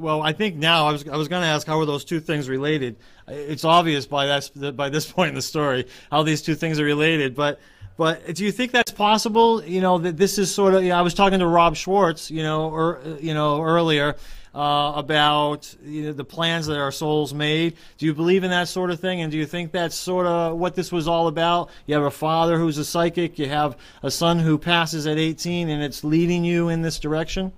well, 0.01 0.23
I 0.23 0.33
think 0.33 0.57
now 0.57 0.87
I 0.87 0.93
was 0.93 1.09
I 1.09 1.17
was 1.17 1.29
going 1.29 1.43
to 1.43 1.49
ask 1.49 1.67
how 1.67 1.79
are 1.81 1.87
those 1.87 2.05
two 2.05 2.21
things 2.21 2.49
related. 2.49 2.97
It's 3.29 3.65
obvious 3.65 4.07
by 4.07 4.27
that 4.27 4.77
by 4.77 4.89
this 4.89 5.11
point 5.13 5.31
in 5.31 5.35
the 5.35 5.43
story 5.43 5.87
how 6.11 6.23
these 6.23 6.43
two 6.43 6.55
things 6.55 6.81
are 6.81 6.85
related, 6.85 7.35
but 7.35 7.61
but 7.97 8.35
do 8.35 8.45
you 8.45 8.53
think 8.53 8.73
that's 8.73 8.93
possible? 8.93 9.63
You 9.63 9.81
know 9.81 9.99
that 9.99 10.17
this 10.17 10.39
is 10.39 10.53
sort 10.53 10.75
of. 10.75 10.83
You 10.83 10.89
know, 10.91 10.97
I 10.97 11.03
was 11.03 11.15
talking 11.15 11.41
to 11.41 11.47
Rob 11.47 11.77
Schwartz, 11.77 12.31
you 12.31 12.43
know, 12.43 12.71
or 12.71 13.01
you 13.21 13.35
know 13.35 13.63
earlier, 13.63 14.17
uh, 14.55 14.93
about 14.97 15.75
you 15.85 16.05
know, 16.05 16.13
the 16.13 16.25
plans 16.25 16.67
that 16.67 16.79
our 16.79 16.93
souls 16.93 17.33
made. 17.35 17.77
Do 17.99 18.07
you 18.07 18.15
believe 18.15 18.43
in 18.43 18.51
that 18.51 18.69
sort 18.69 18.91
of 18.91 19.01
thing? 19.01 19.21
And 19.21 19.31
do 19.31 19.39
you 19.39 19.47
think 19.47 19.73
that's 19.73 19.95
sort 19.95 20.27
of 20.27 20.57
what 20.57 20.75
this 20.75 20.91
was 20.91 21.07
all 21.07 21.29
about? 21.29 21.71
You 21.87 21.95
have 21.95 22.05
a 22.05 22.11
father 22.11 22.59
who's 22.59 22.79
a 22.79 22.85
psychic, 22.85 23.39
you 23.39 23.49
have 23.49 23.77
a 24.03 24.11
son 24.11 24.39
who 24.39 24.59
passes 24.59 25.07
at 25.07 25.19
18, 25.19 25.69
and 25.69 25.83
it's 25.83 26.03
leading 26.03 26.45
you 26.45 26.69
in 26.69 26.83
this 26.83 26.99
direction? 26.99 27.53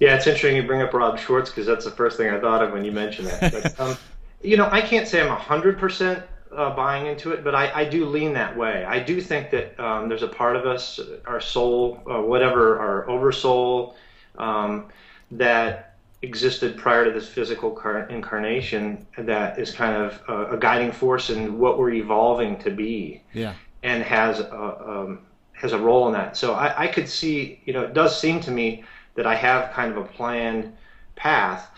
Yeah, 0.00 0.16
it's 0.16 0.26
interesting 0.26 0.56
you 0.56 0.62
bring 0.64 0.82
up 0.82 0.92
Rob 0.92 1.18
Schwartz 1.18 1.50
because 1.50 1.66
that's 1.66 1.84
the 1.84 1.90
first 1.90 2.16
thing 2.16 2.28
I 2.28 2.40
thought 2.40 2.62
of 2.62 2.72
when 2.72 2.84
you 2.84 2.92
mentioned 2.92 3.28
that. 3.28 3.52
But, 3.52 3.80
um, 3.80 3.96
you 4.42 4.56
know, 4.56 4.68
I 4.70 4.80
can't 4.80 5.06
say 5.06 5.22
I'm 5.22 5.36
100% 5.36 6.22
uh, 6.54 6.74
buying 6.74 7.06
into 7.06 7.32
it, 7.32 7.44
but 7.44 7.54
I, 7.54 7.80
I, 7.80 7.84
do 7.84 8.06
lean 8.06 8.32
that 8.34 8.56
way. 8.56 8.84
I 8.84 9.00
do 9.00 9.20
think 9.20 9.50
that 9.50 9.78
um, 9.80 10.08
there's 10.08 10.22
a 10.22 10.28
part 10.28 10.56
of 10.56 10.66
us, 10.66 11.00
our 11.26 11.40
soul, 11.40 12.02
uh, 12.08 12.20
whatever, 12.20 12.78
our 12.78 13.08
oversoul, 13.08 13.96
um, 14.38 14.86
that 15.32 15.96
existed 16.22 16.76
prior 16.76 17.04
to 17.04 17.10
this 17.10 17.28
physical 17.28 17.70
car- 17.70 18.08
incarnation 18.08 19.06
that 19.18 19.58
is 19.58 19.72
kind 19.72 19.94
of 19.94 20.20
a, 20.28 20.54
a, 20.54 20.56
guiding 20.56 20.90
force 20.90 21.30
in 21.30 21.58
what 21.58 21.78
we're 21.78 21.90
evolving 21.90 22.58
to 22.58 22.70
be. 22.70 23.20
Yeah. 23.32 23.54
And 23.82 24.02
has 24.02 24.40
a, 24.40 24.90
um, 24.90 25.20
has 25.52 25.72
a 25.72 25.78
role 25.78 26.06
in 26.06 26.14
that. 26.14 26.36
So 26.36 26.54
I, 26.54 26.84
I 26.84 26.86
could 26.88 27.08
see, 27.08 27.60
you 27.66 27.72
know, 27.72 27.82
it 27.82 27.94
does 27.94 28.18
seem 28.18 28.40
to 28.40 28.50
me 28.50 28.84
that 29.14 29.26
I 29.26 29.34
have 29.34 29.72
kind 29.72 29.92
of 29.92 29.98
a 29.98 30.04
planned 30.04 30.72
path. 31.16 31.70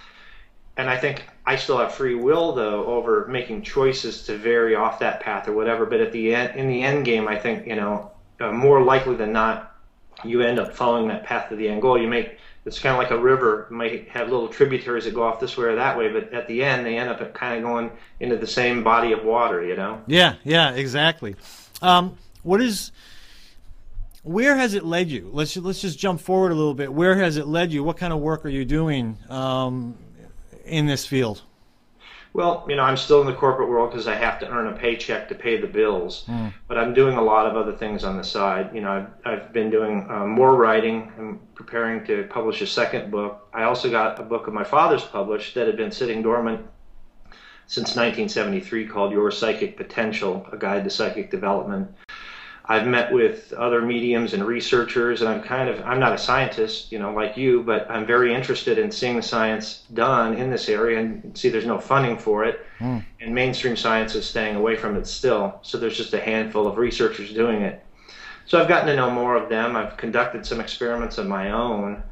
And 0.77 0.91
I 0.91 0.97
think 0.97 1.25
I 1.47 1.57
still 1.57 1.79
have 1.79 1.95
free 1.95 2.15
will 2.15 2.53
though 2.55 2.85
over 2.87 3.27
making 3.29 3.63
choices 3.63 4.25
to 4.25 4.37
vary 4.37 4.75
off 4.75 4.99
that 4.99 5.21
path 5.21 5.49
or 5.49 5.53
whatever. 5.53 5.87
But 5.87 6.01
at 6.01 6.13
the 6.13 6.35
end, 6.35 6.57
in 6.59 6.69
the 6.69 6.83
end 6.83 7.05
game, 7.05 7.29
I 7.29 7.39
think 7.39 7.67
you 7.67 7.77
know 7.77 8.11
uh, 8.41 8.53
more 8.53 8.83
likely 8.83 9.17
than 9.17 9.33
not, 9.33 9.75
you 10.25 10.43
end 10.43 10.59
up 10.59 10.75
following 10.75 11.09
that 11.09 11.25
path 11.25 11.49
to 11.49 11.57
the 11.57 11.69
end 11.69 11.83
goal. 11.83 11.99
You 11.99 12.09
make 12.09 12.39
it's 12.67 12.81
kind 12.81 12.93
of 12.93 12.99
like 12.99 13.13
a 13.13 13.19
river. 13.19 13.69
You 13.71 13.77
might 13.77 14.09
have 14.09 14.29
little 14.29 14.49
tributaries 14.49 15.05
that 15.05 15.15
go 15.15 15.23
off 15.23 15.39
this 15.39 15.57
way 15.57 15.67
or 15.67 15.77
that 15.77 15.97
way, 15.97 16.09
but 16.09 16.33
at 16.35 16.49
the 16.49 16.65
end, 16.65 16.85
they 16.85 16.99
end 16.99 17.09
up 17.09 17.33
kind 17.33 17.57
of 17.57 17.63
going 17.63 17.93
into 18.19 18.37
the 18.37 18.47
same 18.47 18.83
body 18.83 19.13
of 19.13 19.25
water. 19.25 19.65
You 19.65 19.77
know? 19.77 20.03
Yeah, 20.09 20.35
yeah, 20.43 20.73
exactly. 20.73 21.37
Um, 21.81 22.19
what 22.43 22.61
is 22.61 22.91
where 24.27 24.57
has 24.57 24.75
it 24.75 24.85
led 24.85 25.09
you? 25.09 25.31
Let's 25.33 25.57
let's 25.57 25.81
just 25.81 25.99
jump 25.99 26.21
forward 26.21 26.51
a 26.51 26.55
little 26.55 26.75
bit. 26.75 26.93
Where 26.93 27.17
has 27.17 27.37
it 27.37 27.47
led 27.47 27.73
you? 27.73 27.85
What 27.85 27.97
kind 27.97 28.13
of 28.13 28.19
work 28.19 28.45
are 28.45 28.49
you 28.49 28.65
doing 28.65 29.17
um, 29.29 29.97
in 30.65 30.87
this 30.87 31.07
field? 31.07 31.43
Well, 32.33 32.67
you 32.69 32.75
know, 32.75 32.83
I'm 32.83 32.99
still 32.99 33.21
in 33.23 33.27
the 33.27 33.33
corporate 33.33 33.69
world 33.69 33.91
because 33.91 34.09
I 34.09 34.15
have 34.17 34.39
to 34.41 34.49
earn 34.51 34.67
a 34.67 34.77
paycheck 34.77 35.29
to 35.29 35.35
pay 35.35 35.59
the 35.59 35.67
bills. 35.67 36.25
Mm. 36.27 36.53
But 36.69 36.77
I'm 36.77 36.93
doing 36.93 37.17
a 37.17 37.23
lot 37.23 37.47
of 37.47 37.57
other 37.57 37.73
things 37.73 38.05
on 38.05 38.19
the 38.19 38.25
side. 38.25 38.75
You 38.75 38.83
know, 38.83 39.09
I've, 39.25 39.33
I've 39.33 39.53
been 39.53 39.71
doing 39.71 40.07
uh, 40.11 40.27
more 40.27 40.55
writing. 40.57 41.11
I'm 41.17 41.41
preparing 41.55 42.05
to 42.07 42.25
publish 42.25 42.61
a 42.61 42.67
second 42.67 43.11
book. 43.11 43.49
I 43.55 43.63
also 43.63 43.91
got 43.91 44.19
a 44.19 44.23
book 44.23 44.49
of 44.49 44.53
my 44.53 44.65
father's 44.65 45.05
published 45.05 45.55
that 45.55 45.67
had 45.67 45.77
been 45.77 45.93
sitting 45.93 46.21
dormant 46.21 46.67
since 47.69 47.97
1973 47.97 48.87
called 48.87 49.13
Your 49.13 49.31
Psychic 49.31 49.77
Potential, 49.77 50.47
A 50.53 50.57
Guide 50.59 50.85
to 50.85 50.91
Psychic 50.91 51.31
Development. 51.31 51.89
I've 52.69 52.87
met 52.87 53.13
with 53.13 53.53
other 53.53 53.81
mediums 53.81 54.35
and 54.35 54.45
researchers, 54.45 55.21
and 55.21 55.31
I'm 55.31 55.43
kind 55.43 55.69
of 55.69 55.81
I'm 55.85 56.01
not 56.01 56.13
a 56.13 56.19
scientist, 56.19 56.91
you 56.91 56.99
know, 56.99 57.13
like 57.13 57.37
you, 57.37 57.63
but 57.63 57.89
I'm 57.89 58.05
very 58.05 58.35
interested 58.35 58.77
in 58.79 58.91
seeing 58.91 59.17
the 59.17 59.23
science 59.23 59.85
done 59.95 60.35
in 60.35 60.51
this 60.51 60.69
area. 60.69 60.99
And 60.99 61.37
see, 61.39 61.49
there's 61.49 61.67
no 61.67 61.79
funding 61.79 62.19
for 62.19 62.45
it, 62.45 62.67
mm. 62.81 63.05
and 63.21 63.35
mainstream 63.35 63.77
science 63.77 64.17
is 64.17 64.27
staying 64.27 64.57
away 64.57 64.75
from 64.75 64.97
it 64.97 65.07
still. 65.07 65.61
So 65.63 65.79
there's 65.79 65.97
just 65.97 66.13
a 66.13 66.21
handful 66.21 66.67
of 66.67 66.77
researchers 66.77 67.33
doing 67.33 67.63
it. 67.63 67.85
So 68.47 68.61
I've 68.61 68.69
gotten 68.69 68.89
to 68.89 68.97
know 68.97 69.11
more 69.11 69.37
of 69.37 69.49
them. 69.49 69.77
I've 69.77 69.97
conducted 69.97 70.45
some 70.45 70.61
experiments 70.61 71.19
of 71.19 71.27
my 71.27 71.53
own. 71.53 72.03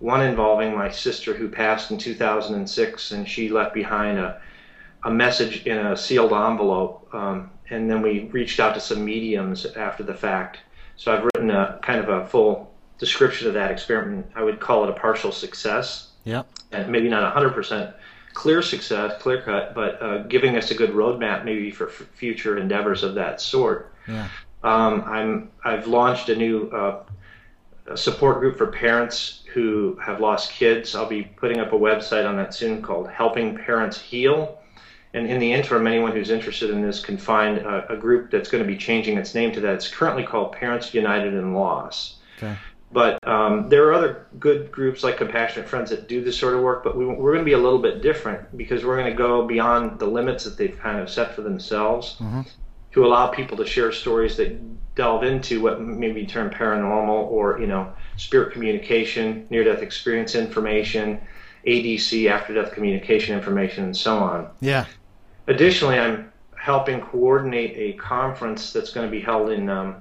One 0.00 0.20
involving 0.20 0.76
my 0.76 0.90
sister 0.90 1.32
who 1.32 1.48
passed 1.48 1.90
in 1.90 1.96
2006, 1.96 3.12
and 3.12 3.28
she 3.28 3.48
left 3.48 3.72
behind 3.72 4.18
a 4.18 4.40
a 5.04 5.10
message 5.10 5.66
in 5.66 5.76
a 5.76 5.96
sealed 5.96 6.32
envelope, 6.32 7.08
um, 7.12 7.50
and 7.70 7.90
then 7.90 8.02
we 8.02 8.24
reached 8.32 8.60
out 8.60 8.74
to 8.74 8.80
some 8.80 9.04
mediums 9.04 9.64
after 9.64 10.02
the 10.02 10.14
fact. 10.14 10.58
So 10.96 11.12
I've 11.12 11.24
written 11.24 11.50
a 11.50 11.78
kind 11.82 11.98
of 12.00 12.08
a 12.08 12.26
full 12.26 12.72
description 12.98 13.48
of 13.48 13.54
that 13.54 13.70
experiment. 13.70 14.26
I 14.34 14.42
would 14.42 14.60
call 14.60 14.84
it 14.84 14.90
a 14.90 14.94
partial 14.94 15.32
success. 15.32 16.10
Yeah. 16.24 16.42
And 16.72 16.90
maybe 16.90 17.08
not 17.08 17.34
100% 17.34 17.94
clear 18.32 18.62
success, 18.62 19.20
clear 19.22 19.42
cut, 19.42 19.74
but 19.74 20.02
uh, 20.02 20.18
giving 20.24 20.56
us 20.56 20.70
a 20.70 20.74
good 20.74 20.90
roadmap 20.90 21.44
maybe 21.44 21.70
for 21.70 21.88
f- 21.88 22.06
future 22.14 22.58
endeavors 22.58 23.02
of 23.02 23.14
that 23.14 23.40
sort. 23.40 23.94
Yeah. 24.06 24.28
Um, 24.62 25.02
I'm 25.06 25.50
I've 25.64 25.86
launched 25.86 26.28
a 26.30 26.36
new 26.36 26.68
uh, 26.68 27.04
support 27.94 28.40
group 28.40 28.56
for 28.56 28.66
parents 28.66 29.42
who 29.52 29.98
have 30.02 30.20
lost 30.20 30.52
kids. 30.52 30.94
I'll 30.94 31.08
be 31.08 31.22
putting 31.22 31.60
up 31.60 31.72
a 31.72 31.76
website 31.76 32.28
on 32.28 32.36
that 32.36 32.54
soon 32.54 32.82
called 32.82 33.08
Helping 33.08 33.56
Parents 33.56 34.00
Heal. 34.00 34.58
And 35.14 35.28
in 35.28 35.38
the 35.38 35.52
interim, 35.52 35.86
anyone 35.86 36.12
who's 36.12 36.30
interested 36.30 36.70
in 36.70 36.82
this 36.82 37.00
can 37.00 37.16
find 37.16 37.58
a, 37.58 37.92
a 37.92 37.96
group 37.96 38.32
that's 38.32 38.50
going 38.50 38.62
to 38.62 38.68
be 38.68 38.76
changing 38.76 39.16
its 39.16 39.34
name 39.34 39.52
to 39.52 39.60
that. 39.60 39.74
It's 39.74 39.88
currently 39.88 40.24
called 40.24 40.52
Parents 40.52 40.92
United 40.92 41.34
in 41.34 41.54
Loss. 41.54 42.16
Okay. 42.36 42.56
But 42.90 43.26
um, 43.26 43.68
there 43.68 43.86
are 43.88 43.92
other 43.92 44.26
good 44.38 44.70
groups 44.70 45.02
like 45.02 45.16
Compassionate 45.16 45.68
Friends 45.68 45.90
that 45.90 46.08
do 46.08 46.22
this 46.22 46.38
sort 46.38 46.54
of 46.54 46.62
work, 46.62 46.84
but 46.84 46.96
we, 46.96 47.06
we're 47.06 47.32
going 47.32 47.44
to 47.44 47.48
be 47.48 47.54
a 47.54 47.58
little 47.58 47.78
bit 47.80 48.02
different 48.02 48.56
because 48.56 48.84
we're 48.84 48.96
going 48.96 49.10
to 49.10 49.16
go 49.16 49.46
beyond 49.46 49.98
the 49.98 50.06
limits 50.06 50.44
that 50.44 50.56
they've 50.56 50.78
kind 50.78 50.98
of 51.00 51.08
set 51.08 51.34
for 51.34 51.42
themselves 51.42 52.16
Mm-hmm. 52.20 52.42
to 52.92 53.04
allow 53.06 53.28
people 53.28 53.56
to 53.56 53.66
share 53.66 53.90
stories 53.90 54.36
that 54.36 54.94
delve 54.94 55.24
into 55.24 55.60
what 55.60 55.80
may 55.80 56.12
be 56.12 56.24
termed 56.26 56.52
paranormal 56.52 57.08
or, 57.30 57.58
you 57.60 57.66
know, 57.66 57.92
spirit 58.16 58.52
communication, 58.52 59.46
near 59.50 59.64
death 59.64 59.82
experience 59.82 60.36
information, 60.36 61.20
ADC, 61.66 62.30
after 62.30 62.54
death 62.54 62.72
communication 62.72 63.36
information, 63.36 63.84
and 63.84 63.96
so 63.96 64.18
on. 64.18 64.48
Yeah. 64.60 64.86
Additionally, 65.46 65.98
I'm 65.98 66.32
helping 66.56 67.00
coordinate 67.00 67.74
a 67.76 67.92
conference 67.98 68.72
that's 68.72 68.92
going 68.92 69.06
to 69.06 69.10
be 69.10 69.20
held 69.20 69.50
in 69.50 69.68
um, 69.68 69.96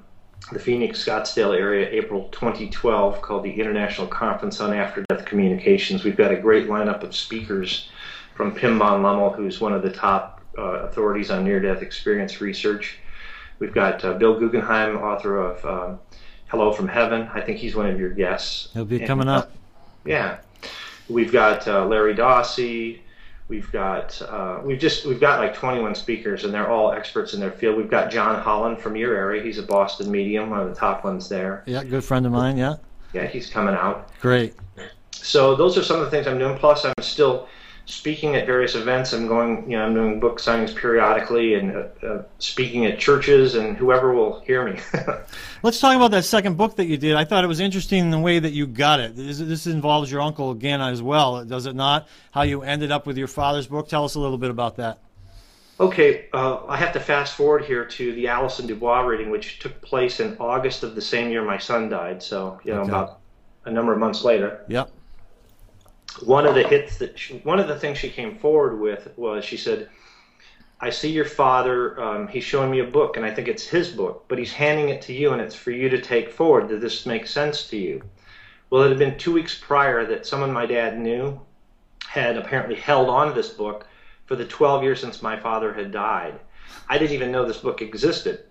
the 0.51 0.59
Phoenix 0.59 1.03
Scottsdale 1.03 1.57
area 1.57 1.89
April 1.89 2.29
2012 2.31 3.21
called 3.21 3.43
the 3.43 3.51
International 3.51 4.07
Conference 4.07 4.61
on 4.61 4.73
After 4.73 5.03
Death 5.09 5.25
Communications. 5.25 6.03
We've 6.03 6.15
got 6.15 6.31
a 6.31 6.37
great 6.37 6.67
lineup 6.67 7.03
of 7.03 7.15
speakers 7.15 7.89
from 8.35 8.53
Pim 8.53 8.79
van 8.79 9.01
Lommel, 9.01 9.35
who's 9.35 9.59
one 9.59 9.73
of 9.73 9.81
the 9.83 9.91
top 9.91 10.41
uh, 10.57 10.61
authorities 10.85 11.29
on 11.31 11.43
near 11.43 11.59
death 11.59 11.81
experience 11.81 12.39
research. 12.39 12.97
We've 13.59 13.73
got 13.73 14.03
uh, 14.05 14.13
Bill 14.13 14.39
Guggenheim, 14.39 14.97
author 14.97 15.37
of 15.37 15.65
um, 15.65 15.99
Hello 16.47 16.71
from 16.71 16.87
Heaven. 16.87 17.29
I 17.33 17.41
think 17.41 17.57
he's 17.57 17.75
one 17.75 17.87
of 17.87 17.99
your 17.99 18.09
guests. 18.11 18.69
He'll 18.73 18.85
be 18.85 18.99
And, 18.99 19.07
coming 19.07 19.27
uh, 19.27 19.39
up. 19.39 19.51
yeah, 20.05 20.37
we've 21.09 21.31
got 21.31 21.67
uh, 21.67 21.85
Larry 21.85 22.15
Dossey. 22.15 22.99
We've 23.53 23.71
got 23.71 24.19
uh, 24.19 24.61
we've 24.63 24.79
just 24.79 25.05
we've 25.05 25.19
got 25.19 25.39
like 25.39 25.53
21 25.53 25.93
speakers, 25.93 26.43
and 26.43 26.51
they're 26.51 26.71
all 26.71 26.91
experts 26.91 27.35
in 27.35 27.39
their 27.39 27.51
field. 27.51 27.77
We've 27.77 27.89
got 27.89 28.09
John 28.09 28.41
Holland 28.41 28.79
from 28.79 28.95
your 28.95 29.15
area. 29.15 29.43
He's 29.43 29.59
a 29.59 29.63
Boston 29.63 30.09
medium, 30.09 30.49
one 30.49 30.61
of 30.61 30.69
the 30.69 30.73
top 30.73 31.03
ones 31.03 31.29
there. 31.29 31.61
Yeah, 31.67 31.83
good 31.83 32.03
friend 32.03 32.25
of 32.25 32.31
mine. 32.31 32.57
Yeah. 32.57 32.77
Yeah, 33.13 33.27
he's 33.27 33.51
coming 33.51 33.75
out. 33.75 34.09
Great. 34.19 34.55
So 35.11 35.55
those 35.55 35.77
are 35.77 35.83
some 35.83 35.99
of 35.99 36.05
the 36.05 36.09
things 36.09 36.25
I'm 36.25 36.39
doing. 36.39 36.57
Plus, 36.57 36.83
I'm 36.83 36.93
still 37.03 37.47
speaking 37.85 38.35
at 38.35 38.45
various 38.45 38.75
events. 38.75 39.13
I'm 39.13 39.27
going, 39.27 39.69
you 39.69 39.77
know, 39.77 39.85
I'm 39.85 39.93
doing 39.93 40.19
book 40.19 40.39
signings 40.39 40.75
periodically 40.75 41.55
and 41.55 41.75
uh, 41.75 42.05
uh, 42.05 42.23
speaking 42.39 42.85
at 42.85 42.99
churches, 42.99 43.55
and 43.55 43.75
whoever 43.77 44.13
will 44.13 44.39
hear 44.41 44.65
me. 44.65 44.79
Let's 45.63 45.79
talk 45.79 45.95
about 45.95 46.11
that 46.11 46.23
second 46.23 46.57
book 46.57 46.75
that 46.77 46.85
you 46.85 46.97
did. 46.97 47.15
I 47.15 47.25
thought 47.25 47.43
it 47.43 47.47
was 47.47 47.59
interesting 47.59 48.09
the 48.09 48.19
way 48.19 48.39
that 48.39 48.51
you 48.51 48.67
got 48.67 48.99
it. 48.99 49.15
This, 49.15 49.39
this 49.39 49.67
involves 49.67 50.11
your 50.11 50.21
uncle 50.21 50.51
again 50.51 50.81
as 50.81 51.01
well, 51.01 51.43
does 51.45 51.65
it 51.65 51.75
not? 51.75 52.07
How 52.31 52.43
you 52.43 52.61
ended 52.63 52.91
up 52.91 53.05
with 53.05 53.17
your 53.17 53.27
father's 53.27 53.67
book. 53.67 53.87
Tell 53.89 54.05
us 54.05 54.15
a 54.15 54.19
little 54.19 54.37
bit 54.37 54.49
about 54.49 54.77
that. 54.77 54.99
Okay, 55.79 56.27
uh, 56.33 56.59
I 56.67 56.77
have 56.77 56.93
to 56.93 56.99
fast 56.99 57.35
forward 57.35 57.65
here 57.65 57.83
to 57.83 58.13
the 58.13 58.27
Allison 58.27 58.67
DuBois 58.67 59.01
reading, 59.01 59.31
which 59.31 59.59
took 59.59 59.81
place 59.81 60.19
in 60.19 60.37
August 60.39 60.83
of 60.83 60.93
the 60.95 61.01
same 61.01 61.31
year 61.31 61.43
my 61.43 61.57
son 61.57 61.89
died. 61.89 62.21
So, 62.21 62.59
you 62.63 62.73
know, 62.73 62.81
Okay. 62.81 62.89
about 62.89 63.19
a 63.65 63.71
number 63.71 63.91
of 63.91 63.99
months 63.99 64.23
later. 64.23 64.63
Yep. 64.67 64.91
One 66.21 66.45
of 66.45 66.55
the 66.55 66.63
hits 66.63 66.97
that 66.97 67.17
she, 67.17 67.39
one 67.39 67.59
of 67.59 67.67
the 67.67 67.79
things 67.79 67.97
she 67.97 68.09
came 68.09 68.37
forward 68.37 68.79
with 68.79 69.09
was 69.17 69.43
she 69.43 69.57
said, 69.57 69.89
"I 70.79 70.89
see 70.89 71.11
your 71.11 71.25
father. 71.25 71.99
Um, 72.01 72.27
he's 72.27 72.43
showing 72.43 72.71
me 72.71 72.79
a 72.79 72.85
book, 72.85 73.17
and 73.17 73.25
I 73.25 73.33
think 73.33 73.47
it's 73.47 73.67
his 73.67 73.89
book, 73.89 74.25
but 74.27 74.37
he's 74.37 74.53
handing 74.53 74.89
it 74.89 75.01
to 75.03 75.13
you, 75.13 75.31
and 75.31 75.41
it's 75.41 75.55
for 75.55 75.71
you 75.71 75.89
to 75.89 76.01
take 76.01 76.29
forward. 76.29 76.69
Does 76.69 76.81
this 76.81 77.05
make 77.05 77.27
sense 77.27 77.67
to 77.69 77.77
you?" 77.77 78.03
Well, 78.69 78.83
it 78.83 78.89
had 78.89 78.99
been 78.99 79.17
two 79.17 79.33
weeks 79.33 79.57
prior 79.59 80.05
that 80.05 80.25
someone 80.25 80.51
my 80.51 80.65
dad 80.65 80.99
knew 80.99 81.39
had 82.07 82.37
apparently 82.37 82.75
held 82.75 83.09
on 83.09 83.27
to 83.27 83.33
this 83.33 83.49
book 83.49 83.87
for 84.25 84.35
the 84.35 84.45
12 84.45 84.83
years 84.83 85.01
since 85.01 85.21
my 85.21 85.39
father 85.39 85.73
had 85.73 85.91
died. 85.91 86.39
I 86.89 86.97
didn't 86.97 87.13
even 87.13 87.31
know 87.31 87.45
this 87.45 87.57
book 87.57 87.81
existed. 87.81 88.45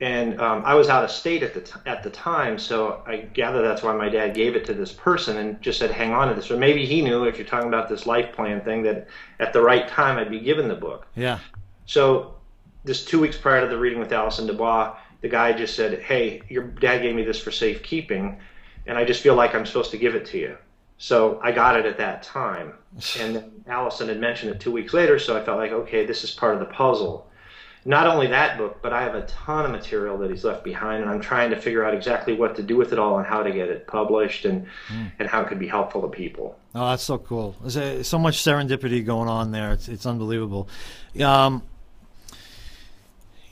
And 0.00 0.40
um, 0.40 0.62
I 0.64 0.74
was 0.74 0.88
out 0.88 1.04
of 1.04 1.10
state 1.10 1.42
at 1.44 1.54
the 1.54 1.60
t- 1.60 1.78
at 1.86 2.02
the 2.02 2.10
time, 2.10 2.58
so 2.58 3.02
I 3.06 3.16
gather 3.18 3.62
that's 3.62 3.82
why 3.82 3.94
my 3.94 4.08
dad 4.08 4.34
gave 4.34 4.56
it 4.56 4.64
to 4.66 4.74
this 4.74 4.92
person 4.92 5.36
and 5.36 5.60
just 5.62 5.78
said, 5.78 5.92
"Hang 5.92 6.12
on 6.12 6.28
to 6.28 6.34
this." 6.34 6.50
Or 6.50 6.56
maybe 6.56 6.84
he 6.84 7.00
knew, 7.00 7.24
if 7.24 7.38
you're 7.38 7.46
talking 7.46 7.68
about 7.68 7.88
this 7.88 8.04
life 8.04 8.34
plan 8.34 8.60
thing, 8.62 8.82
that 8.82 9.06
at 9.38 9.52
the 9.52 9.62
right 9.62 9.86
time 9.86 10.18
I'd 10.18 10.30
be 10.30 10.40
given 10.40 10.66
the 10.66 10.74
book. 10.74 11.06
Yeah. 11.14 11.38
So, 11.86 12.34
this 12.82 13.04
two 13.04 13.20
weeks 13.20 13.36
prior 13.36 13.60
to 13.60 13.68
the 13.68 13.78
reading 13.78 14.00
with 14.00 14.12
Allison 14.12 14.48
DuBois, 14.48 14.96
the 15.20 15.28
guy 15.28 15.52
just 15.52 15.76
said, 15.76 16.00
"Hey, 16.00 16.42
your 16.48 16.64
dad 16.64 17.02
gave 17.02 17.14
me 17.14 17.22
this 17.22 17.40
for 17.40 17.52
safekeeping, 17.52 18.40
and 18.86 18.98
I 18.98 19.04
just 19.04 19.22
feel 19.22 19.36
like 19.36 19.54
I'm 19.54 19.64
supposed 19.64 19.92
to 19.92 19.98
give 19.98 20.16
it 20.16 20.26
to 20.26 20.38
you." 20.38 20.56
So 20.98 21.40
I 21.42 21.52
got 21.52 21.78
it 21.78 21.86
at 21.86 21.98
that 21.98 22.24
time, 22.24 22.72
and 23.20 23.36
then 23.36 23.52
Allison 23.68 24.08
had 24.08 24.20
mentioned 24.20 24.52
it 24.52 24.60
two 24.60 24.72
weeks 24.72 24.92
later, 24.92 25.20
so 25.20 25.36
I 25.36 25.44
felt 25.44 25.58
like, 25.58 25.70
okay, 25.70 26.04
this 26.04 26.24
is 26.24 26.32
part 26.32 26.54
of 26.54 26.60
the 26.60 26.66
puzzle. 26.74 27.30
Not 27.86 28.06
only 28.06 28.28
that 28.28 28.56
book, 28.56 28.78
but 28.80 28.94
I 28.94 29.02
have 29.02 29.14
a 29.14 29.26
ton 29.26 29.66
of 29.66 29.70
material 29.70 30.16
that 30.18 30.30
he's 30.30 30.42
left 30.42 30.64
behind, 30.64 31.02
and 31.02 31.10
I'm 31.10 31.20
trying 31.20 31.50
to 31.50 31.56
figure 31.60 31.84
out 31.84 31.92
exactly 31.92 32.32
what 32.34 32.56
to 32.56 32.62
do 32.62 32.76
with 32.76 32.92
it 32.94 32.98
all 32.98 33.18
and 33.18 33.26
how 33.26 33.42
to 33.42 33.50
get 33.50 33.68
it 33.68 33.86
published 33.86 34.46
and 34.46 34.66
and 35.18 35.28
how 35.28 35.42
it 35.42 35.48
could 35.48 35.58
be 35.58 35.68
helpful 35.68 36.00
to 36.00 36.08
people. 36.08 36.58
Oh, 36.74 36.88
that's 36.90 37.02
so 37.02 37.18
cool. 37.18 37.54
There's 37.60 37.76
uh, 37.76 38.02
so 38.02 38.18
much 38.18 38.38
serendipity 38.38 39.04
going 39.04 39.28
on 39.28 39.50
there. 39.50 39.72
It's, 39.72 39.88
it's 39.88 40.06
unbelievable. 40.06 40.68
Um, 41.22 41.62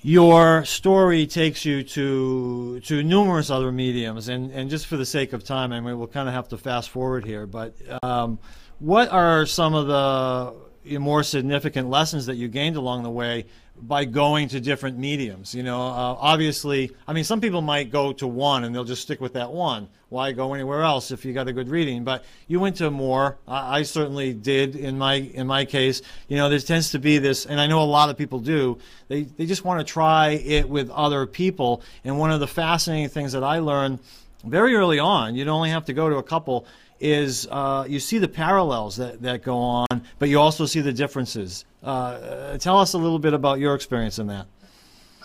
your 0.03 0.65
story 0.65 1.27
takes 1.27 1.67
you 1.67 1.83
to 1.83 2.81
to 2.81 3.03
numerous 3.03 3.51
other 3.51 3.71
mediums, 3.71 4.29
and, 4.29 4.51
and 4.51 4.71
just 4.71 4.87
for 4.87 4.97
the 4.97 5.07
sake 5.07 5.35
of 5.35 5.45
time, 5.45 5.73
I 5.73 5.81
mean, 5.81 5.99
we'll 5.99 6.09
kind 6.09 6.27
of 6.27 6.35
have 6.35 6.49
to 6.49 6.57
fast 6.57 6.89
forward 6.89 7.27
here. 7.27 7.47
But 7.47 7.75
um, 8.03 8.39
what 8.79 9.11
are 9.11 9.45
some 9.45 9.75
of 9.75 9.87
the 9.87 10.99
more 10.99 11.23
significant 11.23 11.89
lessons 11.89 12.27
that 12.27 12.37
you 12.37 12.49
gained 12.49 12.77
along 12.77 13.05
the 13.05 13.11
way 13.11 13.45
by 13.83 14.05
going 14.05 14.49
to 14.49 14.61
different 14.61 14.99
mediums? 14.99 15.55
You 15.55 15.63
know, 15.63 15.81
uh, 15.81 16.17
obviously, 16.19 16.93
I 17.07 17.13
mean, 17.13 17.25
some 17.25 17.41
people 17.41 17.61
might 17.61 17.91
go 17.91 18.13
to 18.15 18.27
one 18.27 18.65
and 18.65 18.75
they'll 18.75 18.85
just 18.85 19.03
stick 19.03 19.21
with 19.21 19.35
that 19.35 19.53
one. 19.53 19.89
Why 20.09 20.33
go 20.33 20.53
anywhere 20.53 20.83
else 20.83 21.11
if 21.11 21.25
you 21.25 21.33
got 21.33 21.49
a 21.49 21.53
good 21.53 21.69
reading? 21.69 22.05
But 22.05 22.25
you 22.47 22.61
went 22.61 22.77
to 22.77 22.91
more. 22.91 23.39
I, 23.49 23.79
I 23.79 23.83
certainly 23.83 24.35
did 24.35 24.77
in 24.77 24.99
my 24.99 25.15
in 25.15 25.47
my 25.47 25.65
case. 25.65 26.03
You 26.29 26.37
know, 26.37 26.49
there 26.49 26.59
tends 26.59 26.91
to 26.91 26.99
be 26.99 27.19
this, 27.19 27.47
and 27.47 27.59
I 27.61 27.67
know 27.67 27.83
a 27.83 27.85
lot 27.85 28.11
of 28.11 28.19
people 28.19 28.39
do. 28.39 28.79
They 29.09 29.23
they 29.23 29.47
just 29.47 29.65
want 29.65 29.81
to 29.81 29.91
try 29.91 30.31
it 30.31 30.69
with 30.69 30.91
other 30.91 31.27
people. 31.27 31.83
And 32.05 32.19
one 32.19 32.31
of 32.31 32.41
the 32.41 32.47
fascinating 32.47 33.09
things 33.09 33.33
that 33.33 33.43
I 33.43 33.61
learned 33.61 34.01
very 34.45 34.75
early 34.75 34.99
on, 34.99 35.35
you'd 35.35 35.49
only 35.49 35.71
have 35.71 35.87
to 35.87 35.93
go 35.93 36.09
to 36.09 36.17
a 36.17 36.23
couple, 36.23 36.67
is 37.03 37.49
uh, 37.51 37.85
you 37.89 37.99
see 37.99 38.19
the 38.19 38.29
parallels 38.29 38.97
that, 38.97 39.21
that 39.23 39.43
go 39.43 39.57
on, 39.57 39.87
but 40.19 40.29
you 40.29 40.39
also 40.41 40.65
see 40.67 40.81
the 40.81 40.93
differences. 40.93 41.65
Uh, 41.83 42.57
tell 42.59 42.79
us 42.79 42.95
a 42.95 42.99
little 42.99 43.19
bit 43.19 43.35
about 43.35 43.59
your 43.59 43.75
experience 43.75 44.19
in 44.21 44.29
that. 44.29 44.47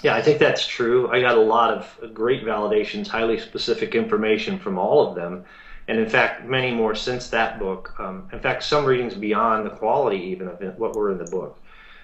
Yeah, 0.04 0.16
I 0.16 0.22
think 0.22 0.40
that's 0.40 0.66
true. 0.66 1.10
I 1.12 1.22
got 1.22 1.38
a 1.38 1.42
lot 1.42 1.72
of 1.72 2.14
great 2.14 2.44
validations, 2.44 3.08
highly 3.08 3.40
specific 3.40 3.96
information 3.96 4.60
from 4.60 4.78
all 4.78 5.08
of 5.08 5.16
them. 5.16 5.46
And 5.88 6.00
in 6.00 6.10
fact, 6.10 6.46
many 6.46 6.72
more 6.72 6.96
since 6.96 7.30
that 7.30 7.60
book. 7.60 7.94
Um, 8.00 8.28
in 8.34 8.40
fact, 8.40 8.64
some 8.64 8.84
readings 8.84 9.14
beyond 9.14 9.66
the 9.66 9.70
quality 9.70 10.18
even 10.18 10.48
of 10.48 10.60
what 10.78 10.96
were 10.96 11.12
in 11.12 11.18
the 11.18 11.32
book. 11.32 11.60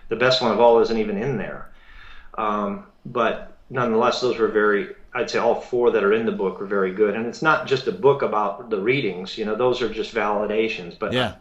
The 0.10 0.16
best 0.16 0.42
one 0.42 0.52
of 0.52 0.60
all 0.60 0.80
isn't 0.80 0.98
even 0.98 1.18
in 1.18 1.38
there. 1.38 1.70
Um, 2.38 2.86
but 3.06 3.58
nonetheless, 3.70 4.22
those 4.22 4.38
were 4.38 4.48
very, 4.48 4.96
I'd 5.16 5.30
say 5.30 5.40
all 5.40 5.62
four 5.62 5.92
that 5.92 6.04
are 6.04 6.14
in 6.14 6.26
the 6.26 6.32
book 6.32 6.62
are 6.62 6.66
very 6.66 6.92
good. 6.92 7.16
And 7.16 7.26
it's 7.26 7.42
not 7.42 7.68
just 7.68 7.88
a 7.88 7.92
book 7.92 8.22
about 8.22 8.70
the 8.70 8.80
readings, 8.80 9.38
you 9.38 9.46
know, 9.46 9.56
those 9.56 9.82
are 9.82 9.90
just 9.90 10.14
validations. 10.14 10.98
But 10.98 11.14
Yeah. 11.14 11.36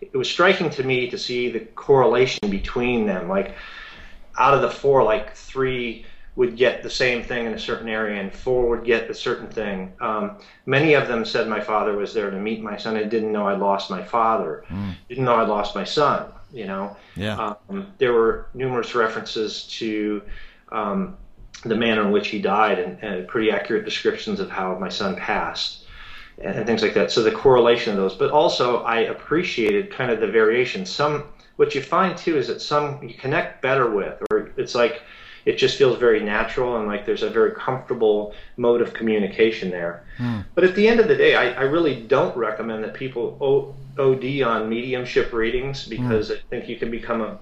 it 0.00 0.16
was 0.16 0.28
striking 0.28 0.70
to 0.70 0.82
me 0.82 1.08
to 1.10 1.18
see 1.18 1.50
the 1.50 1.60
correlation 1.60 2.50
between 2.50 3.06
them. 3.06 3.28
Like, 3.28 3.54
out 4.38 4.54
of 4.54 4.60
the 4.60 4.70
four, 4.70 5.02
like 5.02 5.34
three 5.34 6.04
would 6.34 6.56
get 6.56 6.82
the 6.82 6.90
same 6.90 7.22
thing 7.22 7.46
in 7.46 7.54
a 7.54 7.58
certain 7.58 7.88
area, 7.88 8.20
and 8.20 8.30
four 8.30 8.68
would 8.68 8.84
get 8.84 9.08
a 9.08 9.14
certain 9.14 9.48
thing. 9.48 9.92
Um, 10.00 10.36
many 10.66 10.92
of 10.92 11.08
them 11.08 11.24
said 11.24 11.48
my 11.48 11.60
father 11.60 11.96
was 11.96 12.12
there 12.12 12.30
to 12.30 12.36
meet 12.36 12.62
my 12.62 12.76
son. 12.76 12.94
I 12.96 13.04
didn't 13.04 13.32
know 13.32 13.48
I 13.48 13.54
lost 13.56 13.88
my 13.90 14.02
father. 14.02 14.64
Didn't 15.08 15.24
know 15.24 15.34
I 15.34 15.46
lost 15.46 15.74
my 15.74 15.84
son. 15.84 16.26
You 16.52 16.66
know. 16.66 16.96
Yeah. 17.16 17.54
Um, 17.70 17.86
there 17.98 18.12
were 18.12 18.48
numerous 18.52 18.94
references 18.94 19.64
to 19.78 20.22
um, 20.70 21.16
the 21.68 21.76
manner 21.76 22.02
in 22.02 22.12
which 22.12 22.28
he 22.28 22.40
died, 22.40 22.78
and, 22.78 23.02
and 23.02 23.28
pretty 23.28 23.50
accurate 23.50 23.84
descriptions 23.84 24.40
of 24.40 24.50
how 24.50 24.78
my 24.78 24.88
son 24.88 25.16
passed. 25.16 25.84
And 26.38 26.56
and 26.56 26.66
things 26.66 26.82
like 26.82 26.92
that. 26.94 27.10
So 27.10 27.22
the 27.22 27.30
correlation 27.30 27.92
of 27.92 27.96
those, 27.96 28.14
but 28.14 28.30
also 28.30 28.82
I 28.82 29.00
appreciated 29.00 29.90
kind 29.90 30.10
of 30.10 30.20
the 30.20 30.26
variation. 30.26 30.84
Some 30.84 31.24
what 31.56 31.74
you 31.74 31.82
find 31.82 32.16
too 32.16 32.36
is 32.36 32.48
that 32.48 32.60
some 32.60 33.02
you 33.02 33.14
connect 33.14 33.62
better 33.62 33.90
with, 33.90 34.22
or 34.30 34.52
it's 34.58 34.74
like 34.74 35.02
it 35.46 35.56
just 35.56 35.78
feels 35.78 35.96
very 35.98 36.20
natural 36.20 36.76
and 36.76 36.86
like 36.86 37.06
there's 37.06 37.22
a 37.22 37.30
very 37.30 37.52
comfortable 37.52 38.34
mode 38.56 38.82
of 38.82 38.92
communication 38.92 39.70
there. 39.70 40.04
Mm. 40.18 40.44
But 40.54 40.64
at 40.64 40.74
the 40.74 40.86
end 40.86 41.00
of 41.00 41.08
the 41.08 41.14
day, 41.14 41.36
I, 41.36 41.52
I 41.52 41.62
really 41.62 42.02
don't 42.02 42.36
recommend 42.36 42.82
that 42.84 42.94
people 42.94 43.38
o- 43.40 43.74
OD 43.98 44.42
on 44.42 44.68
mediumship 44.68 45.32
readings 45.32 45.86
because 45.86 46.30
mm. 46.30 46.36
I 46.36 46.40
think 46.50 46.68
you 46.68 46.76
can 46.76 46.90
become 46.90 47.22
a 47.22 47.38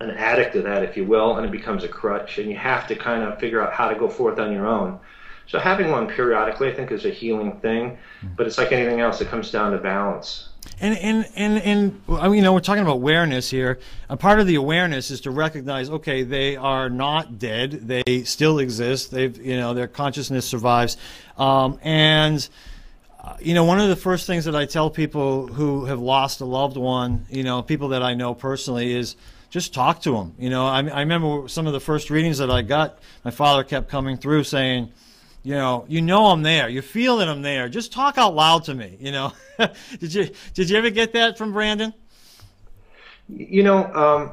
an 0.00 0.10
addict 0.10 0.54
to 0.54 0.62
that, 0.62 0.82
if 0.82 0.96
you 0.96 1.04
will, 1.04 1.36
and 1.36 1.46
it 1.46 1.52
becomes 1.52 1.84
a 1.84 1.88
crutch, 1.88 2.38
and 2.38 2.50
you 2.50 2.56
have 2.56 2.86
to 2.88 2.96
kind 2.96 3.22
of 3.22 3.38
figure 3.38 3.62
out 3.62 3.72
how 3.72 3.88
to 3.88 3.94
go 3.94 4.08
forth 4.08 4.38
on 4.38 4.52
your 4.52 4.66
own. 4.66 4.98
So 5.46 5.58
having 5.58 5.90
one 5.90 6.06
periodically, 6.06 6.68
I 6.68 6.74
think, 6.74 6.90
is 6.90 7.04
a 7.04 7.10
healing 7.10 7.58
thing, 7.60 7.98
but 8.36 8.46
it's 8.46 8.56
like 8.58 8.72
anything 8.72 9.00
else; 9.00 9.20
it 9.20 9.28
comes 9.28 9.50
down 9.50 9.72
to 9.72 9.78
balance. 9.78 10.48
And 10.80 10.96
and 10.98 11.28
and 11.36 11.58
and 11.58 12.00
I 12.08 12.28
mean, 12.28 12.36
you 12.36 12.42
know, 12.42 12.54
we're 12.54 12.60
talking 12.60 12.82
about 12.82 12.94
awareness 12.94 13.50
here. 13.50 13.78
A 14.08 14.16
part 14.16 14.40
of 14.40 14.46
the 14.46 14.54
awareness 14.54 15.10
is 15.10 15.20
to 15.22 15.30
recognize, 15.30 15.90
okay, 15.90 16.22
they 16.22 16.56
are 16.56 16.88
not 16.88 17.38
dead; 17.38 17.86
they 17.86 18.24
still 18.24 18.58
exist. 18.58 19.10
They've, 19.10 19.36
you 19.36 19.56
know, 19.56 19.74
their 19.74 19.88
consciousness 19.88 20.46
survives, 20.46 20.96
um, 21.38 21.78
and. 21.82 22.46
Uh, 23.22 23.38
you 23.40 23.54
know, 23.54 23.64
one 23.64 23.80
of 23.80 23.88
the 23.88 23.96
first 23.96 24.26
things 24.26 24.44
that 24.44 24.54
I 24.54 24.66
tell 24.66 24.90
people 24.90 25.46
who 25.46 25.86
have 25.86 25.98
lost 25.98 26.42
a 26.42 26.44
loved 26.44 26.76
one, 26.76 27.24
you 27.30 27.42
know, 27.42 27.62
people 27.62 27.88
that 27.88 28.02
I 28.02 28.12
know 28.12 28.34
personally, 28.34 28.92
is 28.92 29.16
just 29.54 29.72
talk 29.72 30.00
to 30.00 30.10
them. 30.10 30.34
You 30.36 30.50
know, 30.50 30.66
I, 30.66 30.80
I 30.80 30.98
remember 30.98 31.46
some 31.46 31.68
of 31.68 31.72
the 31.72 31.78
first 31.78 32.10
readings 32.10 32.38
that 32.38 32.50
I 32.50 32.62
got. 32.62 32.98
My 33.24 33.30
father 33.30 33.62
kept 33.62 33.88
coming 33.88 34.16
through 34.16 34.42
saying, 34.42 34.90
you 35.44 35.54
know, 35.54 35.84
you 35.86 36.02
know 36.02 36.26
I'm 36.26 36.42
there. 36.42 36.68
You 36.68 36.82
feel 36.82 37.18
that 37.18 37.28
I'm 37.28 37.40
there. 37.40 37.68
Just 37.68 37.92
talk 37.92 38.18
out 38.18 38.34
loud 38.34 38.64
to 38.64 38.74
me. 38.74 38.96
You 38.98 39.12
know, 39.12 39.32
did 40.00 40.12
you 40.12 40.30
did 40.54 40.70
you 40.70 40.76
ever 40.76 40.90
get 40.90 41.12
that 41.12 41.38
from 41.38 41.52
Brandon? 41.52 41.94
You 43.28 43.62
know, 43.62 43.84
um, 43.94 44.32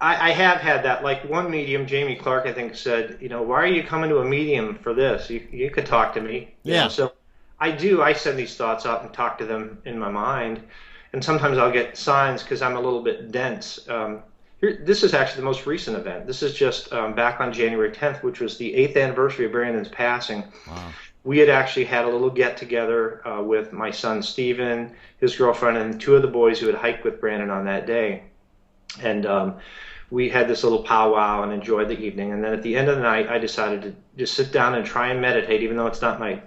I, 0.00 0.30
I 0.30 0.32
have 0.32 0.62
had 0.62 0.82
that. 0.86 1.04
Like 1.04 1.28
one 1.28 1.50
medium, 1.50 1.86
Jamie 1.86 2.16
Clark, 2.16 2.46
I 2.46 2.52
think 2.54 2.74
said, 2.74 3.18
you 3.20 3.28
know, 3.28 3.42
why 3.42 3.56
are 3.56 3.66
you 3.66 3.82
coming 3.82 4.08
to 4.08 4.20
a 4.20 4.24
medium 4.24 4.78
for 4.78 4.94
this? 4.94 5.28
You 5.28 5.46
you 5.52 5.68
could 5.68 5.84
talk 5.84 6.14
to 6.14 6.22
me. 6.22 6.54
Yeah. 6.62 6.88
so 6.88 7.12
I 7.60 7.70
do. 7.70 8.00
I 8.00 8.14
send 8.14 8.38
these 8.38 8.56
thoughts 8.56 8.86
out 8.86 9.02
and 9.02 9.12
talk 9.12 9.36
to 9.38 9.44
them 9.44 9.82
in 9.84 9.98
my 9.98 10.10
mind, 10.10 10.62
and 11.12 11.22
sometimes 11.22 11.58
I'll 11.58 11.70
get 11.70 11.98
signs 11.98 12.42
because 12.42 12.62
I'm 12.62 12.76
a 12.76 12.80
little 12.80 13.02
bit 13.02 13.30
dense. 13.30 13.86
Um, 13.90 14.22
here, 14.64 14.82
this 14.82 15.02
is 15.02 15.14
actually 15.14 15.40
the 15.40 15.46
most 15.46 15.66
recent 15.66 15.96
event. 15.96 16.26
This 16.26 16.42
is 16.42 16.54
just 16.54 16.92
um, 16.92 17.14
back 17.14 17.40
on 17.40 17.52
January 17.52 17.90
10th, 17.90 18.22
which 18.22 18.40
was 18.40 18.56
the 18.56 18.74
eighth 18.74 18.96
anniversary 18.96 19.46
of 19.46 19.52
Brandon's 19.52 19.88
passing. 19.88 20.44
Wow. 20.66 20.88
We 21.22 21.38
had 21.38 21.48
actually 21.48 21.84
had 21.84 22.04
a 22.04 22.08
little 22.08 22.30
get 22.30 22.56
together 22.56 23.26
uh, 23.26 23.42
with 23.42 23.72
my 23.72 23.90
son 23.90 24.22
Stephen, 24.22 24.94
his 25.18 25.36
girlfriend, 25.36 25.76
and 25.78 26.00
two 26.00 26.16
of 26.16 26.22
the 26.22 26.28
boys 26.28 26.58
who 26.58 26.66
had 26.66 26.76
hiked 26.76 27.04
with 27.04 27.20
Brandon 27.20 27.50
on 27.50 27.64
that 27.66 27.86
day. 27.86 28.24
And 29.02 29.26
um, 29.26 29.56
we 30.10 30.28
had 30.28 30.48
this 30.48 30.64
little 30.64 30.82
powwow 30.82 31.42
and 31.42 31.52
enjoyed 31.52 31.88
the 31.88 31.98
evening. 31.98 32.32
And 32.32 32.44
then 32.44 32.52
at 32.52 32.62
the 32.62 32.76
end 32.76 32.88
of 32.88 32.96
the 32.96 33.02
night, 33.02 33.28
I 33.28 33.38
decided 33.38 33.82
to 33.82 33.94
just 34.16 34.34
sit 34.34 34.52
down 34.52 34.74
and 34.74 34.84
try 34.84 35.08
and 35.08 35.20
meditate, 35.20 35.62
even 35.62 35.76
though 35.76 35.86
it's 35.86 36.02
not 36.02 36.20
my 36.20 36.40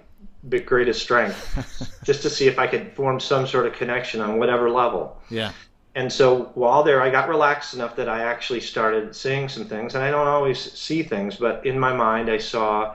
greatest 0.64 1.02
strength, 1.02 2.00
just 2.04 2.22
to 2.22 2.30
see 2.30 2.46
if 2.46 2.58
I 2.58 2.68
could 2.68 2.92
form 2.94 3.18
some 3.18 3.46
sort 3.46 3.66
of 3.66 3.74
connection 3.74 4.20
on 4.20 4.38
whatever 4.38 4.70
level. 4.70 5.20
Yeah 5.28 5.52
and 5.94 6.12
so 6.12 6.50
while 6.54 6.82
there, 6.82 7.02
I 7.02 7.10
got 7.10 7.28
relaxed 7.28 7.74
enough 7.74 7.96
that 7.96 8.08
I 8.08 8.22
actually 8.22 8.60
started 8.60 9.14
seeing 9.16 9.48
some 9.48 9.64
things. 9.64 9.94
And 9.94 10.04
I 10.04 10.10
don't 10.10 10.28
always 10.28 10.72
see 10.72 11.02
things, 11.02 11.36
but 11.36 11.64
in 11.66 11.78
my 11.78 11.92
mind, 11.92 12.30
I 12.30 12.38
saw 12.38 12.94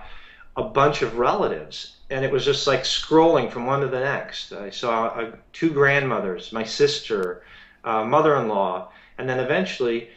a 0.56 0.64
bunch 0.64 1.02
of 1.02 1.18
relatives. 1.18 1.98
And 2.10 2.24
it 2.24 2.32
was 2.32 2.46
just 2.46 2.68
like 2.68 2.84
scrolling 2.84 3.52
from 3.52 3.66
one 3.66 3.82
to 3.82 3.88
the 3.88 4.00
next. 4.00 4.54
I 4.54 4.70
saw 4.70 5.08
uh, 5.08 5.32
two 5.52 5.72
grandmothers, 5.72 6.54
my 6.54 6.64
sister, 6.64 7.44
uh, 7.84 8.06
mother 8.06 8.38
in 8.38 8.48
law, 8.48 8.92
and 9.18 9.28
then 9.28 9.40
eventually 9.40 10.10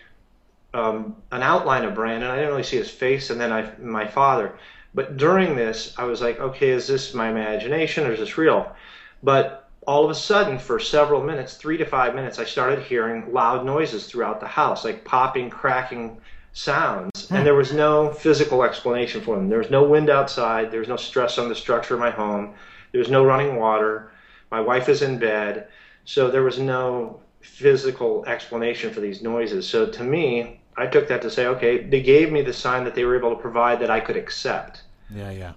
um, 0.74 1.16
an 1.32 1.42
outline 1.42 1.84
of 1.84 1.94
Brandon. 1.94 2.30
I 2.30 2.36
didn't 2.36 2.50
really 2.50 2.62
see 2.62 2.76
his 2.76 2.90
face, 2.90 3.30
and 3.30 3.40
then 3.40 3.52
I, 3.52 3.70
my 3.80 4.06
father. 4.06 4.58
But 4.94 5.16
during 5.16 5.56
this, 5.56 5.94
I 5.98 6.04
was 6.04 6.20
like, 6.20 6.38
okay, 6.38 6.70
is 6.70 6.86
this 6.86 7.14
my 7.14 7.30
imagination 7.30 8.06
or 8.06 8.12
is 8.12 8.20
this 8.20 8.38
real? 8.38 8.74
But 9.22 9.65
all 9.87 10.05
of 10.05 10.11
a 10.11 10.14
sudden, 10.14 10.59
for 10.59 10.80
several 10.80 11.22
minutes, 11.22 11.57
three 11.57 11.76
to 11.76 11.84
five 11.84 12.14
minutes, 12.14 12.39
I 12.39 12.45
started 12.45 12.82
hearing 12.82 13.32
loud 13.32 13.64
noises 13.64 14.07
throughout 14.07 14.41
the 14.41 14.47
house, 14.47 14.84
like 14.84 15.05
popping, 15.05 15.49
cracking 15.49 16.20
sounds. 16.53 17.30
And 17.30 17.47
there 17.47 17.55
was 17.55 17.72
no 17.72 18.12
physical 18.12 18.64
explanation 18.64 19.20
for 19.20 19.37
them. 19.37 19.49
There 19.49 19.59
was 19.59 19.70
no 19.70 19.84
wind 19.84 20.11
outside. 20.11 20.70
There 20.70 20.80
was 20.80 20.89
no 20.89 20.97
stress 20.97 21.39
on 21.39 21.49
the 21.49 21.55
structure 21.55 21.95
of 21.95 22.01
my 22.01 22.11
home. 22.11 22.55
There 22.93 22.99
was 22.99 23.11
no 23.11 23.24
running 23.24 23.57
water. 23.57 24.11
My 24.51 24.61
wife 24.61 24.89
is 24.89 25.03
in 25.03 25.18
bed. 25.18 25.68
So 26.05 26.30
there 26.30 26.43
was 26.43 26.59
no 26.59 27.20
physical 27.41 28.24
explanation 28.26 28.93
for 28.93 29.01
these 29.01 29.22
noises. 29.22 29.68
So 29.68 29.87
to 29.87 30.03
me, 30.03 30.61
I 30.76 30.87
took 30.87 31.09
that 31.09 31.22
to 31.22 31.30
say, 31.30 31.47
okay, 31.47 31.84
they 31.84 32.03
gave 32.03 32.32
me 32.32 32.43
the 32.43 32.53
sign 32.53 32.84
that 32.84 32.95
they 32.95 33.05
were 33.05 33.16
able 33.16 33.30
to 33.30 33.41
provide 33.41 33.80
that 33.80 33.91
I 33.91 34.01
could 34.01 34.16
accept. 34.16 34.82
Yeah, 35.11 35.30
yeah. 35.30 35.53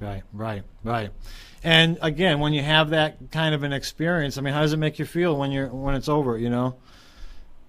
Right, 0.00 0.22
right, 0.32 0.62
right. 0.84 1.10
And 1.66 1.98
again, 2.00 2.38
when 2.38 2.52
you 2.52 2.62
have 2.62 2.90
that 2.90 3.32
kind 3.32 3.52
of 3.52 3.64
an 3.64 3.72
experience, 3.72 4.38
I 4.38 4.40
mean, 4.40 4.54
how 4.54 4.60
does 4.60 4.72
it 4.72 4.76
make 4.76 5.00
you 5.00 5.04
feel 5.04 5.36
when 5.36 5.50
you're 5.50 5.66
when 5.66 5.96
it's 5.96 6.08
over? 6.08 6.38
You 6.38 6.48
know. 6.48 6.76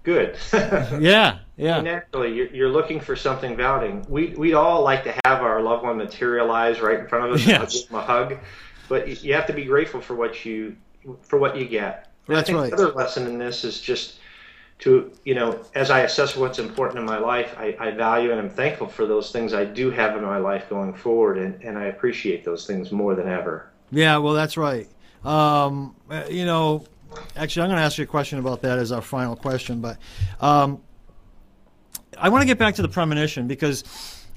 Good. 0.04 0.36
yeah, 0.52 1.38
yeah. 1.56 1.80
Naturally, 1.80 2.32
you're, 2.32 2.46
you're 2.46 2.68
looking 2.68 3.00
for 3.00 3.16
something 3.16 3.56
validating. 3.56 4.08
We 4.08 4.36
we'd 4.36 4.54
all 4.54 4.84
like 4.84 5.02
to 5.02 5.14
have 5.24 5.42
our 5.42 5.60
loved 5.60 5.82
one 5.82 5.96
materialize 5.96 6.80
right 6.80 7.00
in 7.00 7.08
front 7.08 7.26
of 7.26 7.32
us 7.32 7.44
yes. 7.44 7.60
and 7.60 7.72
give 7.72 7.88
them 7.88 7.98
a 7.98 8.02
hug, 8.02 8.38
but 8.88 9.24
you 9.24 9.34
have 9.34 9.48
to 9.48 9.52
be 9.52 9.64
grateful 9.64 10.00
for 10.00 10.14
what 10.14 10.44
you 10.44 10.76
for 11.22 11.40
what 11.40 11.56
you 11.56 11.66
get. 11.66 12.12
That's 12.28 12.42
I 12.42 12.42
think 12.44 12.58
right. 12.58 12.70
The 12.70 12.76
other 12.76 12.92
lesson 12.92 13.26
in 13.26 13.36
this 13.36 13.64
is 13.64 13.80
just 13.80 14.20
to 14.78 15.10
you 15.24 15.34
know, 15.34 15.58
as 15.74 15.90
I 15.90 16.02
assess 16.02 16.36
what's 16.36 16.60
important 16.60 17.00
in 17.00 17.04
my 17.04 17.18
life, 17.18 17.52
I, 17.58 17.76
I 17.80 17.90
value 17.90 18.30
and 18.30 18.38
I'm 18.38 18.48
thankful 18.48 18.86
for 18.86 19.06
those 19.06 19.32
things 19.32 19.54
I 19.54 19.64
do 19.64 19.90
have 19.90 20.16
in 20.16 20.22
my 20.22 20.38
life 20.38 20.68
going 20.70 20.94
forward, 20.94 21.36
and, 21.38 21.60
and 21.64 21.76
I 21.76 21.86
appreciate 21.86 22.44
those 22.44 22.64
things 22.64 22.92
more 22.92 23.16
than 23.16 23.26
ever. 23.26 23.67
Yeah, 23.90 24.18
well, 24.18 24.34
that's 24.34 24.56
right. 24.56 24.88
Um, 25.24 25.94
uh, 26.10 26.24
you 26.30 26.44
know, 26.44 26.84
actually, 27.36 27.62
I'm 27.62 27.68
going 27.68 27.78
to 27.78 27.84
ask 27.84 27.98
you 27.98 28.04
a 28.04 28.06
question 28.06 28.38
about 28.38 28.62
that 28.62 28.78
as 28.78 28.92
our 28.92 29.02
final 29.02 29.36
question, 29.36 29.80
but 29.80 29.98
um, 30.40 30.80
I 32.16 32.28
want 32.28 32.42
to 32.42 32.46
get 32.46 32.58
back 32.58 32.74
to 32.76 32.82
the 32.82 32.88
premonition 32.88 33.46
because 33.46 33.84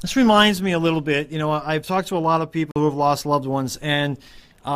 this 0.02 0.16
reminds 0.16 0.62
me 0.62 0.72
a 0.72 0.80
little 0.80 1.02
bit. 1.02 1.32
You 1.32 1.40
know, 1.40 1.52
I've 1.52 1.86
talked 1.86 2.08
to 2.10 2.18
a 2.18 2.20
lot 2.20 2.42
of 2.42 2.52
people 2.52 2.72
who 2.76 2.86
have 2.86 2.96
lost 2.96 3.26
loved 3.26 3.46
ones, 3.46 3.78
and 3.78 4.18
uh, 4.66 4.70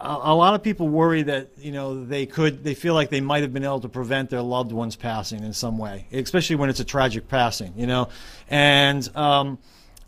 a, 0.00 0.20
a, 0.24 0.34
lot 0.34 0.54
of 0.54 0.62
people 0.62 0.88
worry 0.88 1.22
that 1.22 1.50
you 1.58 1.72
know 1.72 2.04
they 2.04 2.26
could, 2.26 2.64
they 2.64 2.74
feel 2.74 2.94
like 2.94 3.10
they 3.10 3.20
might 3.20 3.42
have 3.42 3.52
been 3.52 3.64
able 3.64 3.80
to 3.80 3.88
prevent 3.88 4.30
their 4.30 4.42
loved 4.42 4.72
ones 4.72 4.96
passing 4.96 5.42
in 5.42 5.52
some 5.52 5.78
way, 5.78 6.06
especially 6.12 6.56
when 6.56 6.70
it's 6.70 6.80
a 6.80 6.84
tragic 6.84 7.28
passing. 7.28 7.72
You 7.76 7.86
know, 7.86 8.08
and 8.48 9.08
um, 9.16 9.58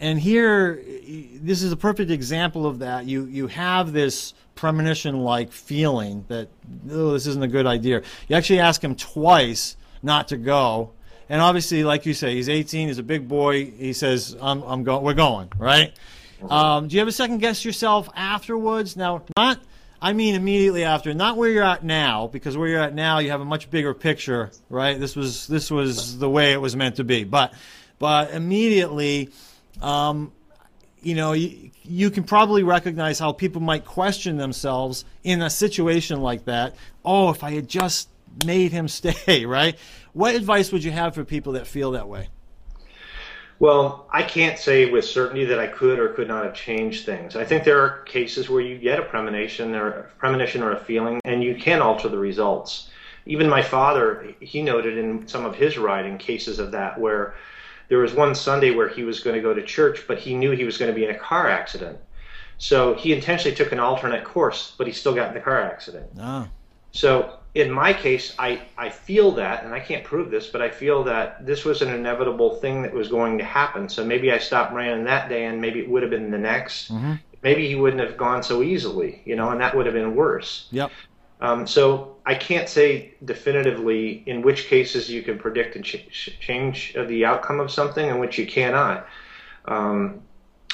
and 0.01 0.19
here, 0.19 0.83
this 1.41 1.63
is 1.63 1.73
a 1.73 1.77
perfect 1.77 2.11
example 2.11 2.67
of 2.67 2.81
that. 2.81 3.07
You 3.07 3.25
you 3.27 3.47
have 3.49 3.93
this 3.93 4.35
premonition-like 4.55 5.53
feeling 5.53 6.25
that 6.29 6.49
oh, 6.91 7.13
this 7.13 7.27
isn't 7.27 7.43
a 7.43 7.49
good 7.49 7.67
idea. 7.67 8.03
You 8.29 8.37
actually 8.37 8.61
ask 8.61 8.83
him 8.83 8.97
twice 8.97 9.77
not 10.03 10.29
to 10.29 10.37
go, 10.37 10.91
and 11.29 11.41
obviously, 11.41 11.85
like 11.85 12.07
you 12.07 12.15
say, 12.15 12.35
he's 12.35 12.49
18. 12.49 12.89
He's 12.89 12.99
a 12.99 13.03
big 13.03 13.29
boy. 13.29 13.67
He 13.67 13.93
says, 13.93 14.37
"I'm 14.41 14.63
I'm 14.63 14.85
going. 14.85 15.05
We're 15.05 15.15
going." 15.15 15.51
Right? 15.57 15.93
Um, 16.49 16.89
do 16.89 16.97
you 16.97 17.03
ever 17.03 17.11
second 17.11 17.39
guess 17.39 17.65
yourself 17.65 18.09
afterwards? 18.15 18.97
Now, 18.97 19.23
not. 19.37 19.61
I 20.03 20.13
mean 20.13 20.35
immediately 20.35 20.85
after, 20.85 21.15
not 21.15 21.39
where 21.39 21.49
you're 21.49 21.63
at 21.65 21.83
now, 21.83 22.27
because 22.27 22.59
where 22.59 22.69
you're 22.69 22.83
at 22.83 22.95
now, 22.95 23.21
you 23.21 23.31
have 23.31 23.41
a 23.41 23.45
much 23.47 23.71
bigger 23.71 23.95
picture, 23.95 24.51
right? 24.69 25.01
This 25.01 25.17
was 25.17 25.47
this 25.47 25.71
was 25.71 26.19
the 26.19 26.29
way 26.29 26.53
it 26.53 26.61
was 26.61 26.77
meant 26.77 26.97
to 26.97 27.05
be, 27.05 27.25
but 27.25 27.55
but 27.99 28.31
immediately 28.33 29.31
um, 29.81 30.33
you 31.01 31.15
know, 31.15 31.33
you, 31.33 31.71
you, 31.83 32.11
can 32.11 32.25
probably 32.25 32.63
recognize 32.63 33.19
how 33.19 33.33
people 33.33 33.61
might 33.61 33.85
question 33.85 34.37
themselves 34.37 35.05
in 35.23 35.43
a 35.43 35.51
situation 35.51 36.21
like 36.21 36.47
that. 36.47 36.75
Oh, 37.05 37.31
if 37.31 37.45
I 37.45 37.53
had 37.53 37.69
just 37.69 38.09
made 38.45 38.73
him 38.73 38.89
stay, 38.89 39.45
right? 39.45 39.77
What 40.13 40.35
advice 40.35 40.73
would 40.73 40.85
you 40.85 40.93
have 40.93 41.15
for 41.15 41.25
people 41.25 41.53
that 41.55 41.67
feel 41.67 41.93
that 41.93 42.09
way? 42.09 42.29
Well, 43.61 44.09
I 44.13 44.23
can't 44.23 44.59
say 44.59 44.91
with 44.91 45.05
certainty 45.05 45.45
that 45.45 45.61
I 45.61 45.69
could 45.69 45.99
or 45.99 46.09
could 46.09 46.27
not 46.27 46.45
have 46.45 46.55
changed 46.55 47.07
things. 47.07 47.37
I 47.37 47.45
think 47.45 47.65
there 47.65 47.81
are 47.81 48.03
cases 48.03 48.51
where 48.51 48.61
you 48.61 48.79
get 48.79 48.99
a 48.99 49.03
premonition 49.03 49.75
or 49.75 49.89
a 49.89 50.03
premonition 50.19 50.63
or 50.63 50.73
a 50.73 50.85
feeling 50.85 51.21
and 51.25 51.43
you 51.43 51.55
can 51.55 51.81
alter 51.81 52.09
the 52.09 52.19
results. 52.19 52.91
Even 53.27 53.49
my 53.49 53.63
father, 53.63 54.35
he 54.41 54.61
noted 54.61 54.99
in 54.99 55.27
some 55.29 55.45
of 55.45 55.55
his 55.55 55.79
writing 55.79 56.19
cases 56.19 56.59
of 56.59 56.73
that 56.73 57.01
where 57.01 57.37
there 57.89 57.99
was 57.99 58.15
one 58.15 58.35
Sunday 58.35 58.71
where 58.71 58.89
he 58.89 59.03
was 59.03 59.21
going 59.21 59.37
to 59.37 59.43
go 59.43 59.55
to 59.55 59.63
church, 59.63 60.05
but 60.07 60.19
he 60.19 60.35
knew 60.35 60.51
he 60.53 60.65
was 60.65 60.79
going 60.79 60.91
to 60.91 60.95
be 60.95 61.05
in 61.05 61.11
a 61.11 61.19
car 61.19 61.49
accident. 61.49 61.99
So 62.59 62.95
he 62.95 63.13
intentionally 63.13 63.57
took 63.57 63.73
an 63.73 63.81
alternate 63.81 64.25
course, 64.25 64.75
but 64.79 64.87
he 64.87 64.93
still 64.93 65.15
got 65.15 65.29
in 65.29 65.35
the 65.35 65.41
car 65.41 65.61
accident. 65.61 66.07
Oh. 66.19 66.49
So 66.93 67.39
in 67.55 67.71
my 67.71 67.93
case, 67.93 68.35
I, 68.39 68.63
I 68.79 68.91
feel 68.91 69.33
that, 69.33 69.65
and 69.65 69.75
I 69.75 69.81
can't 69.81 70.05
prove 70.05 70.31
this, 70.31 70.49
but 70.49 70.63
I 70.63 70.71
feel 70.71 71.05
that 71.05 71.45
this 71.45 71.65
was 71.65 71.83
an 71.83 71.93
inevitable 71.93 72.57
thing 72.57 72.83
that 72.83 72.93
was 72.93 73.09
going 73.09 73.39
to 73.39 73.45
happen. 73.45 73.89
So 73.89 74.05
maybe 74.05 74.33
I 74.33 74.39
stopped 74.39 74.73
running 74.73 75.05
that 75.05 75.29
day, 75.29 75.47
and 75.47 75.61
maybe 75.61 75.81
it 75.81 75.89
would 75.89 76.03
have 76.03 76.11
been 76.11 76.31
the 76.31 76.39
next. 76.39 76.93
Mm-hmm. 76.93 77.15
Maybe 77.43 77.69
he 77.69 77.75
wouldn't 77.75 78.03
have 78.03 78.17
gone 78.17 78.43
so 78.43 78.63
easily, 78.63 79.23
you 79.25 79.37
know, 79.37 79.51
and 79.51 79.61
that 79.61 79.77
would 79.77 79.87
have 79.87 79.95
been 79.95 80.15
worse. 80.15 80.69
Yep. 80.71 80.91
Um, 81.41 81.67
so 81.67 82.17
I 82.25 82.35
can't 82.35 82.69
say 82.69 83.15
definitively 83.25 84.23
in 84.27 84.43
which 84.43 84.67
cases 84.67 85.11
you 85.11 85.23
can 85.23 85.39
predict 85.39 85.77
and 85.77 85.85
ch- 85.85 86.39
change 86.41 86.95
the 86.95 87.25
outcome 87.25 87.61
of 87.61 87.71
something 87.71 88.09
and 88.09 88.21
which 88.21 88.39
you 88.39 88.47
cannot. 88.47 89.07
Um, 89.67 90.23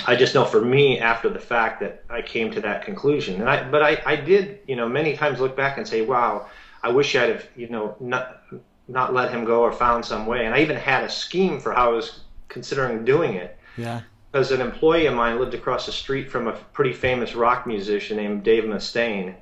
I 0.06 0.16
just 0.16 0.34
know 0.34 0.44
for 0.44 0.60
me 0.60 0.98
after 0.98 1.28
the 1.28 1.38
fact 1.40 1.80
that 1.80 2.04
I 2.08 2.22
came 2.22 2.50
to 2.52 2.60
that 2.60 2.84
conclusion. 2.84 3.40
And 3.40 3.50
I, 3.50 3.68
but 3.68 3.82
I, 3.82 4.00
I 4.06 4.16
did, 4.16 4.60
you 4.66 4.76
know, 4.76 4.88
many 4.88 5.16
times 5.16 5.40
look 5.40 5.56
back 5.56 5.78
and 5.78 5.86
say, 5.86 6.02
wow, 6.02 6.46
I 6.82 6.90
wish 6.90 7.14
I'd 7.16 7.28
have, 7.28 7.46
you 7.56 7.68
know, 7.68 7.96
not, 8.00 8.42
not 8.88 9.12
let 9.12 9.30
him 9.30 9.44
go 9.44 9.62
or 9.62 9.72
found 9.72 10.04
some 10.04 10.26
way. 10.26 10.46
And 10.46 10.54
I 10.54 10.60
even 10.60 10.76
had 10.76 11.04
a 11.04 11.10
scheme 11.10 11.60
for 11.60 11.72
how 11.72 11.90
I 11.90 11.94
was 11.94 12.20
considering 12.48 13.04
doing 13.04 13.34
it. 13.34 13.58
Yeah. 13.76 14.02
Because 14.30 14.52
an 14.52 14.60
employee 14.60 15.06
of 15.06 15.14
mine 15.14 15.38
lived 15.40 15.54
across 15.54 15.86
the 15.86 15.92
street 15.92 16.30
from 16.30 16.46
a 16.46 16.52
pretty 16.52 16.92
famous 16.92 17.34
rock 17.34 17.66
musician 17.66 18.16
named 18.16 18.44
Dave 18.44 18.64
Mustaine. 18.64 19.34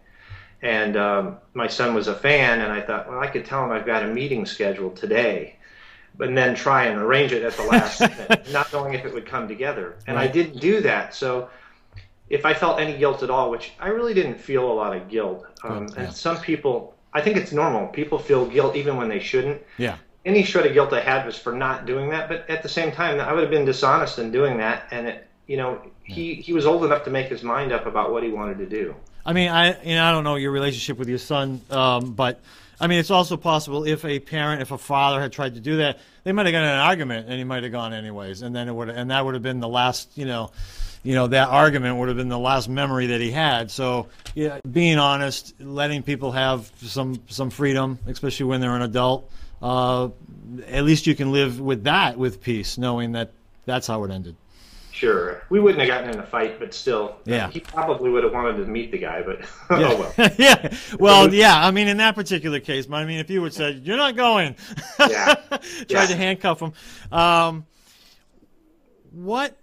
And 0.61 0.96
um, 0.96 1.36
my 1.54 1.68
son 1.68 1.94
was 1.94 2.09
a 2.09 2.14
fan, 2.14 2.61
and 2.61 2.72
I 2.72 2.80
thought, 2.80 3.09
well, 3.09 3.20
I 3.20 3.28
could 3.28 3.44
tell 3.44 3.64
him 3.64 3.70
I've 3.70 3.86
got 3.86 4.02
a 4.02 4.09
meeting 4.09 4.44
scheduled 4.44 4.96
today 4.96 5.56
and 6.20 6.36
then 6.36 6.54
try 6.54 6.86
and 6.86 6.98
arrange 6.98 7.32
it 7.32 7.42
at 7.42 7.56
the 7.56 7.62
last 7.62 8.00
minute, 8.00 8.50
not 8.52 8.72
knowing 8.72 8.94
if 8.94 9.04
it 9.04 9.14
would 9.14 9.26
come 9.26 9.48
together. 9.48 9.96
And 10.06 10.16
right. 10.16 10.28
I 10.28 10.32
didn't 10.32 10.61
do 10.61 10.80
that. 10.80 11.14
So 11.14 11.48
if 12.28 12.44
I 12.44 12.54
felt 12.54 12.80
any 12.80 12.96
guilt 12.96 13.22
at 13.22 13.30
all, 13.30 13.50
which 13.50 13.72
I 13.80 13.88
really 13.88 14.14
didn't 14.14 14.38
feel 14.38 14.70
a 14.70 14.74
lot 14.74 14.96
of 14.96 15.09
guilt, 15.09 15.46
um, 15.64 15.88
yeah. 15.88 16.04
and 16.04 16.12
some 16.12 16.38
people, 16.38 16.94
I 17.12 17.20
think 17.20 17.36
it's 17.36 17.52
normal. 17.52 17.86
People 17.88 18.18
feel 18.18 18.46
guilt 18.46 18.76
even 18.76 18.96
when 18.96 19.09
they 19.09 19.20
shouldn't. 19.20 19.62
Yeah. 19.76 19.96
Any 20.24 20.42
shred 20.42 20.66
of 20.66 20.74
guilt 20.74 20.92
I 20.92 21.00
had 21.00 21.24
was 21.24 21.38
for 21.38 21.52
not 21.52 21.86
doing 21.86 22.11
that, 22.11 22.28
but 22.28 22.48
at 22.50 22.62
the 22.62 22.68
same 22.68 22.92
time, 22.92 23.20
I 23.20 23.32
would 23.32 23.42
have 23.42 23.50
been 23.50 23.64
dishonest 23.64 24.18
in 24.18 24.30
doing 24.30 24.59
that. 24.59 24.88
And 24.90 25.06
it, 25.06 25.26
you 25.46 25.56
know, 25.56 25.80
he 26.02 26.34
he 26.34 26.52
was 26.52 26.66
old 26.66 26.84
enough 26.84 27.04
to 27.04 27.11
make 27.11 27.28
his 27.28 27.42
mind 27.42 27.72
up 27.72 27.86
about 27.86 28.12
what 28.12 28.22
he 28.22 28.30
wanted 28.30 28.59
to 28.59 28.66
do. 28.66 28.94
I 29.29 29.35
mean, 29.35 29.51
I 29.51 29.83
you 29.83 29.95
know 29.95 30.05
I 30.07 30.11
don't 30.11 30.24
know 30.24 30.37
your 30.37 30.53
relationship 30.53 30.97
with 30.97 31.07
your 31.07 31.18
son, 31.18 31.61
um, 31.68 32.14
but 32.14 32.41
I 32.81 32.87
mean, 32.87 32.99
it's 32.99 33.11
also 33.11 33.37
possible 33.37 33.85
if 33.85 34.03
a 34.07 34.20
parent, 34.20 34.62
if 34.62 34.70
a 34.70 34.79
father 34.79 35.20
had 35.20 35.33
tried 35.33 35.55
to 35.57 35.61
do 35.61 35.76
that, 35.76 35.99
they 36.24 36.33
might 36.33 36.47
have 36.47 36.53
gotten 36.55 36.70
an 36.70 36.79
argument, 36.79 37.29
and 37.29 37.37
he 37.37 37.45
might 37.45 37.62
have 37.62 37.70
gone 37.70 37.93
anyways, 37.93 38.41
and 38.41 38.57
then 38.57 38.68
it 38.68 38.72
would, 38.74 38.89
and 38.89 39.11
that 39.11 39.22
would 39.22 39.35
have 39.35 39.43
been 39.43 39.61
the 39.61 39.68
last, 39.68 40.16
you 40.16 40.24
know, 40.24 40.51
you 41.03 41.14
know, 41.14 41.26
that 41.26 41.49
argument 41.49 41.99
would 41.99 42.09
have 42.09 42.16
been 42.16 42.31
the 42.31 42.39
last 42.39 42.70
memory 42.70 43.09
that 43.09 43.20
he 43.20 43.31
had. 43.31 43.70
So, 43.70 44.07
yeah, 44.35 44.61
being 44.72 44.99
honest, 44.99 45.61
letting 45.61 46.03
people 46.03 46.33
have 46.33 46.72
some 46.79 47.20
some 47.29 47.51
freedom, 47.51 47.99
especially 48.07 48.47
when 48.47 48.62
they're 48.62 48.76
an 48.76 48.81
adult, 48.81 49.31
uh, 49.61 50.09
at 50.68 50.85
least 50.85 51.07
you 51.07 51.14
can 51.14 51.33
live 51.33 51.61
with 51.61 51.85
that 51.85 52.16
with 52.16 52.41
peace, 52.43 52.79
knowing 52.79 53.12
that 53.12 53.33
that's 53.66 53.89
how 53.89 54.05
it 54.05 54.11
ended. 54.11 54.37
Sure, 54.99 55.44
we 55.49 55.61
wouldn't 55.61 55.78
have 55.78 55.86
gotten 55.86 56.11
in 56.11 56.18
a 56.18 56.26
fight, 56.26 56.59
but 56.59 56.74
still, 56.74 57.18
yeah, 57.24 57.49
he 57.51 57.61
probably 57.61 58.11
would 58.11 58.24
have 58.24 58.32
wanted 58.32 58.57
to 58.57 58.64
meet 58.64 58.90
the 58.90 58.99
guy, 58.99 59.22
but 59.22 59.38
yeah. 59.70 59.88
oh 59.92 60.12
well. 60.16 60.30
yeah, 60.38 60.76
well, 60.99 61.32
yeah. 61.32 61.64
I 61.64 61.70
mean, 61.70 61.86
in 61.86 61.99
that 61.99 62.16
particular 62.16 62.59
case, 62.59 62.86
but 62.86 62.96
I 62.96 63.05
mean, 63.05 63.20
if 63.20 63.30
you 63.30 63.40
would 63.42 63.55
said 63.55 63.86
you're 63.86 63.96
not 63.96 64.16
going, 64.16 64.57
yeah, 64.99 65.34
tried 65.34 65.62
yeah. 65.88 66.07
to 66.07 66.16
handcuff 66.16 66.61
him. 66.61 66.72
Um, 67.12 67.64
what? 69.12 69.57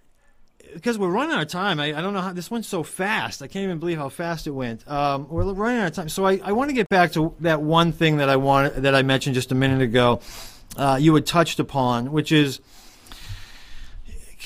Because 0.72 0.96
we're 0.96 1.10
running 1.10 1.34
out 1.34 1.42
of 1.42 1.48
time. 1.48 1.80
I, 1.80 1.88
I 1.88 2.00
don't 2.00 2.14
know 2.14 2.22
how 2.22 2.32
this 2.32 2.50
went 2.50 2.64
so 2.64 2.82
fast. 2.82 3.42
I 3.42 3.46
can't 3.46 3.64
even 3.64 3.78
believe 3.78 3.98
how 3.98 4.08
fast 4.08 4.46
it 4.46 4.52
went. 4.52 4.88
Um, 4.88 5.28
we're 5.28 5.44
running 5.52 5.80
out 5.82 5.88
of 5.88 5.92
time, 5.92 6.08
so 6.08 6.24
I, 6.24 6.40
I 6.42 6.52
want 6.52 6.70
to 6.70 6.74
get 6.74 6.88
back 6.88 7.12
to 7.12 7.34
that 7.40 7.60
one 7.60 7.92
thing 7.92 8.16
that 8.16 8.30
I 8.30 8.36
wanted 8.36 8.84
that 8.84 8.94
I 8.94 9.02
mentioned 9.02 9.34
just 9.34 9.52
a 9.52 9.54
minute 9.54 9.82
ago. 9.82 10.20
Uh, 10.78 10.96
you 10.98 11.14
had 11.14 11.26
touched 11.26 11.60
upon, 11.60 12.10
which 12.10 12.32
is 12.32 12.62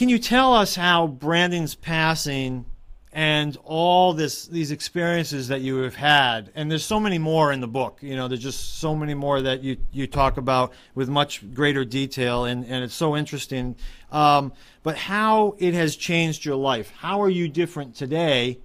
can 0.00 0.08
you 0.08 0.18
tell 0.18 0.54
us 0.54 0.74
how 0.74 1.06
Brandon's 1.06 1.74
passing 1.74 2.64
and 3.12 3.54
all 3.64 4.14
this 4.14 4.46
these 4.46 4.70
experiences 4.70 5.48
that 5.48 5.60
you 5.60 5.76
have 5.82 5.94
had 5.94 6.50
and 6.54 6.70
there's 6.70 6.86
so 6.86 6.98
many 6.98 7.18
more 7.18 7.52
in 7.52 7.60
the 7.60 7.68
book 7.68 7.98
you 8.00 8.16
know 8.16 8.26
there's 8.26 8.40
just 8.40 8.78
so 8.78 8.94
many 8.94 9.12
more 9.12 9.42
that 9.42 9.62
you 9.62 9.76
you 9.92 10.06
talk 10.06 10.38
about 10.38 10.72
with 10.94 11.10
much 11.10 11.52
greater 11.52 11.84
detail 11.84 12.46
and 12.46 12.64
and 12.64 12.82
it's 12.82 12.94
so 12.94 13.14
interesting. 13.14 13.76
Um, 14.10 14.54
but 14.82 14.96
how 14.96 15.54
it 15.58 15.74
has 15.74 15.96
changed 15.96 16.46
your 16.46 16.56
life. 16.56 16.90
How 16.96 17.20
are 17.20 17.28
you 17.28 17.46
different 17.46 17.94
today 17.94 18.58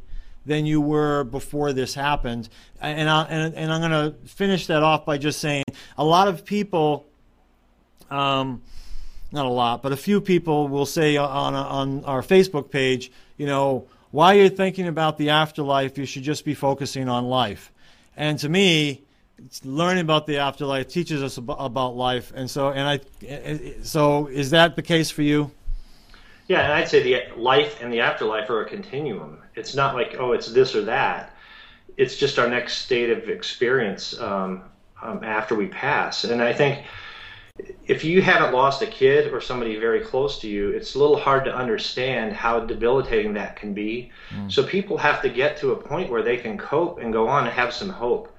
than 0.45 0.65
you 0.65 0.79
were 0.79 1.25
before 1.25 1.73
this 1.73 1.95
happened? 1.95 2.47
And 2.79 3.09
I, 3.09 3.23
and, 3.23 3.53
and 3.55 3.73
I'm 3.73 3.81
going 3.81 3.91
to 3.91 4.17
finish 4.25 4.67
that 4.67 4.83
off 4.83 5.05
by 5.05 5.17
just 5.17 5.41
saying 5.41 5.65
a 5.97 6.05
lot 6.05 6.29
of 6.29 6.45
people 6.45 7.05
um, 8.09 8.61
not 9.31 9.45
a 9.45 9.49
lot, 9.49 9.81
but 9.83 9.91
a 9.91 9.97
few 9.97 10.21
people 10.21 10.67
will 10.67 10.85
say 10.85 11.17
on 11.17 11.55
on 11.55 12.05
our 12.05 12.21
Facebook 12.21 12.69
page, 12.69 13.11
you 13.37 13.45
know, 13.45 13.87
while 14.11 14.33
you're 14.33 14.49
thinking 14.49 14.87
about 14.87 15.17
the 15.17 15.29
afterlife, 15.29 15.97
you 15.97 16.05
should 16.05 16.23
just 16.23 16.45
be 16.45 16.53
focusing 16.53 17.09
on 17.09 17.25
life. 17.25 17.71
And 18.15 18.39
to 18.39 18.49
me, 18.49 19.03
learning 19.63 20.01
about 20.01 20.25
the 20.25 20.37
afterlife 20.37 20.87
teaches 20.87 21.21
us 21.21 21.37
about 21.37 21.95
life. 21.95 22.31
And 22.35 22.49
so, 22.49 22.69
and 22.69 22.87
I, 22.87 23.75
so 23.83 24.27
is 24.27 24.51
that 24.51 24.75
the 24.75 24.81
case 24.81 25.11
for 25.11 25.21
you? 25.21 25.51
Yeah, 26.47 26.61
and 26.61 26.73
I'd 26.73 26.87
say 26.87 27.01
the 27.01 27.35
life 27.35 27.81
and 27.81 27.91
the 27.91 28.01
afterlife 28.01 28.49
are 28.49 28.61
a 28.61 28.69
continuum. 28.69 29.39
It's 29.55 29.75
not 29.75 29.95
like 29.95 30.15
oh, 30.19 30.33
it's 30.33 30.51
this 30.51 30.75
or 30.75 30.83
that. 30.83 31.35
It's 31.97 32.17
just 32.17 32.37
our 32.39 32.47
next 32.47 32.79
state 32.79 33.09
of 33.09 33.29
experience 33.29 34.19
um, 34.19 34.63
um, 35.01 35.23
after 35.23 35.55
we 35.55 35.67
pass. 35.67 36.23
And 36.23 36.41
I 36.41 36.53
think 36.53 36.85
if 37.87 38.03
you 38.03 38.21
haven't 38.21 38.53
lost 38.53 38.81
a 38.81 38.87
kid 38.87 39.31
or 39.31 39.39
somebody 39.39 39.77
very 39.77 40.01
close 40.01 40.39
to 40.39 40.47
you, 40.47 40.71
it's 40.71 40.95
a 40.95 40.99
little 40.99 41.17
hard 41.17 41.45
to 41.45 41.55
understand 41.55 42.33
how 42.33 42.59
debilitating 42.59 43.33
that 43.33 43.55
can 43.55 43.73
be. 43.73 44.11
Mm. 44.31 44.51
So 44.51 44.63
people 44.63 44.97
have 44.97 45.21
to 45.21 45.29
get 45.29 45.57
to 45.57 45.71
a 45.71 45.75
point 45.75 46.09
where 46.09 46.21
they 46.21 46.37
can 46.37 46.57
cope 46.57 46.99
and 46.99 47.13
go 47.13 47.27
on 47.27 47.45
and 47.45 47.53
have 47.53 47.73
some 47.73 47.89
hope. 47.89 48.35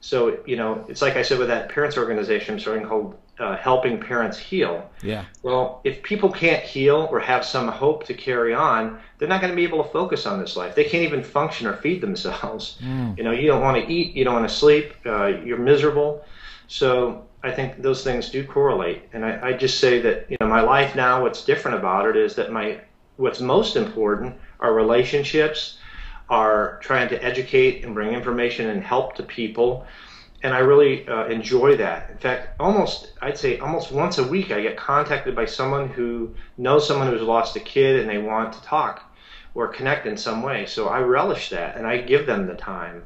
So 0.00 0.40
you 0.46 0.56
know, 0.56 0.84
it's 0.88 1.00
like 1.00 1.16
I 1.16 1.22
said 1.22 1.38
with 1.38 1.48
that 1.48 1.68
parents 1.68 1.96
organization 1.96 2.54
I'm 2.54 2.60
starting 2.60 2.86
called 2.86 3.16
uh, 3.38 3.56
Helping 3.56 3.98
Parents 3.98 4.36
Heal. 4.36 4.90
Yeah. 5.02 5.24
Well, 5.42 5.80
if 5.84 6.02
people 6.02 6.30
can't 6.30 6.62
heal 6.62 7.08
or 7.10 7.20
have 7.20 7.44
some 7.44 7.68
hope 7.68 8.04
to 8.06 8.14
carry 8.14 8.52
on, 8.52 9.00
they're 9.18 9.28
not 9.28 9.40
going 9.40 9.52
to 9.52 9.56
be 9.56 9.64
able 9.64 9.82
to 9.82 9.90
focus 9.90 10.26
on 10.26 10.38
this 10.38 10.56
life. 10.56 10.74
They 10.74 10.84
can't 10.84 11.04
even 11.04 11.22
function 11.22 11.66
or 11.66 11.76
feed 11.76 12.00
themselves. 12.00 12.78
Mm. 12.82 13.16
You 13.16 13.24
know, 13.24 13.30
you 13.30 13.46
don't 13.46 13.62
want 13.62 13.82
to 13.82 13.90
eat, 13.90 14.14
you 14.14 14.24
don't 14.24 14.34
want 14.34 14.48
to 14.48 14.54
sleep, 14.54 14.92
uh, 15.06 15.26
you're 15.26 15.58
miserable. 15.58 16.24
So 16.66 17.26
I 17.44 17.50
think 17.50 17.82
those 17.82 18.04
things 18.04 18.30
do 18.30 18.44
correlate. 18.46 19.02
And 19.12 19.24
I, 19.24 19.48
I 19.48 19.52
just 19.52 19.80
say 19.80 20.00
that, 20.00 20.30
you 20.30 20.36
know, 20.40 20.46
my 20.46 20.60
life 20.60 20.94
now, 20.94 21.22
what's 21.22 21.44
different 21.44 21.76
about 21.76 22.08
it 22.08 22.16
is 22.16 22.36
that 22.36 22.52
my, 22.52 22.78
what's 23.16 23.40
most 23.40 23.76
important 23.76 24.36
are 24.60 24.72
relationships, 24.72 25.78
are 26.30 26.78
trying 26.82 27.08
to 27.08 27.22
educate 27.22 27.84
and 27.84 27.94
bring 27.94 28.14
information 28.14 28.68
and 28.70 28.82
help 28.82 29.16
to 29.16 29.22
people. 29.22 29.86
And 30.44 30.54
I 30.54 30.58
really 30.58 31.06
uh, 31.08 31.26
enjoy 31.26 31.76
that. 31.76 32.10
In 32.10 32.18
fact, 32.18 32.60
almost, 32.60 33.12
I'd 33.20 33.38
say 33.38 33.58
almost 33.58 33.90
once 33.90 34.18
a 34.18 34.26
week, 34.26 34.50
I 34.52 34.60
get 34.62 34.76
contacted 34.76 35.34
by 35.34 35.46
someone 35.46 35.88
who 35.88 36.34
knows 36.58 36.86
someone 36.86 37.08
who's 37.08 37.22
lost 37.22 37.56
a 37.56 37.60
kid 37.60 38.00
and 38.00 38.08
they 38.08 38.18
want 38.18 38.52
to 38.52 38.62
talk 38.62 39.02
or 39.54 39.68
connect 39.68 40.06
in 40.06 40.16
some 40.16 40.42
way. 40.42 40.66
So 40.66 40.88
I 40.88 41.00
relish 41.00 41.50
that 41.50 41.76
and 41.76 41.86
I 41.86 41.98
give 41.98 42.26
them 42.26 42.46
the 42.46 42.54
time 42.54 43.04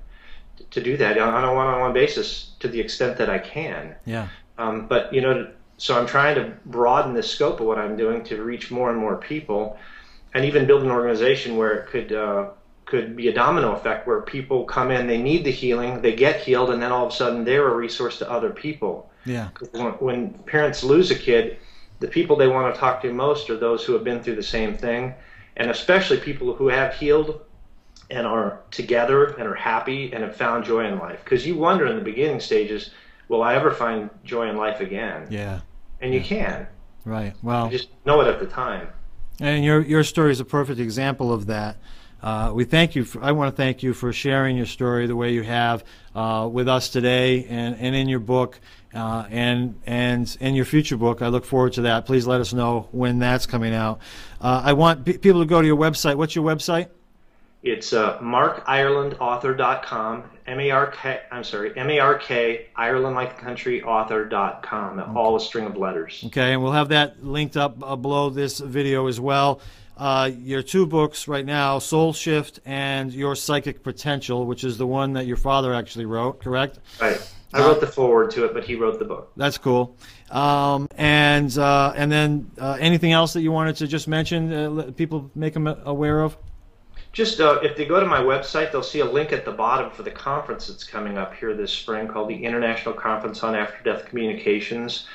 to 0.70 0.82
do 0.82 0.96
that 0.96 1.18
on 1.18 1.44
a 1.44 1.54
one-on-one 1.54 1.92
basis 1.92 2.52
to 2.60 2.68
the 2.68 2.80
extent 2.80 3.18
that 3.18 3.30
I 3.30 3.38
can. 3.38 3.94
Yeah. 4.04 4.28
Um, 4.58 4.86
but 4.86 5.12
you 5.12 5.20
know, 5.20 5.50
so 5.78 5.98
I'm 5.98 6.06
trying 6.06 6.34
to 6.36 6.52
broaden 6.66 7.14
the 7.14 7.22
scope 7.22 7.60
of 7.60 7.66
what 7.66 7.78
I'm 7.78 7.96
doing 7.96 8.24
to 8.24 8.42
reach 8.42 8.70
more 8.70 8.90
and 8.90 8.98
more 8.98 9.16
people, 9.16 9.78
and 10.34 10.44
even 10.44 10.66
build 10.66 10.82
an 10.82 10.90
organization 10.90 11.56
where 11.56 11.72
it 11.74 11.86
could 11.88 12.12
uh, 12.12 12.50
could 12.86 13.16
be 13.16 13.28
a 13.28 13.34
domino 13.34 13.72
effect 13.72 14.06
where 14.06 14.22
people 14.22 14.64
come 14.64 14.90
in, 14.90 15.06
they 15.06 15.20
need 15.20 15.44
the 15.44 15.50
healing, 15.50 16.00
they 16.00 16.14
get 16.14 16.40
healed, 16.40 16.70
and 16.70 16.80
then 16.80 16.92
all 16.92 17.06
of 17.06 17.12
a 17.12 17.16
sudden 17.16 17.44
they're 17.44 17.68
a 17.68 17.74
resource 17.74 18.18
to 18.18 18.30
other 18.30 18.50
people. 18.50 19.10
Yeah. 19.24 19.48
When, 19.72 19.92
when 19.94 20.30
parents 20.44 20.84
lose 20.84 21.10
a 21.10 21.16
kid, 21.16 21.58
the 21.98 22.06
people 22.06 22.36
they 22.36 22.46
want 22.46 22.72
to 22.72 22.78
talk 22.78 23.02
to 23.02 23.12
most 23.12 23.50
are 23.50 23.56
those 23.56 23.84
who 23.84 23.92
have 23.94 24.04
been 24.04 24.22
through 24.22 24.36
the 24.36 24.42
same 24.42 24.76
thing, 24.76 25.14
and 25.56 25.70
especially 25.70 26.18
people 26.18 26.54
who 26.54 26.68
have 26.68 26.94
healed 26.94 27.40
and 28.10 28.26
are 28.26 28.60
together 28.70 29.26
and 29.26 29.48
are 29.48 29.54
happy 29.54 30.12
and 30.12 30.22
have 30.22 30.36
found 30.36 30.64
joy 30.64 30.86
in 30.86 30.98
life. 30.98 31.22
Because 31.24 31.46
you 31.46 31.56
wonder 31.56 31.86
in 31.86 31.96
the 31.96 32.02
beginning 32.04 32.40
stages, 32.40 32.90
will 33.28 33.42
I 33.42 33.54
ever 33.54 33.70
find 33.70 34.10
joy 34.24 34.48
in 34.48 34.56
life 34.56 34.80
again? 34.80 35.26
Yeah. 35.30 35.60
And 36.00 36.14
you 36.14 36.20
can. 36.20 36.66
Right. 37.04 37.34
Well, 37.42 37.66
you 37.66 37.78
just 37.78 37.90
know 38.04 38.20
it 38.20 38.26
at 38.26 38.40
the 38.40 38.46
time. 38.46 38.88
And 39.40 39.64
your 39.64 39.80
your 39.80 40.02
story 40.02 40.32
is 40.32 40.40
a 40.40 40.44
perfect 40.44 40.80
example 40.80 41.32
of 41.32 41.46
that. 41.46 41.76
Uh, 42.22 42.50
we 42.54 42.64
thank 42.64 42.96
you. 42.96 43.04
For, 43.04 43.22
I 43.22 43.32
want 43.32 43.54
to 43.54 43.56
thank 43.56 43.82
you 43.82 43.92
for 43.92 44.12
sharing 44.12 44.56
your 44.56 44.66
story 44.66 45.06
the 45.06 45.14
way 45.14 45.32
you 45.32 45.42
have 45.42 45.84
uh, 46.14 46.48
with 46.50 46.68
us 46.68 46.88
today, 46.88 47.44
and, 47.44 47.76
and 47.78 47.94
in 47.94 48.08
your 48.08 48.18
book, 48.20 48.58
uh, 48.94 49.26
and 49.30 49.78
and 49.86 50.36
in 50.40 50.54
your 50.54 50.64
future 50.64 50.96
book. 50.96 51.22
I 51.22 51.28
look 51.28 51.44
forward 51.44 51.74
to 51.74 51.82
that. 51.82 52.06
Please 52.06 52.26
let 52.26 52.40
us 52.40 52.52
know 52.52 52.88
when 52.92 53.18
that's 53.18 53.46
coming 53.46 53.74
out. 53.74 54.00
Uh, 54.40 54.62
I 54.64 54.72
want 54.72 55.04
people 55.04 55.40
to 55.40 55.46
go 55.46 55.60
to 55.60 55.66
your 55.66 55.76
website. 55.76 56.16
What's 56.16 56.34
your 56.34 56.44
website? 56.44 56.88
It's 57.66 57.92
uh, 57.92 58.18
markirelandauthor.com, 58.20 60.24
M-A-R-K, 60.46 61.20
I'm 61.32 61.42
sorry, 61.42 61.76
M-A-R-K, 61.76 62.66
Ireland 62.76 63.16
like 63.16 63.36
the 63.36 63.42
country, 63.42 63.82
author.com, 63.82 65.16
all 65.16 65.34
a 65.34 65.40
string 65.40 65.66
of 65.66 65.76
letters. 65.76 66.22
Okay, 66.26 66.52
and 66.52 66.62
we'll 66.62 66.70
have 66.70 66.90
that 66.90 67.24
linked 67.24 67.56
up 67.56 67.82
uh, 67.82 67.96
below 67.96 68.30
this 68.30 68.60
video 68.60 69.08
as 69.08 69.18
well. 69.18 69.60
uh, 69.96 70.30
your 70.38 70.62
two 70.62 70.86
books 70.86 71.26
right 71.26 71.44
now, 71.44 71.80
Soul 71.80 72.12
Shift 72.12 72.60
and 72.64 73.12
Your 73.12 73.34
Psychic 73.34 73.82
Potential, 73.82 74.46
which 74.46 74.62
is 74.62 74.78
the 74.78 74.86
one 74.86 75.14
that 75.14 75.26
your 75.26 75.38
father 75.38 75.74
actually 75.74 76.04
wrote, 76.04 76.40
correct? 76.40 76.78
Right. 77.00 77.20
I 77.52 77.60
wrote 77.60 77.80
the 77.80 77.86
foreword 77.86 78.32
to 78.32 78.44
it, 78.44 78.52
but 78.52 78.64
he 78.64 78.74
wrote 78.74 78.98
the 78.98 79.04
book. 79.06 79.30
That's 79.36 79.56
cool. 79.56 79.96
Um, 80.30 80.88
and 80.96 81.56
uh, 81.56 81.94
and 81.96 82.12
then 82.12 82.50
uh, 82.58 82.76
anything 82.78 83.12
else 83.12 83.32
that 83.32 83.40
you 83.40 83.50
wanted 83.50 83.76
to 83.76 83.86
just 83.86 84.08
mention, 84.08 84.52
uh, 84.52 84.68
let 84.68 84.94
people 84.96 85.30
make 85.34 85.54
them 85.54 85.66
aware 85.66 86.20
of? 86.20 86.36
Just 87.16 87.40
uh, 87.40 87.60
if 87.62 87.78
they 87.78 87.86
go 87.86 87.98
to 87.98 88.04
my 88.04 88.20
website, 88.20 88.70
they'll 88.70 88.82
see 88.82 89.00
a 89.00 89.10
link 89.10 89.32
at 89.32 89.46
the 89.46 89.50
bottom 89.50 89.90
for 89.90 90.02
the 90.02 90.10
conference 90.10 90.66
that's 90.66 90.84
coming 90.84 91.16
up 91.16 91.34
here 91.34 91.54
this 91.54 91.72
spring 91.72 92.08
called 92.08 92.28
the 92.28 92.44
International 92.44 92.92
Conference 92.92 93.42
on 93.42 93.54
After 93.54 93.82
Death 93.82 94.04
Communications. 94.04 95.06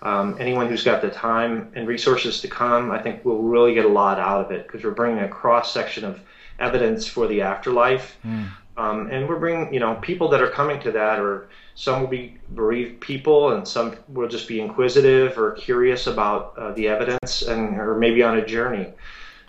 Um, 0.00 0.38
anyone 0.40 0.68
who's 0.68 0.82
got 0.82 1.02
the 1.02 1.10
time 1.10 1.70
and 1.74 1.86
resources 1.86 2.40
to 2.40 2.48
come, 2.48 2.90
I 2.90 3.02
think 3.02 3.26
will 3.26 3.42
really 3.42 3.74
get 3.74 3.84
a 3.84 3.88
lot 3.88 4.18
out 4.18 4.42
of 4.42 4.50
it 4.52 4.66
because 4.66 4.82
we're 4.82 4.92
bringing 4.92 5.22
a 5.22 5.28
cross 5.28 5.70
section 5.70 6.02
of 6.02 6.18
evidence 6.58 7.06
for 7.06 7.26
the 7.26 7.42
afterlife. 7.42 8.16
Mm. 8.24 8.48
Um, 8.78 9.10
and 9.10 9.28
we're 9.28 9.38
bringing, 9.38 9.74
you 9.74 9.80
know, 9.80 9.96
people 9.96 10.28
that 10.28 10.40
are 10.40 10.48
coming 10.48 10.80
to 10.80 10.92
that, 10.92 11.18
or 11.18 11.50
some 11.74 12.00
will 12.00 12.08
be 12.08 12.38
bereaved 12.54 13.02
people, 13.02 13.52
and 13.52 13.68
some 13.68 13.96
will 14.08 14.28
just 14.28 14.48
be 14.48 14.62
inquisitive 14.62 15.36
or 15.36 15.52
curious 15.52 16.06
about 16.06 16.56
uh, 16.56 16.72
the 16.72 16.88
evidence, 16.88 17.42
and 17.42 17.78
or 17.78 17.98
maybe 17.98 18.22
on 18.22 18.38
a 18.38 18.46
journey. 18.46 18.94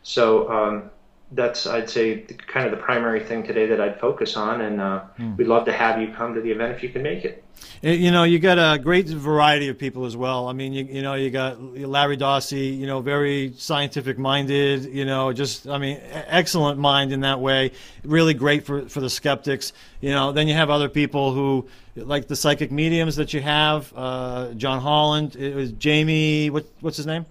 So 0.03 0.51
um, 0.51 0.91
that's 1.31 1.65
I'd 1.65 1.89
say 1.89 2.19
kind 2.47 2.65
of 2.65 2.71
the 2.71 2.83
primary 2.83 3.23
thing 3.23 3.43
today 3.43 3.65
that 3.67 3.79
I'd 3.79 3.99
focus 3.99 4.35
on, 4.35 4.61
and 4.61 4.81
uh, 4.81 5.03
mm. 5.17 5.37
we'd 5.37 5.47
love 5.47 5.65
to 5.65 5.71
have 5.71 6.01
you 6.01 6.13
come 6.13 6.33
to 6.33 6.41
the 6.41 6.51
event 6.51 6.75
if 6.75 6.83
you 6.83 6.89
can 6.89 7.03
make 7.03 7.25
it. 7.25 7.43
You 7.83 8.11
know, 8.11 8.23
you 8.23 8.37
got 8.39 8.57
a 8.57 8.77
great 8.77 9.07
variety 9.07 9.67
of 9.67 9.77
people 9.77 10.05
as 10.05 10.15
well. 10.15 10.47
I 10.47 10.53
mean, 10.53 10.73
you, 10.73 10.83
you 10.85 11.01
know, 11.01 11.15
you 11.15 11.31
got 11.31 11.61
Larry 11.61 12.17
Dossey, 12.17 12.77
you 12.77 12.85
know, 12.85 13.01
very 13.01 13.53
scientific 13.57 14.19
minded, 14.19 14.85
you 14.85 15.05
know, 15.05 15.33
just, 15.33 15.67
I 15.67 15.77
mean, 15.77 15.99
excellent 16.11 16.79
mind 16.79 17.11
in 17.11 17.21
that 17.21 17.39
way. 17.39 17.71
Really 18.03 18.33
great 18.33 18.65
for, 18.65 18.87
for 18.87 18.99
the 18.99 19.09
skeptics. 19.09 19.73
You 19.99 20.11
know, 20.11 20.31
then 20.31 20.47
you 20.47 20.53
have 20.53 20.69
other 20.69 20.89
people 20.89 21.33
who, 21.33 21.67
like 21.95 22.27
the 22.27 22.35
psychic 22.35 22.71
mediums 22.71 23.15
that 23.15 23.33
you 23.33 23.41
have, 23.41 23.91
uh, 23.95 24.53
John 24.53 24.79
Holland, 24.79 25.35
it 25.35 25.55
was 25.55 25.71
Jamie, 25.71 26.49
what, 26.49 26.65
what's 26.81 26.97
his 26.97 27.07
name? 27.07 27.25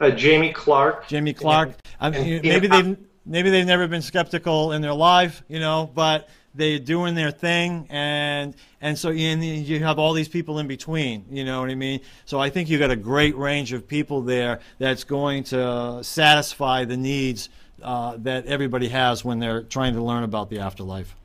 Uh, 0.00 0.10
Jamie 0.10 0.52
Clark. 0.52 1.08
Jamie 1.08 1.34
Clark. 1.34 1.72
I 2.00 2.10
mean, 2.10 2.40
maybe 2.42 2.66
they've 2.66 2.96
maybe 3.26 3.50
they've 3.50 3.66
never 3.66 3.86
been 3.86 4.02
skeptical 4.02 4.72
in 4.72 4.82
their 4.82 4.94
life, 4.94 5.42
you 5.48 5.60
know, 5.60 5.90
but 5.94 6.28
they're 6.54 6.78
doing 6.78 7.14
their 7.14 7.30
thing, 7.30 7.86
and 7.90 8.54
and 8.80 8.96
so 8.96 9.10
you, 9.10 9.36
you 9.36 9.80
have 9.80 9.98
all 9.98 10.12
these 10.12 10.28
people 10.28 10.58
in 10.60 10.68
between. 10.68 11.24
You 11.30 11.44
know 11.44 11.60
what 11.60 11.70
I 11.70 11.74
mean? 11.74 12.00
So 12.26 12.38
I 12.38 12.50
think 12.50 12.68
you've 12.68 12.80
got 12.80 12.90
a 12.90 12.96
great 12.96 13.36
range 13.36 13.72
of 13.72 13.88
people 13.88 14.22
there 14.22 14.60
that's 14.78 15.04
going 15.04 15.44
to 15.44 16.04
satisfy 16.04 16.84
the 16.84 16.96
needs 16.96 17.48
uh, 17.82 18.16
that 18.18 18.46
everybody 18.46 18.88
has 18.88 19.24
when 19.24 19.40
they're 19.40 19.62
trying 19.62 19.94
to 19.94 20.02
learn 20.02 20.22
about 20.22 20.48
the 20.48 20.60
afterlife. 20.60 21.16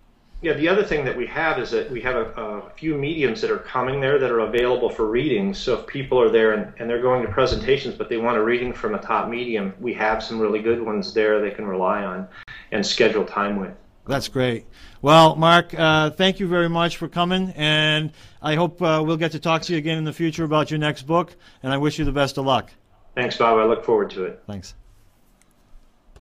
Yeah, 0.42 0.54
the 0.54 0.70
other 0.70 0.86
thing 0.86 1.04
that 1.04 1.18
we 1.18 1.28
have 1.28 1.60
is 1.60 1.72
that 1.72 1.92
we 1.92 2.00
have 2.02 2.16
a, 2.16 2.42
a, 2.42 2.70
few 2.70 2.96
mediums 2.96 3.42
that 3.42 3.52
are 3.52 3.58
coming 3.58 4.00
there 4.00 4.18
that 4.20 4.32
are 4.32 4.40
available 4.40 4.90
for 4.90 5.06
readings. 5.06 5.58
So 5.58 5.80
if 5.80 5.88
people 5.88 6.22
are 6.22 6.30
there 6.30 6.54
and, 6.54 6.74
and, 6.80 6.90
they're 6.90 7.02
going 7.02 7.26
to 7.26 7.32
presentations, 7.32 7.96
but 7.96 8.08
they 8.08 8.16
want 8.16 8.38
a 8.38 8.44
reading 8.44 8.72
from 8.72 8.96
a 8.96 9.00
top 9.00 9.28
medium, 9.28 9.74
we 9.82 9.94
have 9.96 10.24
some 10.24 10.40
really 10.40 10.62
good 10.62 10.82
ones 10.82 11.14
there 11.14 11.42
they 11.42 11.52
can 11.52 11.68
rely 11.68 12.06
on 12.06 12.26
and 12.72 12.86
schedule 12.86 13.26
time 13.26 13.60
with. 13.60 13.74
That's 14.08 14.30
great. 14.30 14.66
Well, 15.02 15.36
Mark, 15.36 15.74
uh, 15.78 16.12
thank 16.12 16.40
you 16.40 16.48
very 16.48 16.70
much 16.70 16.98
for 16.98 17.10
coming, 17.10 17.52
and 17.56 18.12
I 18.42 18.56
hope 18.56 18.82
uh, 18.82 19.04
we'll 19.06 19.18
get 19.18 19.34
to 19.34 19.40
talk 19.40 19.62
to 19.64 19.74
you 19.74 19.78
again 19.78 19.98
in 19.98 20.04
the 20.06 20.14
future 20.14 20.46
about 20.46 20.72
your 20.72 20.80
next 20.80 21.04
book, 21.04 21.36
and 21.64 21.74
I 21.74 21.78
wish 21.78 22.00
you 22.00 22.06
the 22.06 22.12
best 22.14 22.38
of 22.38 22.46
luck. 22.46 22.72
Thanks, 23.14 23.38
Bob. 23.38 23.60
I 23.60 23.66
look 23.66 23.84
forward 23.84 24.10
to 24.12 24.24
it. 24.24 24.42
Thanks. 24.48 24.74